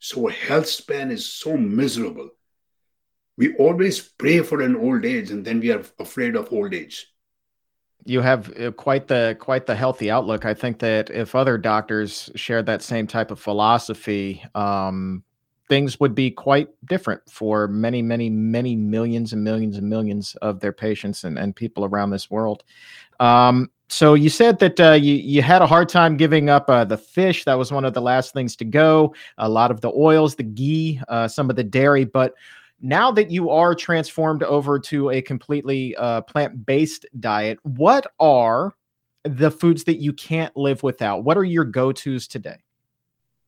So, 0.00 0.28
a 0.28 0.32
health 0.32 0.66
span 0.66 1.12
is 1.12 1.26
so 1.26 1.56
miserable 1.56 2.30
we 3.36 3.54
always 3.56 4.00
pray 4.00 4.40
for 4.40 4.60
an 4.62 4.76
old 4.76 5.04
age 5.04 5.30
and 5.30 5.44
then 5.44 5.60
we 5.60 5.70
are 5.70 5.82
afraid 5.98 6.36
of 6.36 6.52
old 6.52 6.74
age 6.74 7.08
you 8.04 8.20
have 8.20 8.56
uh, 8.60 8.70
quite 8.72 9.06
the 9.06 9.36
quite 9.40 9.66
the 9.66 9.74
healthy 9.74 10.10
outlook 10.10 10.44
i 10.44 10.54
think 10.54 10.78
that 10.78 11.10
if 11.10 11.34
other 11.34 11.58
doctors 11.58 12.30
shared 12.34 12.66
that 12.66 12.82
same 12.82 13.06
type 13.06 13.30
of 13.30 13.40
philosophy 13.40 14.44
um, 14.54 15.22
things 15.68 15.98
would 15.98 16.14
be 16.14 16.30
quite 16.30 16.68
different 16.86 17.22
for 17.30 17.66
many 17.68 18.02
many 18.02 18.28
many 18.28 18.76
millions 18.76 19.32
and 19.32 19.42
millions 19.42 19.78
and 19.78 19.88
millions 19.88 20.36
of 20.42 20.60
their 20.60 20.72
patients 20.72 21.24
and, 21.24 21.38
and 21.38 21.56
people 21.56 21.84
around 21.84 22.10
this 22.10 22.30
world 22.30 22.64
um, 23.20 23.70
so 23.88 24.14
you 24.14 24.30
said 24.30 24.58
that 24.60 24.80
uh, 24.80 24.92
you 24.92 25.14
you 25.14 25.42
had 25.42 25.62
a 25.62 25.66
hard 25.66 25.88
time 25.88 26.16
giving 26.16 26.48
up 26.48 26.68
uh, 26.68 26.84
the 26.84 26.96
fish. 26.96 27.44
That 27.44 27.58
was 27.58 27.70
one 27.70 27.84
of 27.84 27.92
the 27.92 28.00
last 28.00 28.32
things 28.32 28.56
to 28.56 28.64
go. 28.64 29.14
A 29.38 29.48
lot 29.48 29.70
of 29.70 29.82
the 29.82 29.92
oils, 29.94 30.34
the 30.34 30.42
ghee, 30.42 31.00
uh, 31.06 31.28
some 31.28 31.50
of 31.50 31.56
the 31.56 31.64
dairy, 31.64 32.04
but 32.04 32.34
now 32.84 33.10
that 33.10 33.30
you 33.30 33.48
are 33.48 33.74
transformed 33.74 34.42
over 34.42 34.78
to 34.78 35.10
a 35.10 35.22
completely 35.22 35.96
uh, 35.96 36.20
plant-based 36.20 37.06
diet 37.18 37.58
what 37.62 38.06
are 38.20 38.74
the 39.24 39.50
foods 39.50 39.84
that 39.84 40.00
you 40.00 40.12
can't 40.12 40.54
live 40.54 40.82
without? 40.82 41.24
What 41.24 41.38
are 41.38 41.44
your 41.44 41.64
go-to's 41.64 42.28
today? 42.28 42.58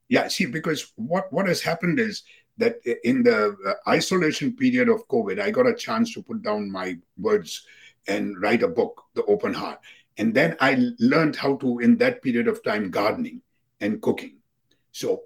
Yeah 0.08 0.28
see 0.28 0.46
because 0.46 0.92
what 0.96 1.32
what 1.32 1.46
has 1.46 1.60
happened 1.60 2.00
is 2.00 2.22
that 2.58 2.76
in 3.04 3.22
the 3.22 3.56
uh, 3.66 3.90
isolation 3.90 4.56
period 4.56 4.88
of 4.88 5.06
covid 5.08 5.40
i 5.40 5.50
got 5.50 5.66
a 5.66 5.74
chance 5.74 6.14
to 6.14 6.22
put 6.22 6.42
down 6.42 6.70
my 6.70 6.96
words 7.18 7.66
and 8.08 8.40
write 8.40 8.62
a 8.62 8.68
book 8.68 9.02
the 9.14 9.24
open 9.24 9.52
heart. 9.52 9.80
And 10.16 10.32
then 10.32 10.56
i 10.60 10.78
learned 10.98 11.36
how 11.36 11.56
to 11.56 11.80
in 11.80 11.96
that 11.98 12.22
period 12.22 12.48
of 12.48 12.62
time 12.62 12.90
gardening 12.90 13.42
and 13.80 14.00
cooking. 14.00 14.38
So 14.92 15.24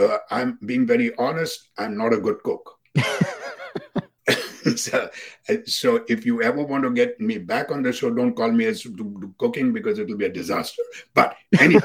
uh, 0.00 0.18
i'm 0.30 0.58
being 0.64 0.86
very 0.86 1.14
honest 1.16 1.68
i'm 1.78 1.96
not 1.96 2.14
a 2.14 2.18
good 2.18 2.42
cook 2.42 2.80
so, 4.76 5.10
uh, 5.48 5.54
so 5.66 6.04
if 6.08 6.24
you 6.24 6.42
ever 6.42 6.62
want 6.62 6.84
to 6.84 6.90
get 6.90 7.20
me 7.20 7.38
back 7.38 7.70
on 7.70 7.82
the 7.82 7.92
show, 7.92 8.10
don't 8.10 8.34
call 8.34 8.50
me 8.50 8.66
as 8.66 8.82
to, 8.82 8.94
to 8.96 9.34
cooking 9.38 9.72
because 9.72 9.98
it 9.98 10.08
will 10.08 10.16
be 10.16 10.26
a 10.26 10.32
disaster. 10.32 10.82
But 11.14 11.36
anyway, 11.60 11.82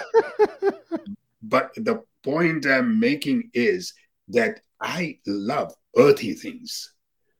but 1.41 1.71
the 1.75 2.03
point 2.23 2.65
I'm 2.65 2.99
making 2.99 3.51
is 3.53 3.93
that 4.29 4.61
I 4.81 5.19
love 5.25 5.73
earthy 5.97 6.33
things. 6.33 6.93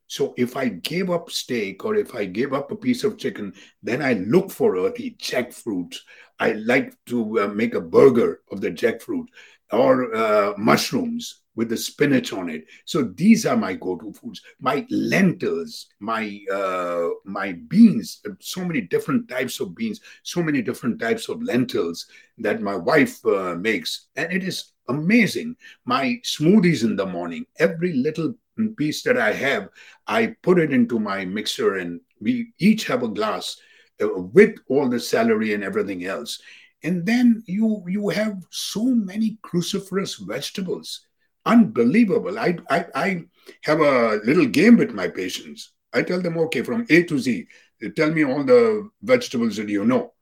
So 0.08 0.34
if 0.38 0.58
I 0.58 0.70
gave 0.70 1.12
up 1.12 1.30
steak 1.30 1.86
or 1.86 1.96
if 1.96 2.16
I 2.16 2.26
gave 2.26 2.52
up 2.52 2.72
a 2.72 2.76
piece 2.76 3.04
of 3.04 3.18
chicken, 3.18 3.54
then 3.84 4.02
I 4.02 4.14
look 4.14 4.50
for 4.50 4.76
earthy 4.76 5.16
jackfruit. 5.20 5.96
I 6.40 6.54
like 6.54 6.94
to 7.08 7.42
uh, 7.42 7.48
make 7.48 7.76
a 7.76 7.82
burger 7.82 8.42
of 8.52 8.60
the 8.60 8.72
jackfruit 8.72 9.26
or 9.72 10.16
uh, 10.16 10.54
mushrooms 10.58 11.42
with 11.60 11.68
the 11.68 11.76
spinach 11.76 12.32
on 12.32 12.50
it. 12.50 12.64
So 12.86 13.04
these 13.04 13.46
are 13.46 13.58
my 13.58 13.74
go-to 13.74 14.14
foods. 14.14 14.42
My 14.62 14.88
lentils, 14.90 15.88
my 16.00 16.40
uh, 16.50 17.10
my 17.26 17.52
beans, 17.68 18.22
so 18.40 18.64
many 18.64 18.80
different 18.80 19.28
types 19.28 19.60
of 19.60 19.76
beans, 19.76 20.00
so 20.24 20.42
many 20.42 20.62
different 20.62 21.02
types 21.02 21.28
of 21.28 21.44
lentils 21.44 22.06
that 22.38 22.62
my 22.62 22.78
wife 22.78 23.26
uh, 23.26 23.56
makes, 23.56 24.08
and 24.16 24.32
it 24.32 24.42
is 24.42 24.72
amazing. 24.88 25.58
My 25.84 26.22
smoothies 26.24 26.86
in 26.86 26.96
the 26.96 27.06
morning, 27.06 27.46
every 27.58 27.92
little 27.92 28.36
piece 28.78 29.04
that 29.04 29.18
I 29.18 29.34
have, 29.34 29.68
I 30.08 30.38
put 30.42 30.60
it 30.60 30.72
into 30.72 30.98
my 30.98 31.26
mixer, 31.26 31.76
and 31.76 32.00
we 32.22 32.54
each 32.60 32.88
have 32.88 33.04
a 33.04 33.10
glass 33.10 33.60
uh, 34.02 34.08
with 34.08 34.56
all 34.70 34.88
the 34.88 35.00
celery 35.02 35.54
and 35.54 35.66
everything 35.66 36.06
else. 36.06 36.42
And 36.84 37.06
then 37.06 37.44
you 37.48 37.84
you 37.86 38.08
have 38.08 38.48
so 38.50 38.86
many 38.86 39.38
cruciferous 39.44 40.26
vegetables 40.26 41.09
unbelievable. 41.46 42.38
I, 42.40 42.58
I, 42.70 42.86
I 42.96 43.24
have 43.64 43.82
a 43.82 44.20
little 44.24 44.46
game 44.46 44.78
with 44.78 44.92
my 44.92 45.08
patients. 45.08 45.74
I 45.94 46.04
tell 46.04 46.22
them, 46.22 46.38
okay, 46.38 46.62
from 46.62 46.86
A 46.90 47.04
to 47.04 47.18
Z, 47.18 47.48
tell 47.96 48.12
me 48.12 48.24
all 48.24 48.44
the 48.44 48.90
vegetables 49.02 49.58
that 49.58 49.70
you 49.70 49.86
know. 49.86 50.14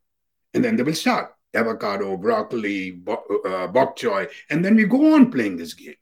And 0.54 0.64
then 0.64 0.76
they 0.76 0.84
will 0.84 0.94
start 0.94 1.34
avocado, 1.54 2.16
broccoli, 2.18 2.92
bok, 2.92 3.26
uh, 3.46 3.68
bok 3.68 3.98
choy. 3.98 4.30
And 4.50 4.64
then 4.64 4.76
we 4.76 4.86
go 4.86 5.16
on 5.16 5.32
playing 5.32 5.58
this 5.58 5.74
game. 5.74 5.96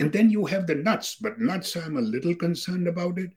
And 0.00 0.12
then 0.12 0.28
you 0.28 0.44
have 0.46 0.66
the 0.66 0.74
nuts, 0.74 1.16
but 1.16 1.38
nuts, 1.38 1.76
I'm 1.76 1.96
a 1.96 2.00
little 2.00 2.34
concerned 2.34 2.88
about 2.88 3.18
it 3.18 3.30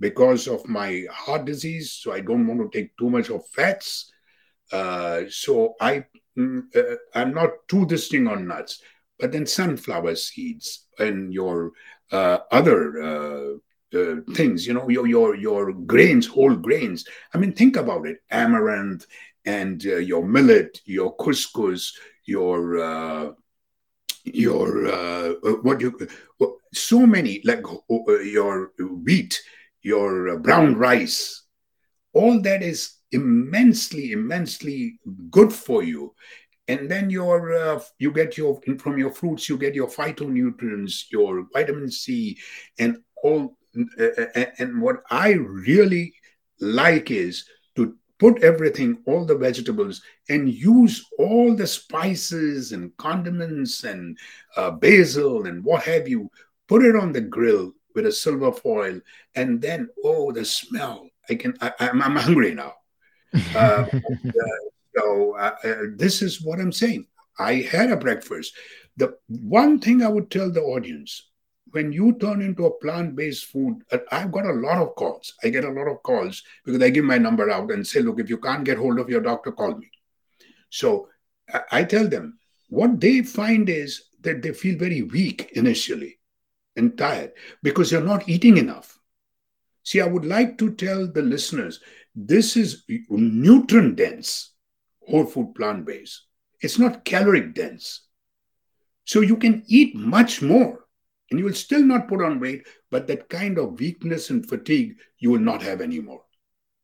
because 0.00 0.46
of 0.46 0.66
my 0.68 1.04
heart 1.10 1.44
disease. 1.44 1.92
So 1.92 2.12
I 2.12 2.20
don't 2.20 2.46
want 2.46 2.60
to 2.60 2.78
take 2.78 2.96
too 2.96 3.10
much 3.10 3.30
of 3.30 3.46
fats. 3.48 4.12
Uh, 4.72 5.22
so 5.28 5.74
I, 5.80 6.04
mm, 6.38 6.62
uh, 6.74 6.96
I'm 7.14 7.34
not 7.34 7.50
too 7.68 7.84
distinct 7.86 8.30
on 8.30 8.46
nuts 8.46 8.80
but 9.18 9.32
then 9.32 9.46
sunflower 9.46 10.16
seeds 10.16 10.86
and 10.98 11.32
your 11.32 11.72
uh, 12.12 12.38
other 12.50 13.02
uh, 13.02 13.98
uh, 13.98 14.16
things, 14.34 14.66
you 14.66 14.74
know, 14.74 14.88
your 14.88 15.06
your 15.06 15.34
your 15.36 15.72
grains, 15.72 16.26
whole 16.26 16.54
grains. 16.54 17.04
I 17.32 17.38
mean, 17.38 17.52
think 17.52 17.76
about 17.76 18.06
it: 18.06 18.18
amaranth 18.30 19.06
and 19.44 19.84
uh, 19.86 19.96
your 19.96 20.26
millet, 20.26 20.80
your 20.84 21.16
couscous, 21.16 21.92
your 22.24 22.78
uh, 22.78 23.30
your 24.24 24.86
uh, 24.86 25.32
what 25.62 25.80
you 25.80 25.96
so 26.72 27.06
many 27.06 27.40
like 27.44 27.64
your 27.88 28.72
wheat, 28.78 29.40
your 29.82 30.38
brown 30.38 30.74
rice. 30.74 31.42
All 32.12 32.40
that 32.42 32.62
is 32.62 32.94
immensely, 33.10 34.12
immensely 34.12 34.98
good 35.30 35.52
for 35.52 35.82
you 35.82 36.14
and 36.68 36.90
then 36.90 37.10
your 37.10 37.54
uh, 37.54 37.80
you 37.98 38.10
get 38.10 38.36
your 38.36 38.60
from 38.78 38.98
your 38.98 39.10
fruits 39.10 39.48
you 39.48 39.56
get 39.56 39.74
your 39.74 39.88
phytonutrients 39.88 41.04
your 41.10 41.46
vitamin 41.52 41.90
c 41.90 42.36
and 42.78 42.98
all 43.22 43.56
uh, 43.78 44.04
uh, 44.18 44.26
uh, 44.36 44.46
and 44.58 44.80
what 44.80 45.02
i 45.10 45.32
really 45.32 46.12
like 46.60 47.10
is 47.10 47.44
to 47.76 47.94
put 48.18 48.42
everything 48.42 48.98
all 49.06 49.24
the 49.24 49.36
vegetables 49.36 50.02
and 50.28 50.48
use 50.48 51.04
all 51.18 51.54
the 51.54 51.66
spices 51.66 52.72
and 52.72 52.96
condiments 52.96 53.84
and 53.84 54.16
uh, 54.56 54.70
basil 54.70 55.46
and 55.46 55.62
what 55.64 55.82
have 55.82 56.08
you 56.08 56.30
put 56.68 56.84
it 56.84 56.96
on 56.96 57.12
the 57.12 57.20
grill 57.20 57.72
with 57.94 58.06
a 58.06 58.12
silver 58.12 58.52
foil 58.52 59.00
and 59.34 59.60
then 59.60 59.88
oh 60.04 60.32
the 60.32 60.44
smell. 60.44 61.08
I 61.28 61.36
can 61.36 61.54
I, 61.60 61.72
am 61.80 62.00
hungry 62.00 62.54
now. 62.54 62.74
Uh, 63.56 63.84
so 64.96 65.36
uh, 65.36 65.54
uh, 65.64 65.74
this 65.96 66.22
is 66.22 66.42
what 66.42 66.60
I'm 66.60 66.72
saying. 66.72 67.06
I 67.38 67.54
had 67.54 67.90
a 67.90 67.96
breakfast. 67.96 68.54
The 68.96 69.16
one 69.28 69.80
thing 69.80 70.02
I 70.02 70.08
would 70.08 70.30
tell 70.30 70.50
the 70.50 70.62
audience 70.62 71.30
when 71.72 71.92
you 71.92 72.12
turn 72.20 72.40
into 72.40 72.66
a 72.66 72.78
plant-based 72.78 73.46
food, 73.46 73.82
uh, 73.90 73.98
I've 74.12 74.30
got 74.30 74.46
a 74.46 74.52
lot 74.52 74.80
of 74.80 74.94
calls. 74.94 75.34
I 75.42 75.48
get 75.48 75.64
a 75.64 75.70
lot 75.70 75.88
of 75.88 76.02
calls 76.04 76.44
because 76.64 76.80
I 76.80 76.90
give 76.90 77.04
my 77.04 77.18
number 77.18 77.50
out 77.50 77.72
and 77.72 77.84
say, 77.84 78.00
look, 78.00 78.20
if 78.20 78.30
you 78.30 78.38
can't 78.38 78.64
get 78.64 78.78
hold 78.78 79.00
of 79.00 79.10
your 79.10 79.20
doctor, 79.20 79.50
call 79.50 79.76
me. 79.76 79.90
So 80.70 81.08
I 81.72 81.82
tell 81.82 82.08
them 82.08 82.38
what 82.68 83.00
they 83.00 83.22
find 83.22 83.68
is 83.68 84.04
that 84.20 84.40
they 84.40 84.52
feel 84.52 84.78
very 84.78 85.02
weak 85.02 85.50
initially 85.54 86.18
and 86.76 86.96
tired 86.96 87.32
because 87.62 87.90
you're 87.90 88.00
not 88.00 88.28
eating 88.28 88.56
enough. 88.56 88.98
See, 89.82 90.00
I 90.00 90.06
would 90.06 90.24
like 90.24 90.56
to 90.58 90.74
tell 90.74 91.06
the 91.06 91.22
listeners 91.22 91.80
this 92.14 92.56
is 92.56 92.84
nutrient 93.10 93.96
dense 93.96 94.53
whole 95.08 95.26
food 95.26 95.54
plant 95.54 95.84
based. 95.84 96.22
It's 96.60 96.78
not 96.78 97.04
caloric 97.04 97.54
dense. 97.54 98.02
So 99.04 99.20
you 99.20 99.36
can 99.36 99.62
eat 99.66 99.94
much 99.94 100.40
more 100.40 100.86
and 101.30 101.38
you 101.38 101.44
will 101.46 101.54
still 101.54 101.82
not 101.82 102.08
put 102.08 102.22
on 102.22 102.40
weight, 102.40 102.66
but 102.90 103.06
that 103.06 103.28
kind 103.28 103.58
of 103.58 103.78
weakness 103.78 104.30
and 104.30 104.48
fatigue 104.48 104.98
you 105.18 105.30
will 105.30 105.40
not 105.40 105.62
have 105.62 105.80
anymore. 105.80 106.22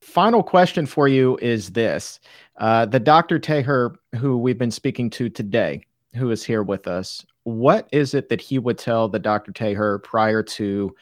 Final 0.02 0.42
question 0.42 0.86
for 0.86 1.08
you 1.08 1.38
is 1.42 1.70
this 1.70 2.20
uh, 2.58 2.86
the 2.86 3.00
Dr. 3.00 3.38
Taher, 3.38 3.94
who 4.16 4.38
we've 4.38 4.58
been 4.58 4.70
speaking 4.70 5.10
to 5.10 5.28
today, 5.28 5.82
who 6.14 6.30
is 6.30 6.42
here 6.42 6.62
with 6.62 6.86
us, 6.86 7.24
what 7.44 7.88
is 7.92 8.14
it 8.14 8.28
that 8.28 8.40
he 8.40 8.58
would 8.58 8.78
tell 8.78 9.08
the 9.08 9.18
Dr. 9.18 9.52
Taher 9.52 10.02
prior 10.02 10.42
to 10.42 10.94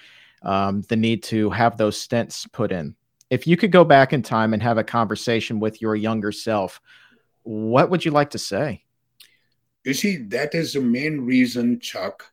um, 0.43 0.83
the 0.83 0.97
need 0.97 1.23
to 1.25 1.51
have 1.51 1.77
those 1.77 1.97
stents 1.97 2.51
put 2.53 2.73
in? 2.73 2.95
If 3.31 3.47
you 3.47 3.57
could 3.57 3.73
go 3.73 3.85
back 3.85 4.13
in 4.13 4.23
time 4.23 4.55
and 4.55 4.63
have 4.63 4.79
a 4.79 4.85
conversation 4.85 5.61
with 5.61 5.83
your 5.83 5.95
younger 5.95 6.33
self, 6.33 6.81
what 7.49 7.89
would 7.89 8.05
you 8.05 8.11
like 8.11 8.29
to 8.31 8.39
say? 8.39 8.85
You 9.83 9.95
see, 9.95 10.17
that 10.17 10.55
is 10.55 10.75
the 10.75 10.83
main 10.83 11.23
reason, 11.23 11.81
Chuck, 11.81 12.31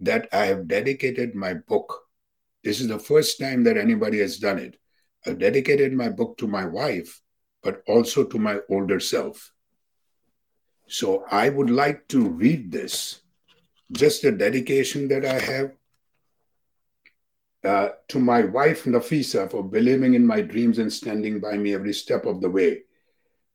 that 0.00 0.28
I 0.34 0.44
have 0.46 0.68
dedicated 0.68 1.34
my 1.34 1.54
book. 1.54 2.02
This 2.62 2.78
is 2.78 2.88
the 2.88 2.98
first 2.98 3.40
time 3.40 3.64
that 3.64 3.78
anybody 3.78 4.18
has 4.18 4.36
done 4.36 4.58
it. 4.58 4.76
I've 5.24 5.38
dedicated 5.38 5.94
my 5.94 6.10
book 6.10 6.36
to 6.38 6.46
my 6.46 6.66
wife, 6.66 7.22
but 7.62 7.82
also 7.86 8.22
to 8.24 8.38
my 8.38 8.58
older 8.68 9.00
self. 9.00 9.50
So 10.88 11.24
I 11.30 11.48
would 11.48 11.70
like 11.70 12.06
to 12.08 12.28
read 12.28 12.70
this, 12.70 13.22
just 13.92 14.20
the 14.20 14.30
dedication 14.30 15.08
that 15.08 15.24
I 15.24 15.38
have 15.38 15.72
uh, 17.64 17.88
to 18.08 18.18
my 18.18 18.42
wife 18.42 18.84
Nafisa 18.84 19.50
for 19.50 19.64
believing 19.64 20.12
in 20.12 20.26
my 20.26 20.42
dreams 20.42 20.78
and 20.78 20.92
standing 20.92 21.40
by 21.40 21.56
me 21.56 21.72
every 21.72 21.94
step 21.94 22.26
of 22.26 22.42
the 22.42 22.50
way, 22.50 22.82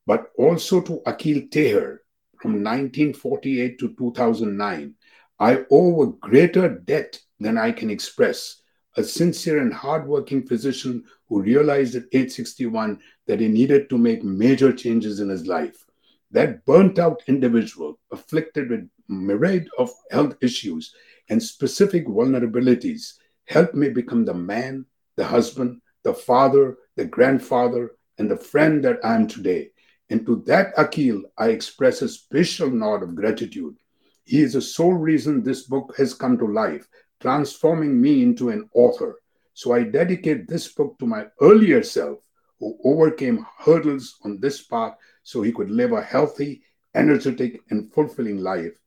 but 0.05 0.31
also 0.37 0.81
to 0.81 1.01
Akil 1.05 1.41
Taher 1.49 1.99
from 2.41 2.51
hmm. 2.51 2.63
1948 2.63 3.79
to 3.79 3.95
2009. 3.95 4.93
I 5.39 5.65
owe 5.69 6.03
a 6.03 6.13
greater 6.13 6.69
debt 6.69 7.19
than 7.39 7.57
I 7.57 7.71
can 7.71 7.89
express. 7.89 8.61
A 8.97 9.03
sincere 9.03 9.59
and 9.59 9.73
hardworking 9.73 10.47
physician 10.47 11.03
who 11.27 11.41
realized 11.41 11.95
at 11.95 12.05
age 12.13 12.31
61 12.31 13.01
that 13.27 13.41
he 13.41 13.49
needed 13.49 13.89
to 13.89 13.97
make 13.97 14.23
major 14.23 14.71
changes 14.71 15.19
in 15.19 15.27
his 15.27 15.47
life. 15.47 15.85
That 16.31 16.63
burnt 16.65 16.97
out 16.97 17.21
individual, 17.27 17.99
afflicted 18.11 18.69
with 18.69 18.89
myriad 19.09 19.67
of 19.77 19.91
health 20.11 20.37
issues 20.41 20.93
and 21.29 21.43
specific 21.43 22.07
vulnerabilities, 22.07 23.15
helped 23.47 23.75
me 23.75 23.89
become 23.89 24.23
the 24.23 24.33
man, 24.33 24.85
the 25.17 25.25
husband, 25.25 25.81
the 26.03 26.13
father, 26.13 26.77
the 26.95 27.05
grandfather, 27.05 27.91
and 28.17 28.31
the 28.31 28.37
friend 28.37 28.83
that 28.85 29.03
I 29.03 29.15
am 29.15 29.27
today. 29.27 29.71
And 30.09 30.25
to 30.25 30.43
that 30.47 30.73
Akil, 30.77 31.23
I 31.37 31.49
express 31.49 32.01
a 32.01 32.09
special 32.09 32.69
nod 32.69 33.01
of 33.03 33.15
gratitude. 33.15 33.75
He 34.23 34.41
is 34.41 34.53
the 34.53 34.61
sole 34.61 34.93
reason 34.93 35.41
this 35.41 35.63
book 35.63 35.95
has 35.97 36.13
come 36.13 36.37
to 36.37 36.47
life, 36.47 36.87
transforming 37.19 37.99
me 37.99 38.23
into 38.23 38.49
an 38.49 38.69
author. 38.73 39.19
So 39.53 39.73
I 39.73 39.83
dedicate 39.83 40.47
this 40.47 40.71
book 40.71 40.97
to 40.99 41.07
my 41.07 41.27
earlier 41.41 41.81
self 41.81 42.19
who 42.59 42.77
overcame 42.83 43.45
hurdles 43.59 44.15
on 44.23 44.39
this 44.39 44.61
path 44.63 44.95
so 45.23 45.41
he 45.41 45.51
could 45.51 45.69
live 45.69 45.91
a 45.91 46.01
healthy, 46.01 46.63
energetic, 46.93 47.61
and 47.69 47.91
fulfilling 47.91 48.37
life, 48.37 48.77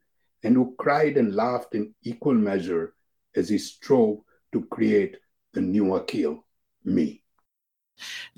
and 0.43 0.55
who 0.55 0.75
cried 0.79 1.17
and 1.17 1.35
laughed 1.35 1.75
in 1.75 1.95
equal 2.03 2.35
measure 2.35 2.95
as 3.35 3.49
he 3.49 3.59
strove 3.59 4.19
to 4.53 4.65
create 4.67 5.17
the 5.53 5.61
new 5.61 5.95
Akil, 5.95 6.45
me. 6.85 7.23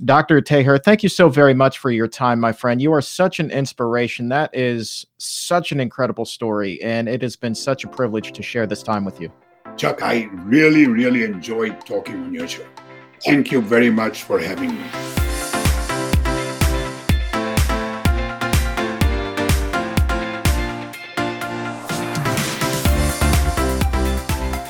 Dr. 0.04 0.40
Taher, 0.40 0.82
thank 0.82 1.02
you 1.02 1.08
so 1.08 1.28
very 1.28 1.54
much 1.54 1.78
for 1.78 1.90
your 1.90 2.08
time, 2.08 2.40
my 2.40 2.52
friend. 2.52 2.80
You 2.80 2.92
are 2.92 3.02
such 3.02 3.40
an 3.40 3.50
inspiration. 3.50 4.28
That 4.28 4.50
is 4.54 5.06
such 5.18 5.72
an 5.72 5.80
incredible 5.80 6.24
story, 6.24 6.80
and 6.82 7.08
it 7.08 7.22
has 7.22 7.36
been 7.36 7.54
such 7.54 7.84
a 7.84 7.88
privilege 7.88 8.32
to 8.32 8.42
share 8.42 8.66
this 8.66 8.82
time 8.82 9.04
with 9.04 9.20
you. 9.20 9.32
Chuck, 9.76 10.02
I 10.02 10.28
really, 10.32 10.86
really 10.86 11.24
enjoyed 11.24 11.84
talking 11.86 12.16
on 12.16 12.34
your 12.34 12.48
show. 12.48 12.66
Thank 13.24 13.52
you 13.52 13.60
very 13.60 13.90
much 13.90 14.22
for 14.22 14.38
having 14.38 14.70
me. 14.70 14.84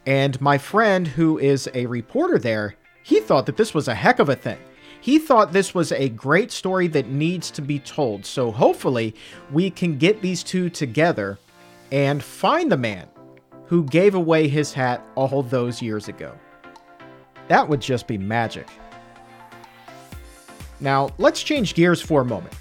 And 0.04 0.38
my 0.40 0.58
friend, 0.58 1.06
who 1.06 1.38
is 1.38 1.70
a 1.74 1.86
reporter 1.86 2.40
there, 2.40 2.74
he 3.04 3.20
thought 3.20 3.46
that 3.46 3.56
this 3.56 3.72
was 3.72 3.86
a 3.86 3.94
heck 3.94 4.18
of 4.18 4.30
a 4.30 4.34
thing. 4.34 4.58
He 5.00 5.20
thought 5.20 5.52
this 5.52 5.72
was 5.72 5.92
a 5.92 6.08
great 6.08 6.50
story 6.50 6.88
that 6.88 7.06
needs 7.06 7.52
to 7.52 7.62
be 7.62 7.78
told. 7.78 8.26
So 8.26 8.50
hopefully, 8.50 9.14
we 9.52 9.70
can 9.70 9.98
get 9.98 10.22
these 10.22 10.42
two 10.42 10.68
together 10.68 11.38
and 11.92 12.20
find 12.20 12.70
the 12.70 12.76
man 12.76 13.06
who 13.66 13.84
gave 13.84 14.16
away 14.16 14.48
his 14.48 14.72
hat 14.72 15.06
all 15.14 15.44
those 15.44 15.80
years 15.80 16.08
ago. 16.08 16.36
That 17.46 17.68
would 17.68 17.80
just 17.80 18.08
be 18.08 18.18
magic. 18.18 18.66
Now, 20.80 21.10
let's 21.18 21.42
change 21.42 21.74
gears 21.74 22.00
for 22.00 22.20
a 22.20 22.24
moment. 22.24 22.54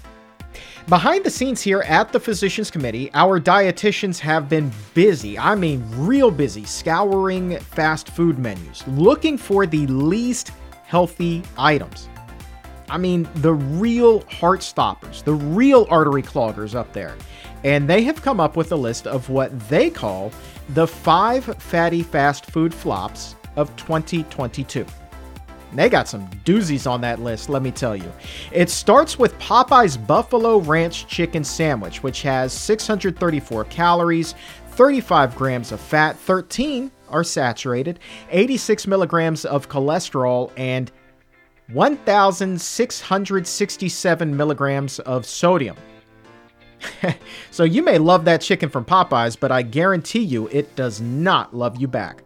Behind 0.88 1.24
the 1.24 1.30
scenes 1.30 1.60
here 1.60 1.80
at 1.80 2.12
the 2.12 2.20
Physicians 2.20 2.70
Committee, 2.70 3.10
our 3.12 3.40
dietitians 3.40 4.20
have 4.20 4.48
been 4.48 4.70
busy, 4.94 5.36
I 5.36 5.56
mean, 5.56 5.84
real 5.96 6.30
busy, 6.30 6.64
scouring 6.64 7.58
fast 7.58 8.10
food 8.10 8.38
menus, 8.38 8.86
looking 8.86 9.36
for 9.36 9.66
the 9.66 9.86
least 9.88 10.52
healthy 10.84 11.42
items. 11.58 12.08
I 12.88 12.98
mean, 12.98 13.28
the 13.36 13.54
real 13.54 14.20
heart 14.26 14.62
stoppers, 14.62 15.22
the 15.22 15.34
real 15.34 15.88
artery 15.90 16.22
cloggers 16.22 16.76
up 16.76 16.92
there. 16.92 17.16
And 17.64 17.88
they 17.88 18.02
have 18.04 18.22
come 18.22 18.38
up 18.38 18.56
with 18.56 18.70
a 18.70 18.76
list 18.76 19.08
of 19.08 19.28
what 19.28 19.58
they 19.68 19.90
call 19.90 20.30
the 20.68 20.86
five 20.86 21.44
fatty 21.44 22.04
fast 22.04 22.46
food 22.46 22.72
flops 22.72 23.34
of 23.56 23.74
2022. 23.74 24.86
They 25.72 25.88
got 25.88 26.08
some 26.08 26.28
doozies 26.44 26.90
on 26.90 27.00
that 27.02 27.20
list, 27.20 27.48
let 27.48 27.62
me 27.62 27.70
tell 27.70 27.94
you. 27.96 28.12
It 28.52 28.70
starts 28.70 29.18
with 29.18 29.38
Popeye's 29.38 29.96
Buffalo 29.96 30.58
Ranch 30.58 31.06
Chicken 31.06 31.44
Sandwich, 31.44 32.02
which 32.02 32.22
has 32.22 32.52
634 32.52 33.64
calories, 33.64 34.34
35 34.70 35.36
grams 35.36 35.72
of 35.72 35.80
fat, 35.80 36.18
13 36.18 36.90
are 37.08 37.24
saturated, 37.24 37.98
86 38.30 38.86
milligrams 38.86 39.44
of 39.44 39.68
cholesterol, 39.68 40.52
and 40.56 40.92
1,667 41.72 44.36
milligrams 44.36 45.00
of 45.00 45.26
sodium. 45.26 45.76
so 47.50 47.64
you 47.64 47.82
may 47.82 47.98
love 47.98 48.24
that 48.24 48.40
chicken 48.40 48.68
from 48.68 48.84
Popeyes, 48.84 49.36
but 49.38 49.50
I 49.50 49.62
guarantee 49.62 50.22
you 50.22 50.46
it 50.48 50.76
does 50.76 51.00
not 51.00 51.56
love 51.56 51.80
you 51.80 51.88
back. 51.88 52.22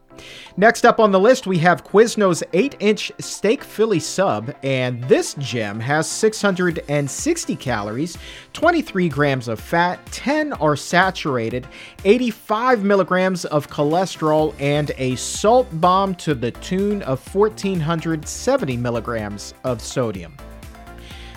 Next 0.56 0.84
up 0.84 1.00
on 1.00 1.10
the 1.10 1.20
list, 1.20 1.46
we 1.46 1.58
have 1.58 1.84
Quiznos 1.84 2.42
8 2.52 2.76
inch 2.80 3.12
steak 3.18 3.64
Philly 3.64 4.00
sub, 4.00 4.54
and 4.62 5.02
this 5.04 5.34
gem 5.34 5.80
has 5.80 6.08
660 6.10 7.56
calories, 7.56 8.18
23 8.52 9.08
grams 9.08 9.48
of 9.48 9.60
fat, 9.60 10.04
10 10.06 10.52
are 10.54 10.76
saturated, 10.76 11.66
85 12.04 12.84
milligrams 12.84 13.44
of 13.46 13.68
cholesterol, 13.68 14.54
and 14.60 14.92
a 14.98 15.16
salt 15.16 15.68
bomb 15.80 16.14
to 16.16 16.34
the 16.34 16.50
tune 16.50 17.02
of 17.02 17.34
1470 17.34 18.76
milligrams 18.76 19.54
of 19.64 19.80
sodium. 19.80 20.36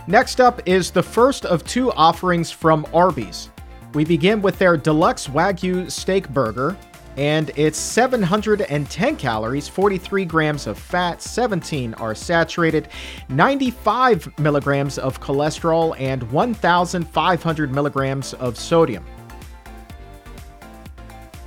Next 0.08 0.42
up 0.42 0.62
is 0.66 0.92
the 0.92 1.04
first 1.04 1.46
of 1.46 1.64
two 1.64 1.92
offerings 1.94 2.52
from 2.52 2.86
Arby's. 2.94 3.50
We 3.94 4.04
begin 4.04 4.42
with 4.42 4.58
their 4.58 4.76
deluxe 4.76 5.28
Wagyu 5.28 5.90
steak 5.90 6.28
burger, 6.30 6.76
and 7.18 7.52
it's 7.56 7.78
710 7.78 9.16
calories, 9.18 9.68
43 9.68 10.26
grams 10.26 10.68
of 10.68 10.78
fat, 10.78 11.22
17 11.22 11.94
are 11.96 12.16
saturated, 12.16 12.90
95 13.30 14.40
milligrams 14.40 14.98
of 14.98 15.20
cholesterol, 15.20 16.00
and 16.00 16.24
1,500 16.32 17.72
milligrams 17.74 18.34
of 18.36 18.58
sodium. 18.58 19.06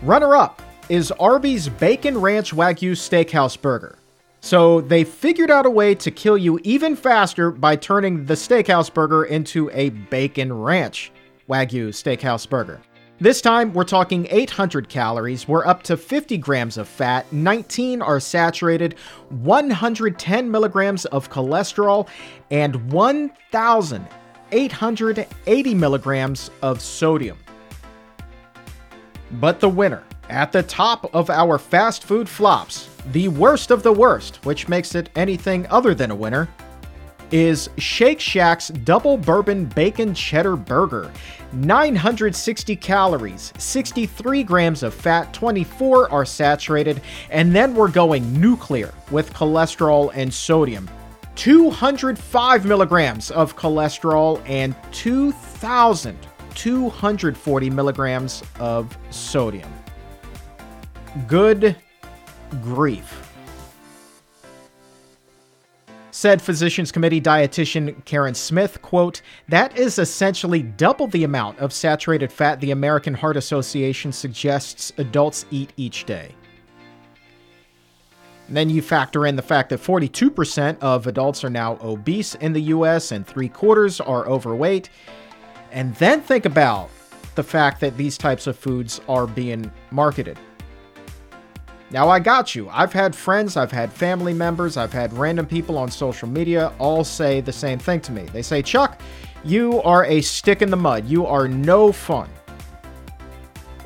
Runner 0.02 0.36
up 0.36 0.62
is 0.88 1.10
Arby's 1.12 1.68
Bacon 1.68 2.18
Ranch 2.18 2.52
Wagyu 2.52 2.92
Steakhouse 2.92 3.60
Burger. 3.60 3.98
So 4.40 4.80
they 4.80 5.02
figured 5.02 5.50
out 5.50 5.66
a 5.66 5.70
way 5.70 5.96
to 5.96 6.10
kill 6.12 6.38
you 6.38 6.60
even 6.62 6.94
faster 6.94 7.50
by 7.50 7.74
turning 7.74 8.26
the 8.26 8.34
steakhouse 8.34 8.92
burger 8.92 9.24
into 9.24 9.68
a 9.72 9.88
bacon 9.88 10.52
ranch 10.52 11.10
Wagyu 11.48 11.88
steakhouse 11.88 12.48
burger. 12.48 12.80
This 13.18 13.40
time, 13.40 13.72
we're 13.72 13.84
talking 13.84 14.26
800 14.28 14.90
calories, 14.90 15.48
we're 15.48 15.66
up 15.66 15.82
to 15.84 15.96
50 15.96 16.36
grams 16.36 16.76
of 16.76 16.86
fat, 16.86 17.32
19 17.32 18.02
are 18.02 18.20
saturated, 18.20 18.96
110 19.30 20.50
milligrams 20.50 21.06
of 21.06 21.30
cholesterol, 21.30 22.08
and 22.50 22.92
1,880 22.92 25.74
milligrams 25.74 26.50
of 26.60 26.82
sodium. 26.82 27.38
But 29.30 29.60
the 29.60 29.70
winner, 29.70 30.02
at 30.28 30.52
the 30.52 30.62
top 30.62 31.08
of 31.14 31.30
our 31.30 31.58
fast 31.58 32.04
food 32.04 32.28
flops, 32.28 32.90
the 33.12 33.28
worst 33.28 33.70
of 33.70 33.82
the 33.82 33.94
worst, 33.94 34.44
which 34.44 34.68
makes 34.68 34.94
it 34.94 35.08
anything 35.16 35.66
other 35.68 35.94
than 35.94 36.10
a 36.10 36.14
winner, 36.14 36.50
is 37.30 37.70
Shake 37.78 38.20
Shack's 38.20 38.68
Double 38.68 39.16
Bourbon 39.16 39.64
Bacon 39.66 40.14
Cheddar 40.14 40.56
Burger. 40.56 41.10
960 41.52 42.74
calories, 42.76 43.52
63 43.58 44.42
grams 44.42 44.82
of 44.82 44.94
fat, 44.94 45.32
24 45.32 46.10
are 46.10 46.24
saturated, 46.24 47.00
and 47.30 47.54
then 47.54 47.72
we're 47.74 47.90
going 47.90 48.40
nuclear 48.40 48.92
with 49.10 49.32
cholesterol 49.32 50.10
and 50.14 50.32
sodium. 50.32 50.88
205 51.36 52.64
milligrams 52.64 53.30
of 53.30 53.54
cholesterol 53.56 54.42
and 54.48 54.74
2,240 54.92 57.70
milligrams 57.70 58.42
of 58.58 58.98
sodium. 59.10 59.70
Good 61.26 61.76
grief. 62.62 63.25
Said 66.16 66.40
Physicians 66.40 66.90
Committee 66.90 67.20
dietitian 67.20 68.02
Karen 68.06 68.32
Smith, 68.32 68.80
quote, 68.80 69.20
that 69.50 69.76
is 69.76 69.98
essentially 69.98 70.62
double 70.62 71.08
the 71.08 71.24
amount 71.24 71.58
of 71.58 71.74
saturated 71.74 72.32
fat 72.32 72.58
the 72.58 72.70
American 72.70 73.12
Heart 73.12 73.36
Association 73.36 74.12
suggests 74.12 74.94
adults 74.96 75.44
eat 75.50 75.74
each 75.76 76.06
day. 76.06 76.34
And 78.48 78.56
then 78.56 78.70
you 78.70 78.80
factor 78.80 79.26
in 79.26 79.36
the 79.36 79.42
fact 79.42 79.68
that 79.68 79.82
42% 79.82 80.78
of 80.80 81.06
adults 81.06 81.44
are 81.44 81.50
now 81.50 81.76
obese 81.82 82.34
in 82.36 82.54
the 82.54 82.62
US 82.62 83.12
and 83.12 83.26
three 83.26 83.50
quarters 83.50 84.00
are 84.00 84.26
overweight. 84.26 84.88
And 85.70 85.94
then 85.96 86.22
think 86.22 86.46
about 86.46 86.88
the 87.34 87.42
fact 87.42 87.78
that 87.80 87.98
these 87.98 88.16
types 88.16 88.46
of 88.46 88.56
foods 88.56 89.02
are 89.06 89.26
being 89.26 89.70
marketed. 89.90 90.38
Now, 91.92 92.08
I 92.08 92.18
got 92.18 92.54
you. 92.54 92.68
I've 92.70 92.92
had 92.92 93.14
friends, 93.14 93.56
I've 93.56 93.70
had 93.70 93.92
family 93.92 94.34
members, 94.34 94.76
I've 94.76 94.92
had 94.92 95.12
random 95.12 95.46
people 95.46 95.78
on 95.78 95.88
social 95.88 96.28
media 96.28 96.72
all 96.78 97.04
say 97.04 97.40
the 97.40 97.52
same 97.52 97.78
thing 97.78 98.00
to 98.00 98.12
me. 98.12 98.22
They 98.22 98.42
say, 98.42 98.60
Chuck, 98.60 99.00
you 99.44 99.80
are 99.82 100.04
a 100.06 100.20
stick 100.20 100.62
in 100.62 100.70
the 100.70 100.76
mud. 100.76 101.06
You 101.06 101.26
are 101.26 101.46
no 101.46 101.92
fun. 101.92 102.28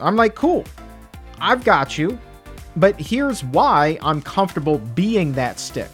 I'm 0.00 0.16
like, 0.16 0.34
cool. 0.34 0.64
I've 1.38 1.62
got 1.62 1.98
you. 1.98 2.18
But 2.76 2.98
here's 2.98 3.44
why 3.44 3.98
I'm 4.00 4.22
comfortable 4.22 4.78
being 4.78 5.32
that 5.32 5.60
stick. 5.60 5.90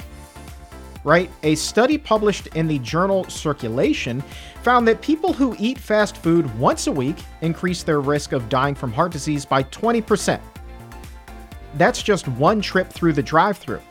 Right? 1.03 1.31
A 1.43 1.57
study 1.57 1.99
published 1.99 2.49
in 2.49 2.69
the 2.69 2.79
journal 2.81 3.25
Circulation 3.25 4.23
found 4.63 4.87
that 4.87 5.01
people 5.01 5.33
who 5.33 5.57
eat 5.59 5.79
fast 5.79 6.17
food 6.17 6.53
once 6.59 6.87
a 6.87 6.93
week 6.93 7.17
increase 7.41 7.83
their 7.83 8.01
risk 8.01 8.33
of 8.33 8.49
dying 8.49 8.75
from 8.77 8.93
heart 8.93 9.11
disease 9.11 9.45
by 9.45 9.65
20% 9.65 10.41
that's 11.77 12.03
just 12.03 12.27
one 12.29 12.61
trip 12.61 12.91
through 12.91 13.13
the 13.13 13.23
drive 13.23 13.59
through. 13.59 13.83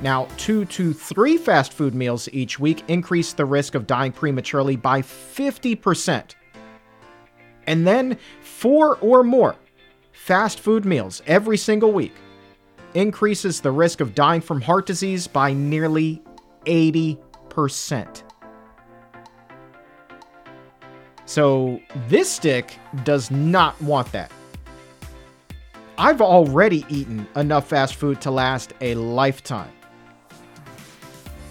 Now, 0.00 0.28
two 0.36 0.64
to 0.66 0.92
three 0.92 1.36
fast 1.36 1.72
food 1.72 1.94
meals 1.94 2.28
each 2.32 2.58
week 2.58 2.82
increase 2.88 3.32
the 3.32 3.44
risk 3.44 3.74
of 3.74 3.86
dying 3.86 4.12
prematurely 4.12 4.76
by 4.76 5.02
50%. 5.02 6.34
And 7.66 7.86
then 7.86 8.18
four 8.40 8.96
or 8.98 9.22
more 9.24 9.56
fast 10.12 10.60
food 10.60 10.84
meals 10.84 11.22
every 11.26 11.56
single 11.56 11.92
week 11.92 12.14
increases 12.94 13.60
the 13.60 13.70
risk 13.70 14.00
of 14.00 14.14
dying 14.14 14.40
from 14.40 14.60
heart 14.60 14.86
disease 14.86 15.26
by 15.26 15.52
nearly 15.52 16.22
80%. 16.66 18.22
So, 21.26 21.80
this 22.08 22.30
stick 22.30 22.78
does 23.04 23.30
not 23.30 23.80
want 23.80 24.12
that. 24.12 24.30
I've 25.96 26.20
already 26.20 26.84
eaten 26.88 27.26
enough 27.36 27.68
fast 27.68 27.94
food 27.94 28.20
to 28.22 28.30
last 28.30 28.72
a 28.80 28.96
lifetime. 28.96 29.70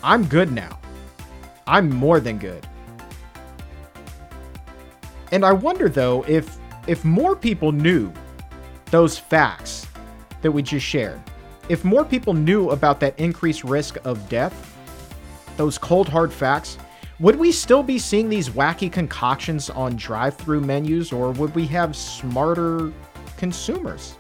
I'm 0.04 0.26
good 0.26 0.52
now. 0.52 0.80
I'm 1.66 1.90
more 1.90 2.20
than 2.20 2.40
good. 2.40 2.68
And 5.32 5.46
I 5.46 5.54
wonder 5.54 5.88
though 5.88 6.26
if 6.28 6.58
if 6.88 7.06
more 7.06 7.36
people 7.38 7.72
knew 7.72 8.12
those 8.92 9.18
facts 9.18 9.88
that 10.42 10.52
we 10.52 10.62
just 10.62 10.86
shared, 10.86 11.22
if 11.70 11.86
more 11.86 12.04
people 12.04 12.34
knew 12.34 12.72
about 12.72 13.00
that 13.00 13.18
increased 13.18 13.64
risk 13.64 13.98
of 14.04 14.28
death, 14.28 14.78
those 15.56 15.78
cold 15.78 16.10
hard 16.10 16.34
facts, 16.34 16.78
would 17.20 17.38
we 17.38 17.54
still 17.54 17.82
be 17.82 17.98
seeing 17.98 18.28
these 18.28 18.50
wacky 18.50 18.92
concoctions 18.92 19.70
on 19.70 19.96
drive-through 19.96 20.60
menus 20.60 21.14
or 21.14 21.32
would 21.32 21.56
we 21.56 21.66
have 21.68 21.96
smarter 21.96 22.92
consumers? 23.38 24.18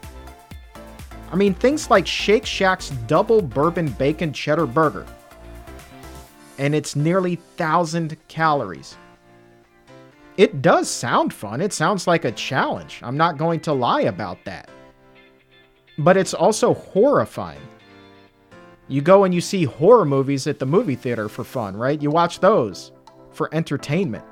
I 1.33 1.35
mean, 1.35 1.55
things 1.55 1.89
like 1.89 2.05
Shake 2.05 2.45
Shack's 2.45 2.91
double 3.07 3.41
bourbon 3.41 3.89
bacon 3.93 4.31
cheddar 4.31 4.67
burger. 4.67 5.07
And 6.59 6.75
it's 6.75 6.95
nearly 6.95 7.37
1,000 7.37 8.15
calories. 8.27 8.95
It 10.37 10.61
does 10.61 10.87
sound 10.87 11.33
fun. 11.33 11.59
It 11.59 11.73
sounds 11.73 12.05
like 12.05 12.23
a 12.23 12.31
challenge. 12.31 12.99
I'm 13.01 13.17
not 13.17 13.39
going 13.39 13.61
to 13.61 13.73
lie 13.73 14.01
about 14.01 14.45
that. 14.45 14.69
But 15.97 16.17
it's 16.17 16.35
also 16.35 16.75
horrifying. 16.75 17.61
You 18.87 19.01
go 19.01 19.23
and 19.23 19.33
you 19.33 19.41
see 19.41 19.63
horror 19.63 20.05
movies 20.05 20.45
at 20.45 20.59
the 20.59 20.67
movie 20.67 20.95
theater 20.95 21.27
for 21.27 21.43
fun, 21.43 21.75
right? 21.75 21.99
You 21.99 22.11
watch 22.11 22.41
those 22.41 22.91
for 23.31 23.49
entertainment. 23.55 24.23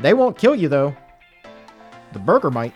They 0.00 0.12
won't 0.12 0.36
kill 0.36 0.56
you, 0.56 0.68
though. 0.68 0.96
The 2.12 2.18
burger 2.18 2.50
might. 2.50 2.74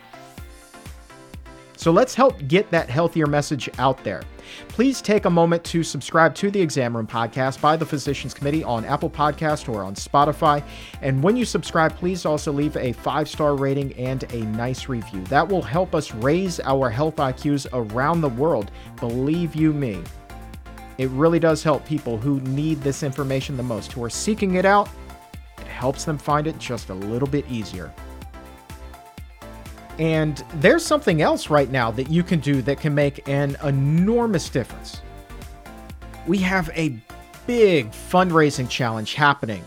So 1.79 1.91
let's 1.91 2.13
help 2.13 2.45
get 2.49 2.69
that 2.71 2.89
healthier 2.89 3.25
message 3.25 3.69
out 3.79 4.03
there. 4.03 4.21
Please 4.67 5.01
take 5.01 5.23
a 5.23 5.29
moment 5.29 5.63
to 5.63 5.81
subscribe 5.81 6.35
to 6.35 6.51
the 6.51 6.61
Exam 6.61 6.93
Room 6.93 7.07
podcast 7.07 7.61
by 7.61 7.77
the 7.77 7.85
Physicians 7.85 8.33
Committee 8.33 8.65
on 8.65 8.83
Apple 8.83 9.09
Podcast 9.09 9.73
or 9.73 9.81
on 9.81 9.95
Spotify. 9.95 10.61
And 11.01 11.23
when 11.23 11.37
you 11.37 11.45
subscribe, 11.45 11.95
please 11.95 12.25
also 12.25 12.51
leave 12.51 12.75
a 12.75 12.91
five 12.91 13.29
star 13.29 13.55
rating 13.55 13.93
and 13.93 14.23
a 14.33 14.41
nice 14.47 14.89
review. 14.89 15.23
That 15.27 15.47
will 15.47 15.61
help 15.61 15.95
us 15.95 16.13
raise 16.13 16.59
our 16.59 16.89
health 16.89 17.15
IQs 17.15 17.65
around 17.71 18.19
the 18.19 18.27
world. 18.27 18.71
Believe 18.99 19.55
you 19.55 19.71
me. 19.71 20.03
It 20.97 21.07
really 21.11 21.39
does 21.39 21.63
help 21.63 21.85
people 21.85 22.17
who 22.17 22.41
need 22.41 22.81
this 22.81 23.03
information 23.03 23.55
the 23.55 23.63
most, 23.63 23.93
who 23.93 24.03
are 24.03 24.09
seeking 24.09 24.55
it 24.55 24.65
out. 24.65 24.89
It 25.57 25.67
helps 25.67 26.03
them 26.03 26.17
find 26.17 26.45
it 26.45 26.59
just 26.59 26.89
a 26.89 26.93
little 26.93 27.29
bit 27.29 27.49
easier. 27.49 27.93
And 29.99 30.43
there's 30.55 30.85
something 30.85 31.21
else 31.21 31.49
right 31.49 31.69
now 31.69 31.91
that 31.91 32.09
you 32.09 32.23
can 32.23 32.39
do 32.39 32.61
that 32.63 32.79
can 32.79 32.95
make 32.95 33.27
an 33.27 33.57
enormous 33.63 34.49
difference. 34.49 35.01
We 36.25 36.37
have 36.39 36.69
a 36.73 36.97
big 37.45 37.91
fundraising 37.91 38.69
challenge 38.69 39.13
happening. 39.13 39.63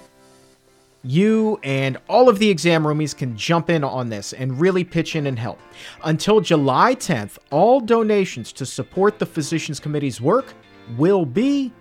You 1.04 1.58
and 1.62 1.98
all 2.08 2.28
of 2.28 2.38
the 2.38 2.48
exam 2.48 2.84
roomies 2.84 3.14
can 3.14 3.36
jump 3.36 3.68
in 3.68 3.84
on 3.84 4.08
this 4.08 4.32
and 4.32 4.58
really 4.58 4.84
pitch 4.84 5.16
in 5.16 5.26
and 5.26 5.38
help. 5.38 5.60
Until 6.04 6.40
July 6.40 6.94
10th, 6.94 7.38
all 7.50 7.80
donations 7.80 8.52
to 8.52 8.64
support 8.64 9.18
the 9.18 9.26
Physicians 9.26 9.80
Committee's 9.80 10.20
work 10.20 10.54
will 10.96 11.26
be 11.26 11.72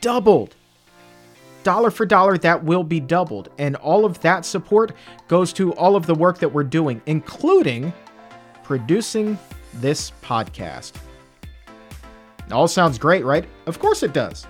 doubled. 0.00 0.54
Dollar 1.64 1.90
for 1.90 2.06
dollar, 2.06 2.38
that 2.38 2.62
will 2.62 2.84
be 2.84 3.00
doubled. 3.00 3.50
And 3.58 3.76
all 3.76 4.04
of 4.04 4.20
that 4.20 4.44
support 4.44 4.94
goes 5.26 5.52
to 5.54 5.72
all 5.74 5.96
of 5.96 6.06
the 6.06 6.14
work 6.14 6.38
that 6.38 6.48
we're 6.48 6.64
doing, 6.64 7.02
including 7.06 7.92
producing 8.62 9.38
this 9.74 10.12
podcast. 10.22 10.92
All 12.50 12.68
sounds 12.68 12.98
great, 12.98 13.24
right? 13.24 13.44
Of 13.66 13.78
course 13.78 14.02
it 14.02 14.12
does. 14.12 14.46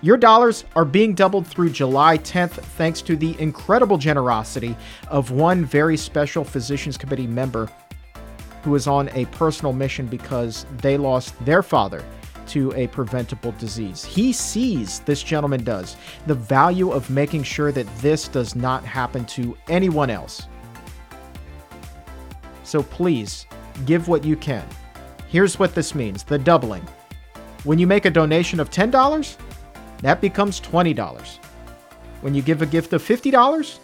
Your 0.00 0.16
dollars 0.16 0.64
are 0.76 0.84
being 0.84 1.14
doubled 1.14 1.46
through 1.46 1.70
July 1.70 2.18
10th 2.18 2.50
thanks 2.50 3.00
to 3.02 3.16
the 3.16 3.38
incredible 3.40 3.96
generosity 3.96 4.76
of 5.08 5.30
one 5.30 5.64
very 5.64 5.96
special 5.96 6.44
Physicians 6.44 6.98
Committee 6.98 7.26
member 7.26 7.70
who 8.64 8.74
is 8.74 8.86
on 8.86 9.08
a 9.10 9.24
personal 9.26 9.72
mission 9.72 10.06
because 10.06 10.66
they 10.78 10.96
lost 10.96 11.42
their 11.44 11.62
father 11.62 12.04
to 12.48 12.72
a 12.72 12.86
preventable 12.88 13.52
disease. 13.52 14.04
He 14.04 14.32
sees, 14.32 15.00
this 15.00 15.22
gentleman 15.22 15.64
does, 15.64 15.96
the 16.26 16.34
value 16.34 16.90
of 16.90 17.10
making 17.10 17.42
sure 17.42 17.72
that 17.72 17.86
this 17.98 18.28
does 18.28 18.54
not 18.54 18.84
happen 18.84 19.24
to 19.26 19.56
anyone 19.68 20.10
else. 20.10 20.46
So 22.62 22.82
please, 22.82 23.46
give 23.86 24.08
what 24.08 24.24
you 24.24 24.36
can. 24.36 24.66
Here's 25.28 25.58
what 25.58 25.74
this 25.74 25.94
means 25.94 26.24
the 26.24 26.38
doubling. 26.38 26.86
When 27.64 27.78
you 27.78 27.86
make 27.86 28.04
a 28.04 28.10
donation 28.10 28.60
of 28.60 28.70
$10, 28.70 29.36
that 30.00 30.20
becomes 30.20 30.60
$20. 30.60 31.38
When 32.20 32.34
you 32.34 32.42
give 32.42 32.62
a 32.62 32.66
gift 32.66 32.92
of 32.92 33.02
$50, 33.02 33.78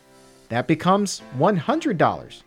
that 0.48 0.66
becomes 0.66 1.22
$100. 1.38 2.42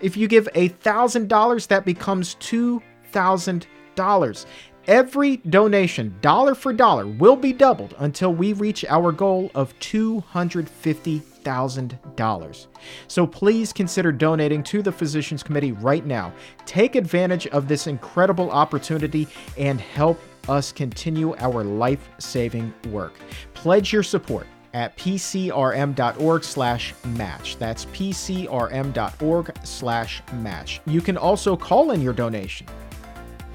If 0.00 0.16
you 0.16 0.28
give 0.28 0.48
$1,000, 0.54 1.66
that 1.68 1.84
becomes 1.84 2.36
$2,000. 2.36 4.46
Every 4.88 5.36
donation, 5.36 6.16
dollar 6.20 6.56
for 6.56 6.72
dollar, 6.72 7.06
will 7.06 7.36
be 7.36 7.52
doubled 7.52 7.94
until 7.98 8.34
we 8.34 8.52
reach 8.52 8.84
our 8.86 9.12
goal 9.12 9.48
of 9.54 9.78
$250,000. 9.78 12.66
So 13.06 13.26
please 13.26 13.72
consider 13.72 14.10
donating 14.10 14.64
to 14.64 14.82
the 14.82 14.90
Physicians 14.90 15.44
Committee 15.44 15.70
right 15.70 16.04
now. 16.04 16.32
Take 16.66 16.96
advantage 16.96 17.46
of 17.48 17.68
this 17.68 17.86
incredible 17.86 18.50
opportunity 18.50 19.28
and 19.56 19.80
help 19.80 20.18
us 20.48 20.72
continue 20.72 21.36
our 21.36 21.62
life-saving 21.62 22.74
work. 22.90 23.14
Pledge 23.54 23.92
your 23.92 24.02
support 24.02 24.48
at 24.74 24.96
pcrm.org 24.96 26.42
slash 26.42 26.92
match. 27.04 27.56
That's 27.58 27.84
pcrm.org 27.86 29.54
slash 29.62 30.22
match. 30.32 30.80
You 30.86 31.00
can 31.00 31.16
also 31.16 31.56
call 31.56 31.92
in 31.92 32.02
your 32.02 32.14
donation. 32.14 32.66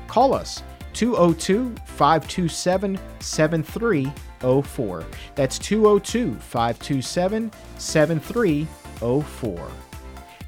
Call 0.07 0.33
us 0.33 0.63
202 0.97 1.75
527 1.85 2.99
7304. 3.19 5.05
That's 5.35 5.59
202 5.59 6.33
527 6.33 7.51
7304. 7.77 9.71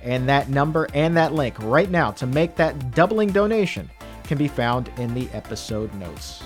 And 0.02 0.28
that 0.28 0.50
number 0.50 0.88
and 0.96 1.16
that 1.16 1.34
link 1.34 1.56
right 1.60 1.92
now 1.92 2.10
to 2.12 2.26
make 2.26 2.56
that 2.56 2.96
doubling 2.96 3.32
donation 3.32 3.92
can 4.24 4.40
be 4.40 4.48
found 4.48 4.90
in 4.98 5.14
the 5.14 5.30
episode 5.34 5.94
notes. 5.94 6.42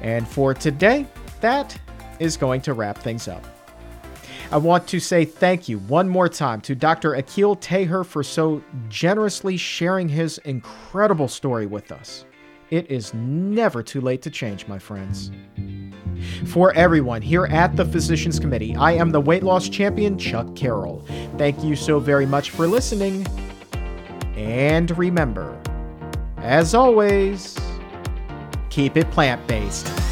And 0.00 0.26
for 0.26 0.54
today, 0.54 1.04
that 1.42 1.78
is 2.18 2.38
going 2.38 2.62
to 2.62 2.72
wrap 2.72 2.96
things 2.96 3.28
up. 3.28 3.44
I 4.52 4.58
want 4.58 4.86
to 4.88 5.00
say 5.00 5.24
thank 5.24 5.68
you 5.68 5.78
one 5.80 6.08
more 6.08 6.28
time 6.28 6.60
to 6.62 6.74
Dr. 6.76 7.14
Akil 7.14 7.56
Taher 7.56 8.04
for 8.04 8.22
so 8.22 8.62
generously 8.88 9.56
sharing 9.56 10.08
his 10.08 10.38
incredible 10.38 11.26
story 11.26 11.66
with 11.66 11.90
us. 11.90 12.24
It 12.70 12.90
is 12.90 13.12
never 13.14 13.82
too 13.82 14.00
late 14.00 14.22
to 14.22 14.30
change, 14.30 14.68
my 14.68 14.78
friends. 14.78 15.32
For 16.46 16.72
everyone 16.74 17.22
here 17.22 17.46
at 17.46 17.76
the 17.76 17.84
Physicians 17.84 18.38
Committee, 18.38 18.76
I 18.76 18.92
am 18.92 19.10
the 19.10 19.20
weight 19.20 19.42
loss 19.42 19.68
champion, 19.68 20.16
Chuck 20.16 20.54
Carroll. 20.54 21.04
Thank 21.38 21.62
you 21.64 21.74
so 21.74 21.98
very 21.98 22.26
much 22.26 22.50
for 22.50 22.66
listening. 22.68 23.26
And 24.36 24.96
remember, 24.96 25.60
as 26.38 26.74
always, 26.74 27.58
keep 28.70 28.96
it 28.96 29.10
plant 29.10 29.44
based. 29.46 30.05